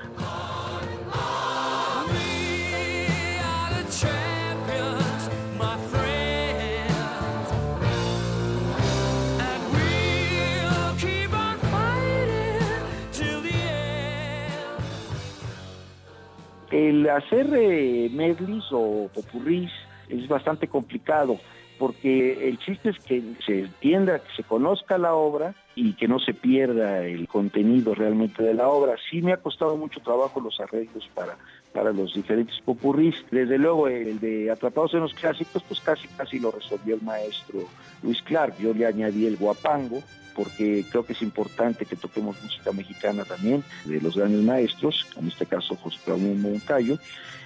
[16.72, 19.72] El hacer eh, medleys o popurrís
[20.10, 21.40] es bastante complicado
[21.80, 26.18] porque el chiste es que se entienda, que se conozca la obra y que no
[26.18, 28.95] se pierda el contenido realmente de la obra.
[29.12, 31.38] Sí me ha costado mucho trabajo los arreglos para,
[31.72, 33.14] para los diferentes popurrís.
[33.30, 37.60] Desde luego el de Atrapados en los Clásicos, pues casi casi lo resolvió el maestro
[38.02, 38.58] Luis Clark.
[38.58, 40.02] Yo le añadí el guapango,
[40.36, 45.28] porque creo que es importante que toquemos música mexicana también, de los grandes maestros, en
[45.28, 46.98] este caso José Claudio Moncayo,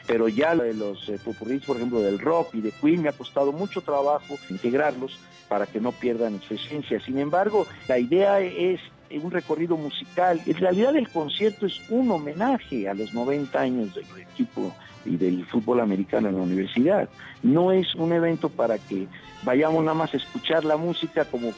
[0.07, 3.13] pero ya de los eh, popurrís, por ejemplo, del rock y de Queen, me ha
[3.13, 5.19] costado mucho trabajo integrarlos
[5.51, 7.01] para que no pierdan su esencia.
[7.01, 8.79] Sin embargo, la idea es
[9.11, 10.41] un recorrido musical.
[10.45, 14.73] En realidad el concierto es un homenaje a los 90 años del equipo
[15.05, 17.09] y del fútbol americano en la universidad.
[17.43, 19.07] No es un evento para que
[19.43, 21.51] vayamos nada más a escuchar la música como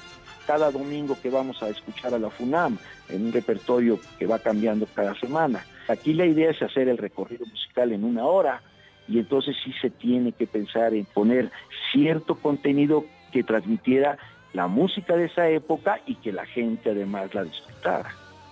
[0.47, 2.77] cada domingo que vamos a escuchar a la FUNAM,
[3.09, 5.65] en un repertorio que va cambiando cada semana.
[5.87, 8.61] Aquí la idea es hacer el recorrido musical en una hora
[9.07, 11.51] y entonces sí se tiene que pensar en poner
[11.91, 14.17] cierto contenido que transmitiera
[14.53, 18.11] la música de esa época y que la gente además la disfrutara.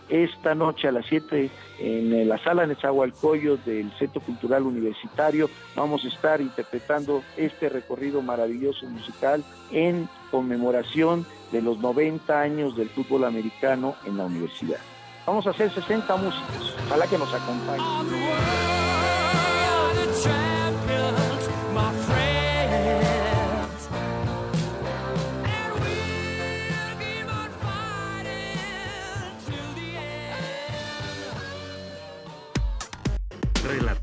[0.10, 1.50] Esta noche a las 7
[1.80, 8.86] en la sala Nezahualcóyotl del Centro Cultural Universitario vamos a estar interpretando este recorrido maravilloso
[8.88, 9.42] musical
[9.72, 14.80] en conmemoración de los 90 años del fútbol americano en la universidad.
[15.26, 18.71] Vamos a hacer 60 músicos, ojalá que nos acompañen.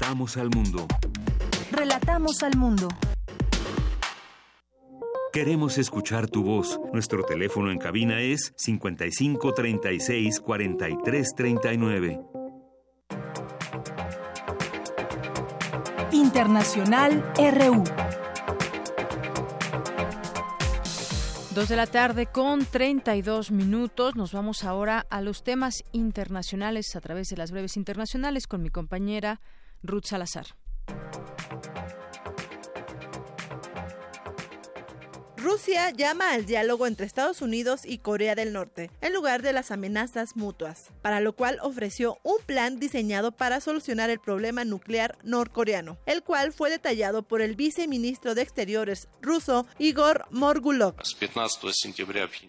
[0.09, 0.87] Relatamos al mundo.
[1.71, 2.89] Relatamos al mundo.
[5.35, 6.81] Queremos escuchar tu voz.
[6.95, 12.21] Nuestro teléfono en cabina es 55 36 43 39.
[16.13, 17.85] Internacional RU.
[21.55, 24.17] Dos de la tarde con 32 minutos.
[24.17, 28.71] Nos vamos ahora a los temas internacionales a través de las breves internacionales con mi
[28.71, 29.43] compañera
[29.83, 30.47] Ruth Salazar.
[35.41, 39.71] Rusia llama al diálogo entre Estados Unidos y Corea del Norte, en lugar de las
[39.71, 45.97] amenazas mutuas, para lo cual ofreció un plan diseñado para solucionar el problema nuclear norcoreano,
[46.07, 50.97] el cual fue detallado por el viceministro de Exteriores ruso Igor Morgulov.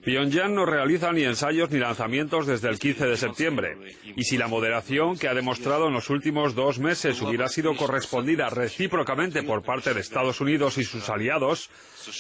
[0.04, 3.78] Pyongyang no realiza ni ensayos ni lanzamientos desde el 15 de septiembre,
[4.16, 8.50] y si la moderación que ha demostrado en los últimos dos meses hubiera sido correspondida
[8.50, 11.70] recíprocamente por parte de Estados Unidos y sus aliados,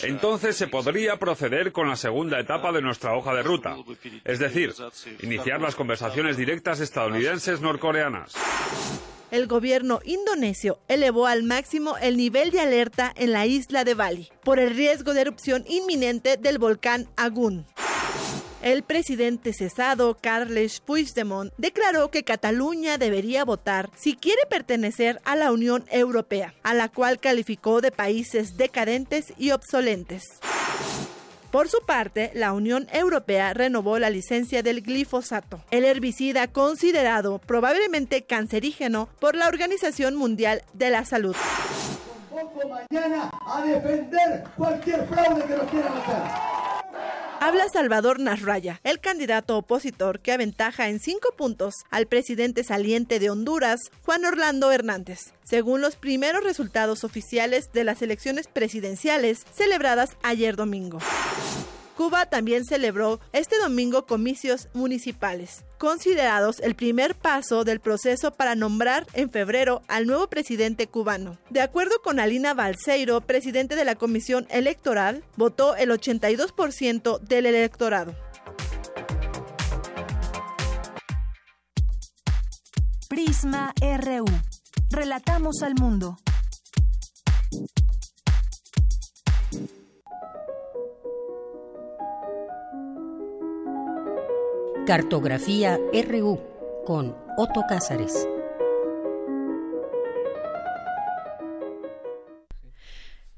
[0.03, 3.75] entonces se podría proceder con la segunda etapa de nuestra hoja de ruta,
[4.23, 4.73] es decir,
[5.21, 8.33] iniciar las conversaciones directas estadounidenses norcoreanas.
[9.31, 14.29] El gobierno indonesio elevó al máximo el nivel de alerta en la isla de Bali
[14.43, 17.65] por el riesgo de erupción inminente del volcán Agun.
[18.61, 25.53] El presidente cesado, Carles Puigdemont, declaró que Cataluña debería votar si quiere pertenecer a la
[25.53, 30.40] Unión Europea, a la cual calificó de países decadentes y obsolentes.
[31.52, 38.23] Por su parte, la Unión Europea renovó la licencia del glifosato, el herbicida considerado probablemente
[38.23, 41.36] cancerígeno por la Organización Mundial de la Salud.
[47.41, 53.29] Habla Salvador Nasraya, el candidato opositor que aventaja en cinco puntos al presidente saliente de
[53.29, 60.55] Honduras, Juan Orlando Hernández, según los primeros resultados oficiales de las elecciones presidenciales celebradas ayer
[60.55, 60.99] domingo.
[61.95, 69.07] Cuba también celebró este domingo comicios municipales, considerados el primer paso del proceso para nombrar
[69.14, 71.39] en febrero al nuevo presidente cubano.
[71.49, 78.14] De acuerdo con Alina Balseiro, presidente de la Comisión Electoral, votó el 82% del electorado.
[83.07, 84.26] Prisma RU.
[84.91, 86.19] Relatamos al mundo.
[94.89, 96.39] Cartografía RU
[96.83, 98.27] con Otto Cázares.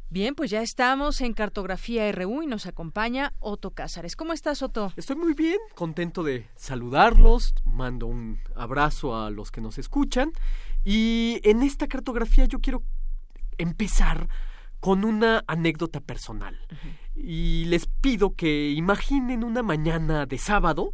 [0.10, 4.16] Bien, pues ya estamos en Cartografía RU y nos acompaña Otto Cázares.
[4.16, 4.94] ¿Cómo estás, Otto?
[4.96, 10.32] Estoy muy bien, contento de saludarlos, mando un abrazo a los que nos escuchan
[10.86, 12.82] y en esta cartografía yo quiero
[13.58, 14.30] empezar
[14.80, 16.58] con una anécdota personal.
[17.14, 20.94] Y les pido que imaginen una mañana de sábado,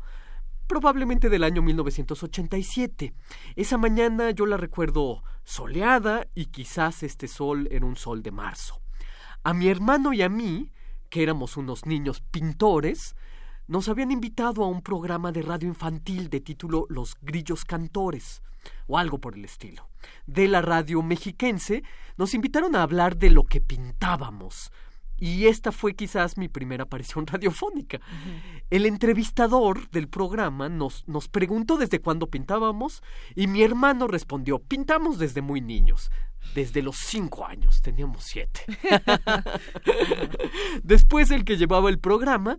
[0.68, 3.14] probablemente del año 1987.
[3.56, 8.82] Esa mañana yo la recuerdo soleada y quizás este sol era un sol de marzo.
[9.44, 10.72] A mi hermano y a mí,
[11.10, 13.16] que éramos unos niños pintores,
[13.68, 18.42] nos habían invitado a un programa de radio infantil de título Los Grillos Cantores,
[18.88, 19.90] o algo por el estilo.
[20.26, 21.84] De la radio mexiquense
[22.18, 24.72] nos invitaron a hablar de lo que pintábamos,
[25.18, 28.00] y esta fue quizás mi primera aparición radiofónica.
[28.70, 33.02] El entrevistador del programa nos, nos preguntó desde cuándo pintábamos
[33.36, 36.12] y mi hermano respondió, pintamos desde muy niños.
[36.56, 38.62] Desde los cinco años, teníamos siete.
[40.84, 42.58] Después el que llevaba el programa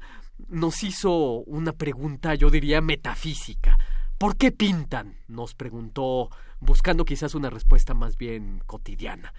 [0.48, 3.78] nos hizo una pregunta, yo diría, metafísica.
[4.18, 5.16] ¿Por qué pintan?
[5.28, 6.28] Nos preguntó,
[6.60, 9.32] buscando quizás una respuesta más bien cotidiana.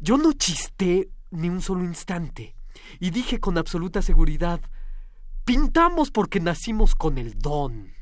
[0.00, 2.54] Yo no chisté ni un solo instante,
[3.00, 4.60] y dije con absoluta seguridad,
[5.44, 7.92] pintamos porque nacimos con el don.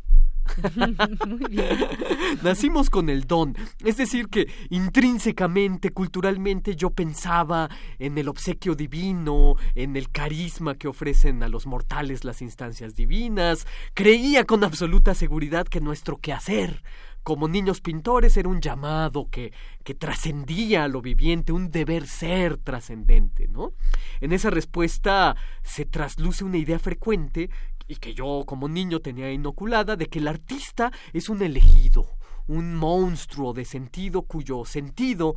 [2.42, 9.56] Nacimos con el don, es decir, que intrínsecamente, culturalmente, yo pensaba en el obsequio divino,
[9.74, 15.66] en el carisma que ofrecen a los mortales las instancias divinas, creía con absoluta seguridad
[15.66, 16.82] que nuestro quehacer
[17.26, 22.56] como niños pintores era un llamado que, que trascendía a lo viviente, un deber ser
[22.56, 23.72] trascendente, ¿no?
[24.20, 25.34] En esa respuesta
[25.64, 27.50] se trasluce una idea frecuente
[27.88, 32.06] y que yo como niño tenía inoculada de que el artista es un elegido,
[32.46, 35.34] un monstruo de sentido cuyo sentido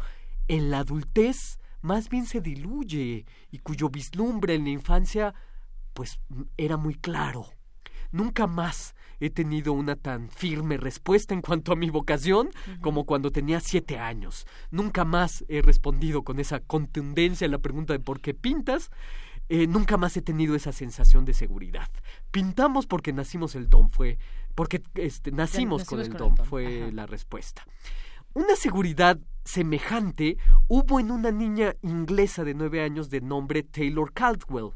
[0.48, 5.34] en la adultez más bien se diluye y cuyo vislumbre en la infancia
[5.96, 6.20] pues
[6.56, 7.48] era muy claro.
[8.12, 12.50] Nunca más he tenido una tan firme respuesta en cuanto a mi vocación
[12.82, 14.46] como cuando tenía siete años.
[14.72, 18.92] Nunca más he respondido con esa contundencia a la pregunta de por qué pintas.
[19.50, 21.90] Eh, nunca más he tenido esa sensación de seguridad.
[22.32, 24.20] Pintamos porque nacimos el don, fue
[24.54, 27.66] porque este, nacimos, con el don, fue la respuesta.
[28.34, 30.38] Una seguridad semejante
[30.68, 34.72] hubo en una niña inglesa de nueve años de nombre Taylor Caldwell,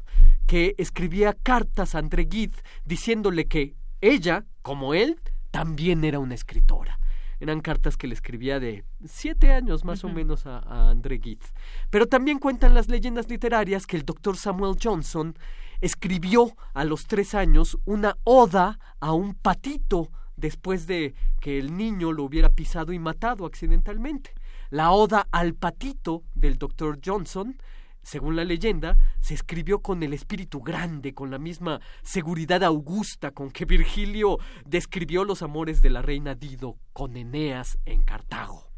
[0.46, 5.20] que escribía cartas a Andre Gide diciéndole que ella, como él,
[5.50, 6.98] también era una escritora.
[7.40, 11.44] Eran cartas que le escribía de siete años más o menos a, a André Gide.
[11.90, 15.36] Pero también cuentan las leyendas literarias que el doctor Samuel Johnson
[15.80, 22.12] escribió a los tres años una oda a un patito después de que el niño
[22.12, 24.32] lo hubiera pisado y matado accidentalmente.
[24.70, 27.56] La oda al patito del doctor Johnson
[28.04, 33.50] según la leyenda, se escribió con el espíritu grande, con la misma seguridad augusta con
[33.50, 38.70] que Virgilio describió los amores de la reina Dido con Eneas en Cartago.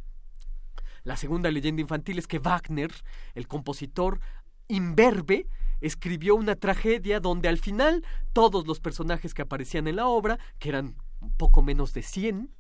[1.03, 2.93] La segunda leyenda infantil es que Wagner,
[3.35, 4.21] el compositor
[4.69, 5.49] imberbe,
[5.81, 10.69] escribió una tragedia donde al final todos los personajes que aparecían en la obra, que
[10.69, 10.97] eran
[11.37, 12.51] poco menos de cien,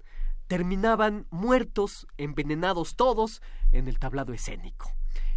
[0.46, 4.92] terminaban muertos, envenenados todos, en el tablado escénico.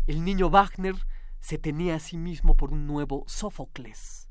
[0.08, 0.96] El niño Wagner
[1.40, 4.30] se tenía a sí mismo por un nuevo Sófocles.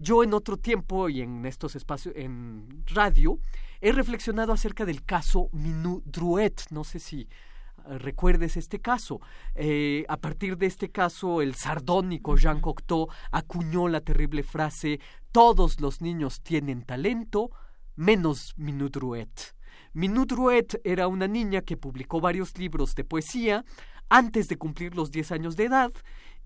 [0.00, 3.40] Yo en otro tiempo y en estos espacios en radio
[3.80, 6.54] he reflexionado acerca del caso Minu Druet.
[6.70, 9.20] No sé si eh, recuerdes este caso.
[9.56, 15.00] Eh, a partir de este caso, el sardónico Jean Cocteau acuñó la terrible frase:
[15.32, 17.50] Todos los niños tienen talento,
[17.96, 19.56] menos Minu Druet.
[19.94, 23.64] Minu Druet era una niña que publicó varios libros de poesía,
[24.08, 25.92] antes de cumplir los 10 años de edad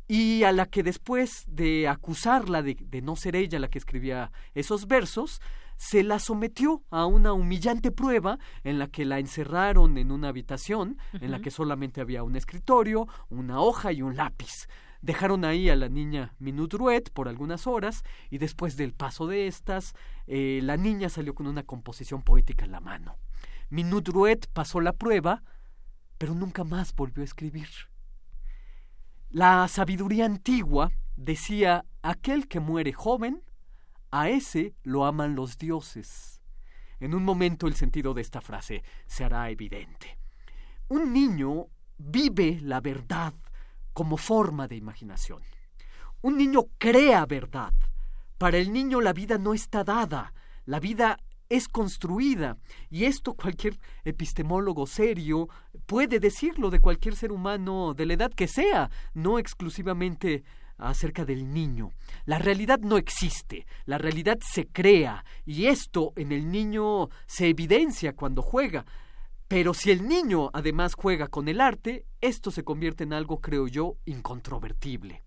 [0.09, 4.87] y a la que después de acusarla de, no ser ella la que escribía esos
[4.87, 5.41] versos,
[5.77, 10.99] se la sometió a una humillante prueba en la que la encerraron en una habitación
[11.15, 14.69] en la que solamente había un escritorio, una hoja y un lápiz.
[15.01, 19.95] Dejaron ahí a la niña Minutruet por algunas horas y después del paso de estas,
[20.29, 23.17] eh, la niña salió con una composición poética en la mano.
[23.69, 25.43] Minutruet pasó la prueba,
[26.23, 27.69] pero nunca más volvió a escribir.
[29.31, 33.43] La sabiduría antigua decía, aquel que muere joven,
[34.13, 36.41] a ese lo aman los dioses.
[37.01, 40.17] En un momento el sentido de esta frase se hará evidente.
[40.87, 41.67] Un niño
[41.99, 43.35] vive la verdad
[43.93, 45.43] como forma de imaginación.
[46.21, 47.75] Un niño crea verdad.
[48.39, 50.35] Para el niño la vida no está dada,
[50.67, 51.19] la vida
[51.53, 52.57] es construida.
[52.89, 55.51] Y esto cualquier epistemólogo serio
[55.85, 60.45] puede decirlo de cualquier ser humano de la edad que sea, no exclusivamente
[60.79, 61.91] acerca del niño.
[62.25, 68.15] La realidad no existe, la realidad se crea y esto en el niño se evidencia
[68.15, 68.87] cuando juega.
[69.47, 73.69] Pero si el niño además juega con el arte, esto se convierte en algo, creo
[73.69, 75.23] yo, incontrovertible.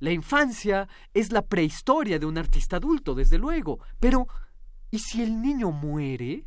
[0.00, 4.26] La infancia es la prehistoria de un artista adulto, desde luego, pero
[4.90, 6.46] ¿Y si el niño muere?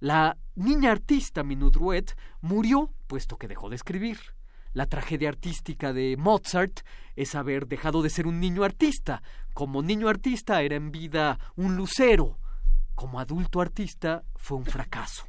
[0.00, 4.18] La niña artista Minudruet murió puesto que dejó de escribir.
[4.72, 6.80] La tragedia artística de Mozart
[7.16, 9.22] es haber dejado de ser un niño artista.
[9.52, 12.38] Como niño artista era en vida un lucero.
[12.94, 15.26] Como adulto artista fue un fracaso.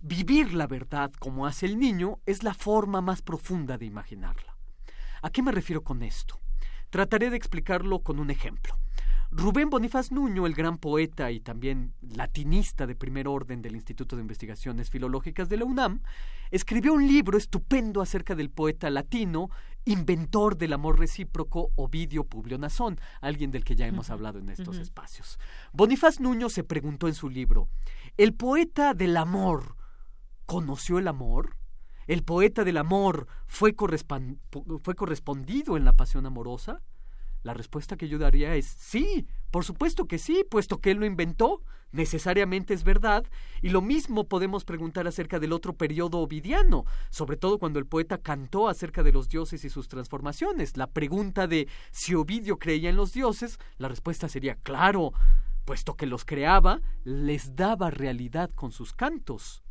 [0.00, 4.56] Vivir la verdad como hace el niño es la forma más profunda de imaginarla.
[5.22, 6.40] ¿A qué me refiero con esto?
[6.90, 8.76] Trataré de explicarlo con un ejemplo.
[9.36, 14.22] Rubén Bonifaz Nuño, el gran poeta y también latinista de primer orden del Instituto de
[14.22, 16.02] Investigaciones Filológicas de la UNAM,
[16.52, 19.50] escribió un libro estupendo acerca del poeta latino,
[19.86, 24.76] inventor del amor recíproco Ovidio Publio Nazón, alguien del que ya hemos hablado en estos
[24.76, 25.40] espacios.
[25.72, 27.68] Bonifaz Nuño se preguntó en su libro,
[28.16, 29.74] ¿el poeta del amor
[30.46, 31.56] conoció el amor?
[32.06, 36.82] ¿El poeta del amor fue, fue correspondido en la pasión amorosa?
[37.44, 41.06] La respuesta que yo daría es sí, por supuesto que sí, puesto que él lo
[41.06, 41.62] inventó,
[41.92, 43.24] necesariamente es verdad,
[43.60, 48.16] y lo mismo podemos preguntar acerca del otro periodo ovidiano, sobre todo cuando el poeta
[48.16, 50.78] cantó acerca de los dioses y sus transformaciones.
[50.78, 55.12] La pregunta de si Ovidio creía en los dioses, la respuesta sería claro,
[55.66, 59.62] puesto que los creaba, les daba realidad con sus cantos.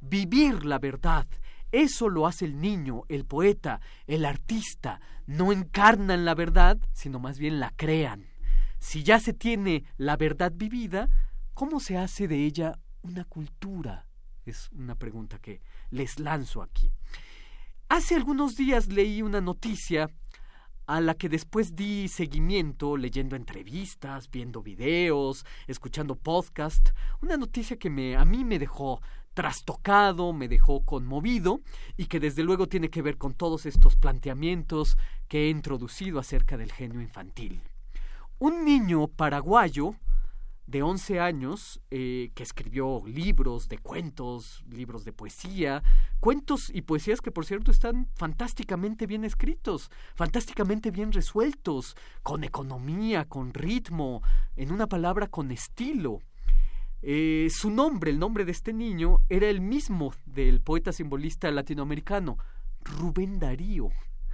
[0.00, 1.28] Vivir la verdad
[1.72, 5.00] eso lo hace el niño, el poeta, el artista.
[5.26, 8.26] No encarnan la verdad, sino más bien la crean.
[8.78, 11.08] Si ya se tiene la verdad vivida,
[11.54, 14.06] ¿cómo se hace de ella una cultura?
[14.44, 16.90] Es una pregunta que les lanzo aquí.
[17.88, 20.10] Hace algunos días leí una noticia
[20.86, 26.90] a la que después di seguimiento leyendo entrevistas, viendo videos, escuchando podcast,
[27.20, 29.00] una noticia que me, a mí me dejó
[29.34, 31.60] trastocado, me dejó conmovido
[31.96, 34.96] y que desde luego tiene que ver con todos estos planteamientos
[35.28, 37.60] que he introducido acerca del genio infantil.
[38.38, 39.94] Un niño paraguayo
[40.66, 45.82] de 11 años eh, que escribió libros de cuentos, libros de poesía,
[46.20, 53.26] cuentos y poesías que por cierto están fantásticamente bien escritos, fantásticamente bien resueltos, con economía,
[53.26, 54.22] con ritmo,
[54.56, 56.20] en una palabra, con estilo
[57.02, 62.38] Eh, su nombre, el nombre de este niño, era el mismo del poeta simbolista latinoamericano,
[62.80, 63.88] Rubén Darío.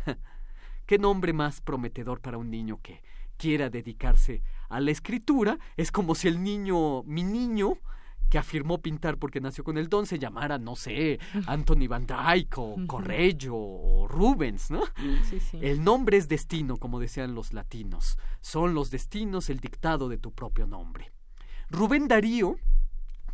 [0.86, 3.02] ¿Qué nombre más prometedor para un niño que
[3.36, 5.58] quiera dedicarse a la escritura?
[5.76, 7.78] Es como si el niño, mi niño,
[8.28, 12.58] que afirmó pintar porque nació con el don se llamara, no sé, Anthony Van Dyck
[12.58, 14.82] o Correggio o Rubens, ¿no?
[15.54, 18.18] El nombre es destino, como decían los latinos.
[18.40, 21.10] Son los destinos el dictado de tu propio nombre.
[21.70, 22.56] Rubén Darío,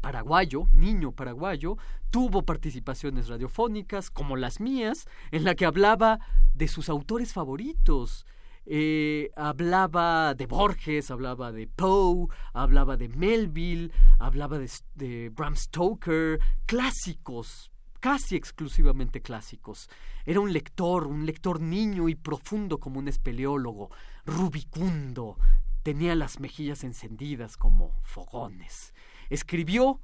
[0.01, 1.77] paraguayo, niño paraguayo,
[2.11, 6.19] tuvo participaciones radiofónicas como las mías, en la que hablaba
[6.53, 8.27] de sus autores favoritos,
[8.67, 17.71] eh, hablaba de Borges, hablaba de Poe, hablaba de Melville, hablaba de, Bram Stoker, clásicos,
[18.01, 19.89] casi exclusivamente clásicos.
[20.25, 23.91] Era un lector, un lector niño y profundo como un espeleólogo,
[24.25, 25.39] rubicundo,
[25.85, 28.95] tenía las mejillas encendidas como fogones.
[29.29, 30.01] Escribió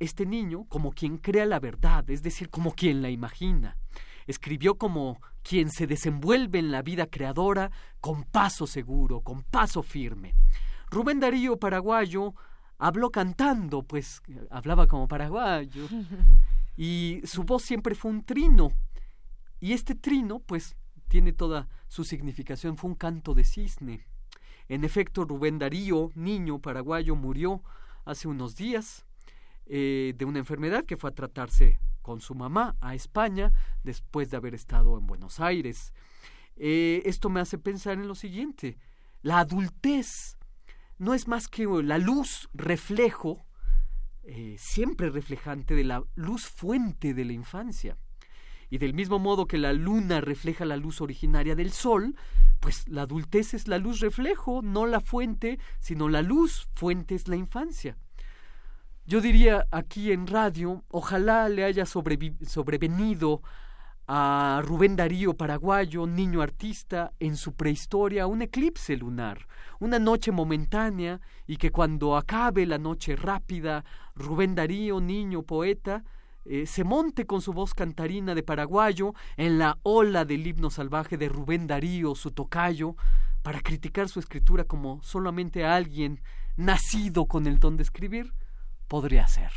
[0.00, 3.76] este niño como quien crea la verdad, es decir, como quien la imagina.
[4.26, 7.70] Escribió como quien se desenvuelve en la vida creadora
[8.00, 10.34] con paso seguro, con paso firme.
[10.90, 12.34] Rubén Darío, paraguayo,
[12.76, 14.20] habló cantando, pues
[14.50, 15.86] hablaba como paraguayo,
[16.76, 18.72] y su voz siempre fue un trino.
[19.60, 20.76] Y este trino, pues,
[21.06, 24.06] tiene toda su significación, fue un canto de cisne.
[24.68, 27.62] En efecto, Rubén Darío, niño paraguayo, murió
[28.04, 29.06] hace unos días
[29.66, 34.36] eh, de una enfermedad que fue a tratarse con su mamá a España después de
[34.36, 35.92] haber estado en Buenos Aires.
[36.56, 38.78] Eh, esto me hace pensar en lo siguiente.
[39.22, 40.38] La adultez
[40.98, 43.46] no es más que la luz reflejo,
[44.22, 47.96] eh, siempre reflejante de la luz fuente de la infancia.
[48.70, 52.14] Y del mismo modo que la luna refleja la luz originaria del sol,
[52.60, 57.28] pues la adultez es la luz reflejo, no la fuente, sino la luz fuente es
[57.28, 57.96] la infancia.
[59.06, 63.40] Yo diría aquí en radio, ojalá le haya sobrevenido
[64.06, 69.46] a Rubén Darío, paraguayo, niño artista, en su prehistoria, un eclipse lunar,
[69.80, 73.84] una noche momentánea, y que cuando acabe la noche rápida,
[74.14, 76.04] Rubén Darío, niño poeta,
[76.50, 81.18] eh, se monte con su voz cantarina de paraguayo en la ola del himno salvaje
[81.18, 82.96] de Rubén Darío, su tocayo,
[83.42, 86.20] para criticar su escritura como solamente alguien
[86.56, 88.32] nacido con el don de escribir
[88.88, 89.52] podría ser.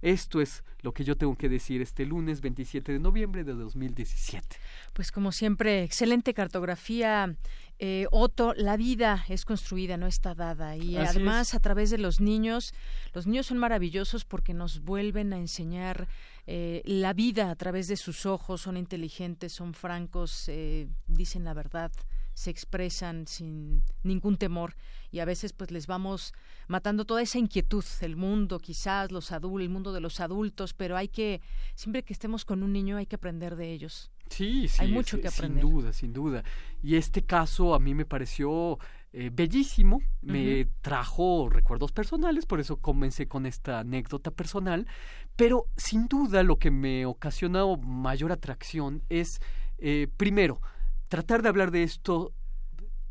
[0.00, 4.56] Esto es lo que yo tengo que decir este lunes 27 de noviembre de 2017.
[4.92, 7.36] Pues como siempre, excelente cartografía.
[7.80, 10.76] Eh, Otto, la vida es construida, no está dada.
[10.76, 12.74] Y además a través de los niños,
[13.12, 16.08] los niños son maravillosos porque nos vuelven a enseñar
[16.46, 21.54] eh, la vida a través de sus ojos, son inteligentes, son francos, eh, dicen la
[21.54, 21.92] verdad
[22.38, 24.76] se expresan sin ningún temor
[25.10, 26.32] y a veces pues les vamos
[26.68, 30.96] matando toda esa inquietud, el mundo quizás, los adultos, el mundo de los adultos, pero
[30.96, 31.40] hay que,
[31.74, 34.12] siempre que estemos con un niño hay que aprender de ellos.
[34.30, 35.62] Sí, sí, hay mucho que aprender.
[35.62, 36.44] Sin duda, sin duda.
[36.82, 38.78] Y este caso a mí me pareció
[39.12, 44.86] eh, bellísimo, me trajo recuerdos personales, por eso comencé con esta anécdota personal,
[45.34, 49.40] pero sin duda lo que me ocasionó mayor atracción es,
[49.78, 50.60] eh, primero,
[51.08, 52.34] tratar de hablar de esto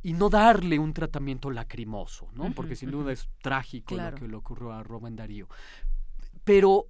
[0.03, 2.53] y no darle un tratamiento lacrimoso, ¿no?
[2.53, 5.49] Porque sin duda es trágico lo que le ocurrió a Rubén Darío.
[6.43, 6.85] Pero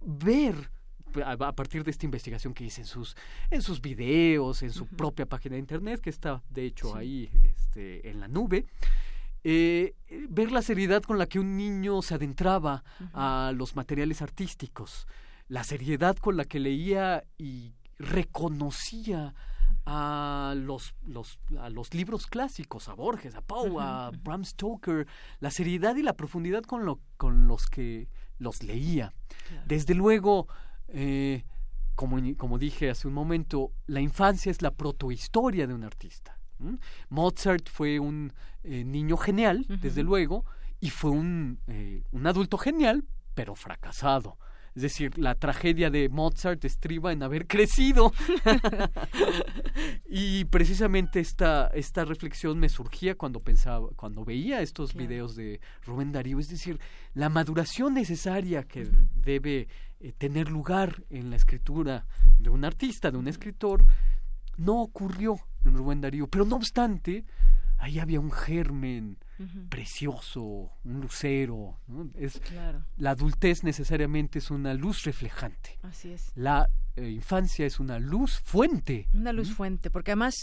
[0.00, 0.70] ver
[1.24, 3.16] a partir de esta investigación que hice en sus
[3.50, 8.08] en sus videos, en su propia página de internet que está de hecho ahí este,
[8.10, 8.66] en la nube,
[9.44, 9.94] eh,
[10.28, 15.06] ver la seriedad con la que un niño se adentraba a los materiales artísticos,
[15.48, 19.34] la seriedad con la que leía y reconocía
[19.86, 25.06] a los, los, a los libros clásicos, a Borges, a Poe, a Bram Stoker,
[25.40, 28.08] la seriedad y la profundidad con, lo, con los que
[28.38, 29.14] los leía.
[29.66, 30.46] Desde luego,
[30.88, 31.44] eh,
[31.94, 36.38] como, como dije hace un momento, la infancia es la protohistoria de un artista.
[37.08, 38.32] Mozart fue un
[38.64, 40.44] eh, niño genial, desde luego,
[40.80, 43.04] y fue un, eh, un adulto genial,
[43.34, 44.38] pero fracasado.
[44.74, 48.12] Es decir, la tragedia de Mozart estriba en haber crecido.
[50.08, 56.12] y precisamente esta, esta reflexión me surgía cuando pensaba, cuando veía estos videos de Rubén
[56.12, 56.78] Darío, es decir,
[57.14, 59.68] la maduración necesaria que debe
[60.00, 62.06] eh, tener lugar en la escritura
[62.38, 63.84] de un artista, de un escritor,
[64.58, 66.28] no ocurrió en Rubén Darío.
[66.28, 67.24] Pero no obstante,
[67.78, 69.18] ahí había un germen
[69.68, 71.78] precioso, un lucero.
[72.14, 72.40] Es,
[72.96, 75.78] La adultez necesariamente es una luz reflejante.
[75.82, 76.32] Así es.
[76.34, 79.08] La eh, infancia es una luz fuente.
[79.14, 80.34] Una luz fuente, porque además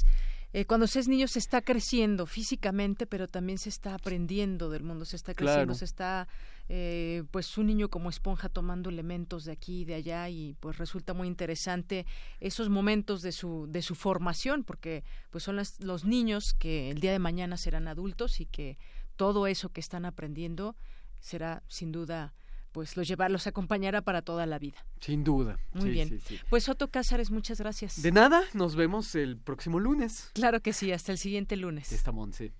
[0.53, 4.83] eh, cuando se es niño se está creciendo físicamente, pero también se está aprendiendo del
[4.83, 6.29] mundo, se está creciendo, se está
[6.67, 10.77] eh, pues un niño como esponja tomando elementos de aquí y de allá y pues
[10.77, 12.05] resulta muy interesante
[12.39, 17.11] esos momentos de su de su formación porque pues son los niños que el día
[17.11, 18.77] de mañana serán adultos y que
[19.15, 20.75] todo eso que están aprendiendo
[21.19, 22.33] será sin duda
[22.71, 24.85] pues los llevar, los acompañará para toda la vida.
[24.99, 25.57] Sin duda.
[25.71, 26.19] Muy bien.
[26.49, 28.01] Pues Otto Cázares, muchas gracias.
[28.01, 30.31] De nada, nos vemos el próximo lunes.
[30.33, 31.93] Claro que sí, hasta el siguiente lunes.
[31.93, 32.51] Está Monse.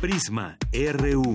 [0.00, 1.34] Prisma RU.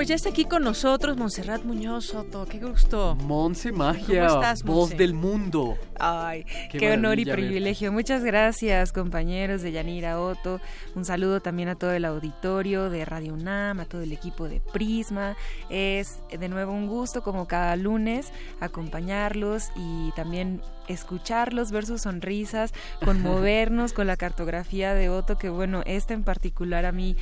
[0.00, 2.46] pues ya está aquí con nosotros Montserrat Muñoz Soto.
[2.46, 3.16] Qué gusto.
[3.16, 5.76] Monse Magia, voz del mundo.
[5.98, 7.92] Ay, qué, honor y privilegio.
[7.92, 10.58] Muchas gracias, compañeros de Yanira Otto.
[10.94, 14.62] Un saludo también a todo el auditorio de Radio UNAM, a todo el equipo de
[14.72, 15.36] Prisma.
[15.68, 22.72] Es de nuevo un gusto, como cada lunes, acompañarlos y también escucharlos, ver sus sonrisas,
[23.04, 27.16] conmovernos con la cartografía de Otto, que bueno, esta en particular a mí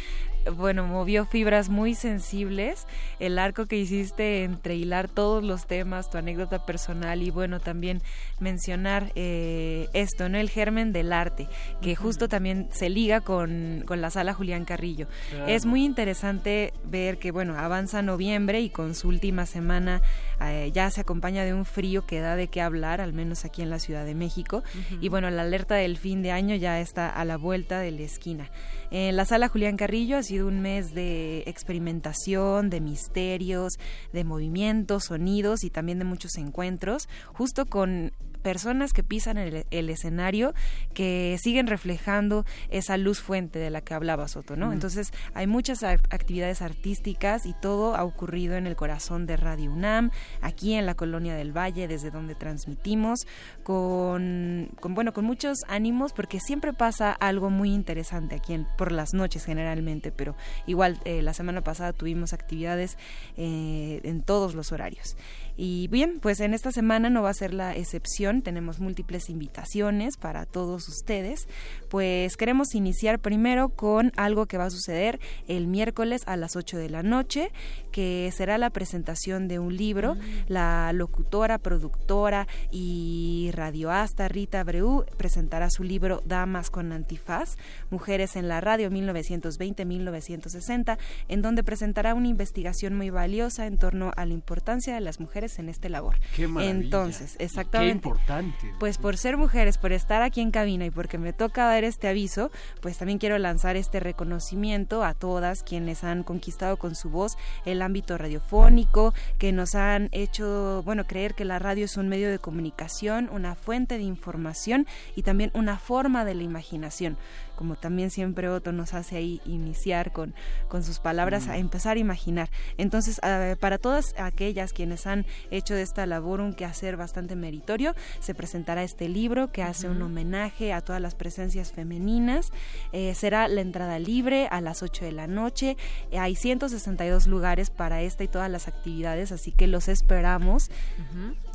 [0.56, 2.86] bueno, movió fibras muy sensibles.
[3.18, 8.02] El arco que hiciste entre hilar todos los temas, tu anécdota personal y bueno, también
[8.40, 10.38] mencionar eh, esto, ¿no?
[10.38, 11.48] El germen del arte,
[11.80, 15.06] que justo también se liga con, con la sala Julián Carrillo.
[15.46, 20.02] Es muy interesante ver que, bueno, avanza noviembre y con su última semana
[20.40, 23.62] eh, ya se acompaña de un frío que da de qué hablar, al menos aquí
[23.62, 24.62] en la Ciudad de México.
[25.00, 28.02] Y bueno, la alerta del fin de año ya está a la vuelta de la
[28.02, 28.50] esquina.
[28.90, 33.74] En la sala Julián Carrillo ha sido un mes de experimentación, de misterios,
[34.12, 38.12] de movimientos, sonidos y también de muchos encuentros, justo con
[38.42, 40.54] personas que pisan el, escenario
[40.94, 44.72] que siguen reflejando esa luz fuente de la que hablaba Soto, ¿no?
[44.72, 50.10] Entonces hay muchas actividades artísticas y todo ha ocurrido en el corazón de Radio UNAM,
[50.40, 53.26] aquí en la colonia del Valle, desde donde transmitimos,
[53.62, 59.14] con, bueno, con muchos ánimos, porque siempre pasa algo muy interesante aquí en, por las
[59.14, 60.36] noches generalmente, pero
[60.66, 62.98] igual eh, la semana pasada tuvimos actividades
[63.36, 65.16] eh, en todos los horarios.
[65.60, 70.16] Y bien, pues en esta semana no va a ser la excepción, tenemos múltiples invitaciones
[70.16, 71.48] para todos ustedes.
[71.88, 75.18] Pues queremos iniciar primero con algo que va a suceder
[75.48, 77.50] el miércoles a las 8 de la noche,
[77.90, 80.14] que será la presentación de un libro.
[80.14, 80.20] Mm.
[80.46, 87.56] La locutora, productora y radioasta Rita Breu presentará su libro Damas con Antifaz,
[87.90, 94.24] Mujeres en la Radio 1920-1960, en donde presentará una investigación muy valiosa en torno a
[94.24, 96.16] la importancia de las mujeres en este labor.
[96.36, 98.02] Entonces, exactamente.
[98.02, 98.74] Qué importante.
[98.78, 102.08] Pues por ser mujeres, por estar aquí en cabina y porque me toca dar este
[102.08, 102.50] aviso,
[102.80, 107.82] pues también quiero lanzar este reconocimiento a todas quienes han conquistado con su voz el
[107.82, 112.38] ámbito radiofónico, que nos han hecho, bueno, creer que la radio es un medio de
[112.38, 117.16] comunicación, una fuente de información y también una forma de la imaginación
[117.58, 120.32] como también siempre Otto nos hace ahí iniciar con,
[120.68, 121.56] con sus palabras, a mm.
[121.56, 122.50] empezar a imaginar.
[122.76, 127.96] Entonces, ah, para todas aquellas quienes han hecho de esta labor un quehacer bastante meritorio,
[128.20, 132.52] se presentará este libro que hace un homenaje a todas las presencias femeninas.
[132.92, 135.76] Eh, será la entrada libre a las 8 de la noche.
[136.16, 140.70] hay 162 lugares para esta y todas las actividades, así que los esperamos.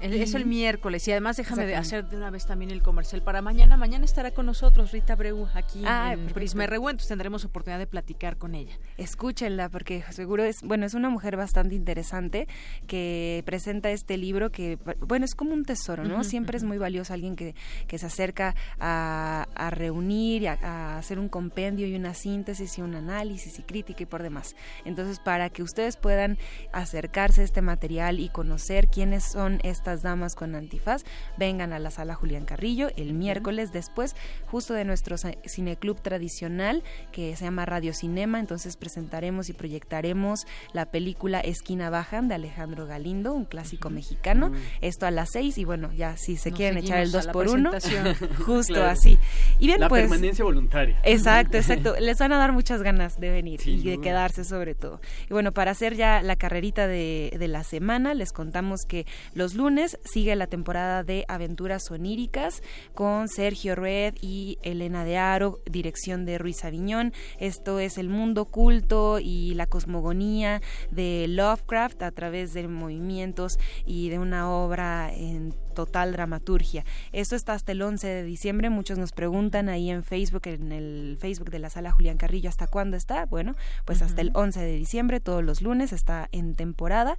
[0.02, 3.78] Es el miércoles y además déjame hacer de una vez también el comercial para mañana.
[3.78, 7.88] Mañana estará con nosotros Rita Breu aquí ah, en Prisma RU, entonces tendremos oportunidad de
[7.88, 8.78] platicar con ella.
[8.98, 12.48] Escúchenla porque seguro es, bueno, es una mujer bastante interesante
[12.88, 16.24] que presenta este libro que, bueno, es como un tesoro, ¿no?
[16.24, 17.56] Siempre es muy valioso alguien que,
[17.88, 22.82] que se acerca a, a reunir y a, hacer un compendio y una síntesis y
[22.82, 24.56] un análisis y crítica y por demás.
[24.86, 26.38] Entonces, para que ustedes puedan
[26.72, 31.04] acercarse a este material y conocer quiénes son estas damas con antifaz,
[31.38, 34.16] vengan a la sala Julián Carrillo el miércoles después,
[34.48, 36.82] justo de nuestro cine club tradicional
[37.12, 42.88] que se llama Radio Cinema, entonces presentaremos y proyectaremos la película Esquina Bajan de Alejandro
[42.88, 44.52] Galindo, un clásico mexicano.
[44.52, 44.56] Mm.
[44.80, 47.72] Esto a las seis y bueno, ya si se quieren echar el dos por uno,
[48.46, 49.18] justo así.
[49.60, 50.98] Y bien, la pues, permanencia voluntaria.
[51.04, 51.96] Exacto, exacto.
[52.00, 55.02] Les van a dar muchas ganas de venir y de quedarse sobre todo.
[55.30, 59.54] Y bueno, para hacer ya la carrerita de, de la semana, les contamos que los
[59.54, 66.24] lunes sigue la temporada de aventuras oníricas con Sergio Red y Elena de Aro, dirección
[66.24, 67.12] de Ruiz Aviñón.
[67.38, 74.08] Esto es el mundo oculto y la cosmogonía de Lovecraft a través de movimientos y
[74.08, 76.86] de una obra en total dramaturgia.
[77.12, 78.70] Esto está hasta el 11 de diciembre.
[78.70, 82.68] Muchos nos preguntan ahí en Facebook, en el Facebook de la sala Julián Carrillo, ¿hasta
[82.68, 83.26] cuándo está?
[83.26, 83.56] Bueno,
[83.86, 87.18] pues hasta el 11 de diciembre, todos los lunes, está en temporada.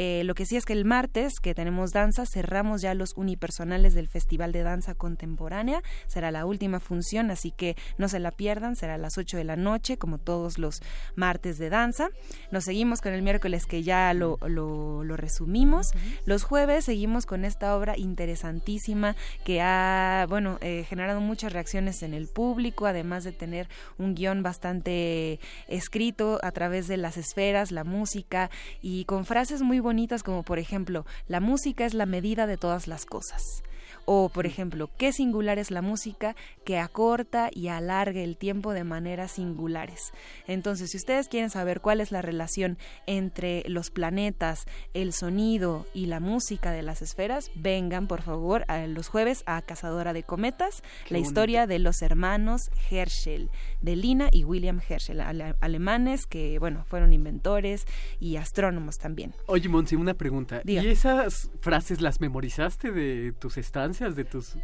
[0.00, 3.94] Eh, lo que sí es que el martes, que tenemos danza, cerramos ya los unipersonales
[3.94, 5.82] del Festival de Danza Contemporánea.
[6.06, 8.76] Será la última función, así que no se la pierdan.
[8.76, 10.82] Será a las 8 de la noche, como todos los
[11.16, 12.10] martes de danza.
[12.52, 15.90] Nos seguimos con el miércoles, que ya lo, lo, resumimos.
[16.26, 22.14] Los jueves seguimos con esta obra interesantísima que ha, bueno, eh, generado muchas reacciones en
[22.14, 23.68] el público, además de tener
[23.98, 28.48] un guion bastante escrito a través de las esferas, la música
[28.80, 32.88] y con frases muy bonitas como por ejemplo, la música es la medida de todas
[32.88, 33.62] las cosas.
[34.10, 36.34] O, por ejemplo, qué singular es la música
[36.64, 40.12] que acorta y alargue el tiempo de maneras singulares.
[40.46, 46.06] Entonces, si ustedes quieren saber cuál es la relación entre los planetas, el sonido y
[46.06, 50.82] la música de las esferas, vengan, por favor, a los jueves a Cazadora de Cometas,
[51.10, 55.20] la historia de los hermanos Herschel, de Lina y William Herschel,
[55.60, 57.86] alemanes que, bueno, fueron inventores
[58.20, 59.34] y astrónomos también.
[59.46, 60.60] Oye, Monsi, una pregunta.
[60.64, 64.08] ¿Y esas frases las memorizaste de tus estancias?
[64.18, 64.56] de tus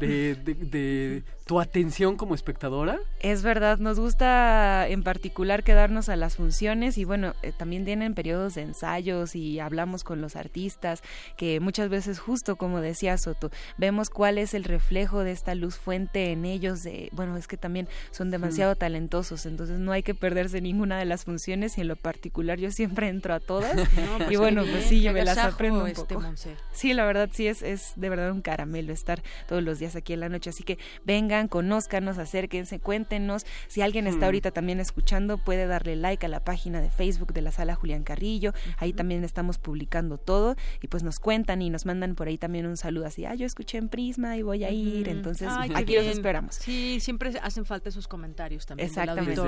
[0.00, 2.98] de, de, tu atención como espectadora?
[3.20, 8.14] Es verdad, nos gusta en particular quedarnos a las funciones y bueno, eh, también tienen
[8.14, 11.02] periodos de ensayos y hablamos con los artistas
[11.36, 15.76] que muchas veces justo como decía Soto, vemos cuál es el reflejo de esta luz
[15.76, 20.14] fuente en ellos de, bueno, es que también son demasiado talentosos, entonces no hay que
[20.14, 23.74] perderse ninguna de las funciones y en lo particular yo siempre entro a todas
[24.18, 26.26] pues y bueno, pues sí, yo me las aprendo un este poco.
[26.72, 30.12] Sí, la verdad sí es, es de verdad un caramelo estar todos los días aquí
[30.12, 30.50] en la noche.
[30.50, 33.46] Así que vengan, conózcanos, acérquense, cuéntenos.
[33.68, 34.24] Si alguien está hmm.
[34.24, 38.02] ahorita también escuchando, puede darle like a la página de Facebook de la sala Julián
[38.02, 38.52] Carrillo.
[38.78, 42.66] Ahí también estamos publicando todo y pues nos cuentan y nos mandan por ahí también
[42.66, 45.08] un saludo así, ah, yo escuché en Prisma y voy a ir.
[45.08, 46.56] Entonces aquí los esperamos.
[46.56, 48.88] Sí, siempre hacen falta esos comentarios también.
[48.88, 49.40] Exactamente.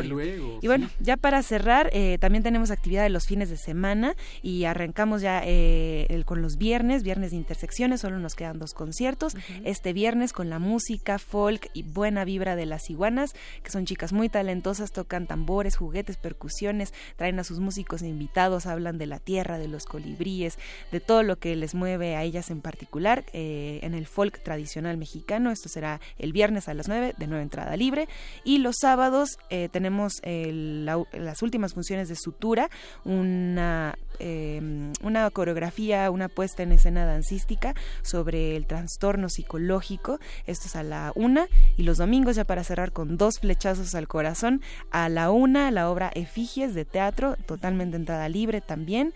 [0.60, 4.64] y bueno, ya para cerrar, eh, también tenemos actividad de los fines de semana y
[4.64, 9.36] arrancamos ya eh, con los viernes, viernes de intersecciones, solo nos quedan dos conciertos.
[9.64, 13.35] Este viernes con la música, folk y buena vibra de las iguanas,
[13.65, 18.99] que son chicas muy talentosas, tocan tambores, juguetes, percusiones, traen a sus músicos invitados, hablan
[18.99, 20.59] de la tierra, de los colibríes,
[20.93, 24.97] de todo lo que les mueve a ellas en particular eh, en el folk tradicional
[24.99, 25.51] mexicano.
[25.51, 28.09] Esto será el viernes a las 9, de nueva entrada libre.
[28.44, 32.69] Y los sábados eh, tenemos las últimas funciones de Sutura,
[33.05, 40.12] una, em, una coreografía, una puesta en escena dancística sobre el trastorno psicológico
[40.47, 41.49] esto es a la una.
[41.77, 45.91] Y los domingos, ya para cerrar con dos flechazos al corazón, a la una la
[45.91, 49.13] obra Efigies de teatro, totalmente entrada libre también.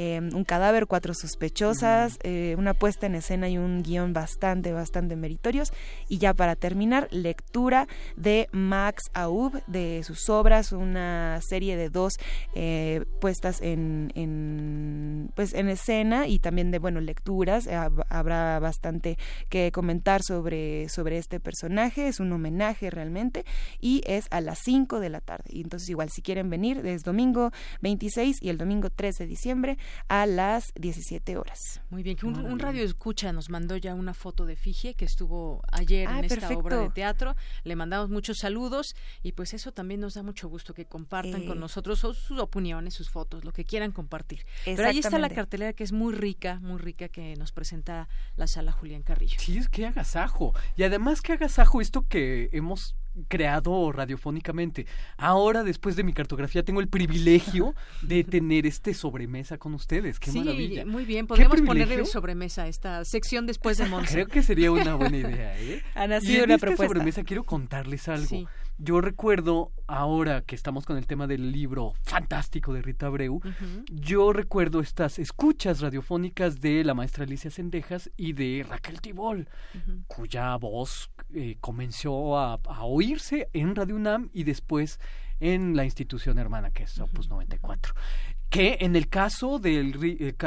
[0.00, 5.16] Em, un cadáver, cuatro sospechosas, eh, una puesta en escena y un guion bastante, bastante
[5.16, 5.72] meritorios.
[6.08, 12.12] Y ya para terminar, lectura de Max Aub, de sus obras, una serie de dos
[12.54, 17.68] eh, puestas en, en, pues, en escena y también de, bueno, lecturas.
[18.08, 19.18] Habrá bastante
[19.48, 23.44] que comentar sobre, sobre este personaje, es un homenaje realmente
[23.80, 25.50] y es a las 5 de la tarde.
[25.50, 27.50] Y entonces igual si quieren venir, es domingo
[27.82, 29.76] 26 y el domingo 3 de diciembre
[30.08, 31.80] a las 17 horas.
[31.90, 35.62] Muy bien, que un, radio escucha nos mandó ya una foto de Figie que estuvo
[35.70, 37.36] ayer en esta obra de teatro.
[37.64, 41.58] Le mandamos muchos saludos y pues eso también nos da mucho gusto que compartan con
[41.58, 41.60] eh.
[41.60, 44.44] nosotros sus opiniones, sus fotos, lo que quieran compartir.
[44.64, 48.46] Pero ahí está la cartelera que es muy rica, muy rica que nos presenta la
[48.46, 49.38] sala Julián Carrillo.
[49.38, 50.54] Sí, es que agasajo.
[50.76, 52.96] Y además que agasajo esto que hemos
[53.28, 54.86] creado radiofónicamente.
[55.16, 60.20] Ahora, después de mi cartografía, tengo el privilegio de tener este sobremesa con ustedes.
[60.20, 60.86] ¡Qué maravilla!
[60.86, 64.12] Muy bien, podemos ponerle sobremesa esta sección después de Monse.
[64.12, 65.82] Creo que sería una buena idea, ¿eh?
[65.94, 68.48] Ha nacido una esta sobremesa quiero contarles algo.
[68.78, 73.40] Yo recuerdo ahora que estamos con el tema del libro fantástico de Rita Abreu,
[73.90, 79.48] yo recuerdo estas escuchas radiofónicas de la maestra Alicia Sendejas y de Raquel Tibol,
[80.06, 85.00] cuya voz eh, comenzó a, a, oírse en Radio UNAM y después
[85.40, 87.94] en la institución hermana que es Opus 94
[88.50, 89.94] que en el caso del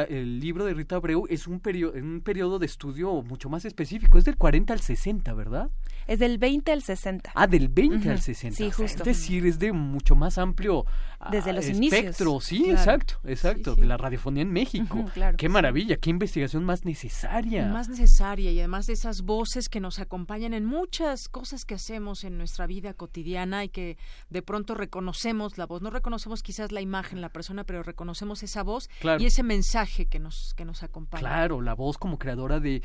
[0.09, 4.17] el, libro de Rita Abreu es un, periodo, un periodo de estudio mucho más específico,
[4.17, 5.69] es del 40 al 60, ¿verdad?
[6.07, 7.31] Es del 20 al 60.
[7.35, 8.57] Ah, del 20 al 60.
[8.57, 9.03] Sí, justo.
[9.03, 10.85] Es decir, es de mucho más amplio
[11.29, 12.31] desde los espectro.
[12.31, 12.43] inicios.
[12.43, 15.05] Sí, exacto, exacto, de la radiofonía en México.
[15.13, 17.67] claro qué maravilla, qué investigación más necesaria.
[17.67, 22.23] Más necesaria y además de esas voces que nos acompañan en muchas cosas que hacemos
[22.23, 23.97] en nuestra vida cotidiana y que
[24.29, 28.63] de pronto reconocemos la voz, no reconocemos quizás la imagen, la persona, pero reconocemos esa
[28.63, 28.89] voz
[29.19, 31.21] y ese mensaje que nos que nos acompaña.
[31.21, 32.81] Claro, la voz como creadora de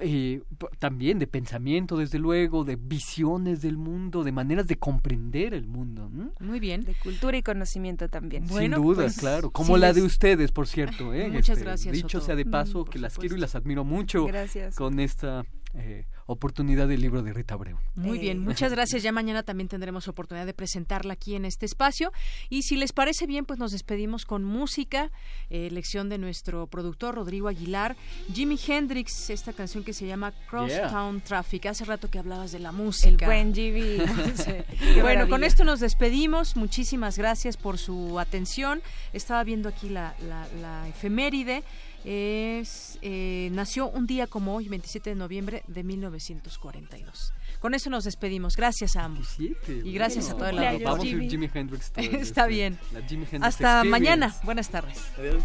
[0.00, 0.42] eh,
[0.78, 6.10] también de pensamiento, desde luego, de visiones del mundo, de maneras de comprender el mundo.
[6.40, 6.82] Muy bien.
[6.82, 8.46] De cultura y conocimiento también.
[8.48, 9.50] Sin duda, pues, claro.
[9.50, 11.12] Como la de ustedes, por cierto.
[11.14, 11.28] ¿eh?
[11.28, 11.92] Muchas Este, gracias.
[11.94, 12.26] Dicho Otto.
[12.26, 14.76] sea de paso, Mm, que por las quiero y las admiro mucho Gracias.
[14.76, 15.44] con esta
[15.74, 17.78] eh, oportunidad del libro de Rita Abreu.
[17.94, 19.02] Muy bien, muchas gracias.
[19.02, 22.12] Ya mañana también tendremos oportunidad de presentarla aquí en este espacio.
[22.48, 25.10] Y si les parece bien, pues nos despedimos con música,
[25.48, 27.96] eh, elección de nuestro productor Rodrigo Aguilar,
[28.32, 31.66] Jimi Hendrix, esta canción que se llama Crosstown Traffic.
[31.66, 33.08] Hace rato que hablabas de la música.
[33.26, 33.98] El buen Jimmy.
[34.34, 35.00] Sí.
[35.00, 36.56] Bueno, con esto nos despedimos.
[36.56, 38.82] Muchísimas gracias por su atención.
[39.12, 41.62] Estaba viendo aquí la, la- la efeméride.
[42.04, 47.32] Es, eh, nació un día como hoy, 27 de noviembre de 1942.
[47.60, 48.56] Con eso nos despedimos.
[48.56, 49.38] Gracias a ambos.
[49.38, 50.88] Y gracias a todo el Bueno, auditorio.
[50.88, 51.92] Vamos a ir Jimi Hendrix.
[51.92, 52.78] todo Está este, bien.
[52.92, 53.90] la Jimi Hendrix Hasta Experience.
[53.90, 54.34] mañana.
[54.44, 54.98] Buenas tardes.
[55.18, 55.42] Adiós.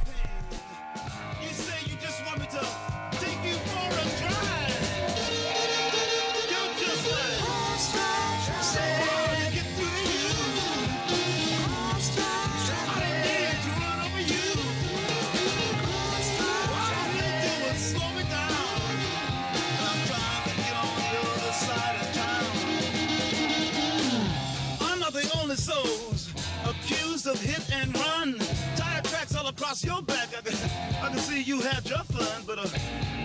[29.76, 30.30] Across your back.
[30.38, 30.56] I can,
[31.04, 32.68] I can see you had your fun, but uh,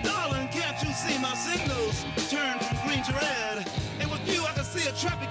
[0.02, 3.68] darling, can't you see my signals turn from green to red?
[4.00, 5.30] And with you, I can see a traffic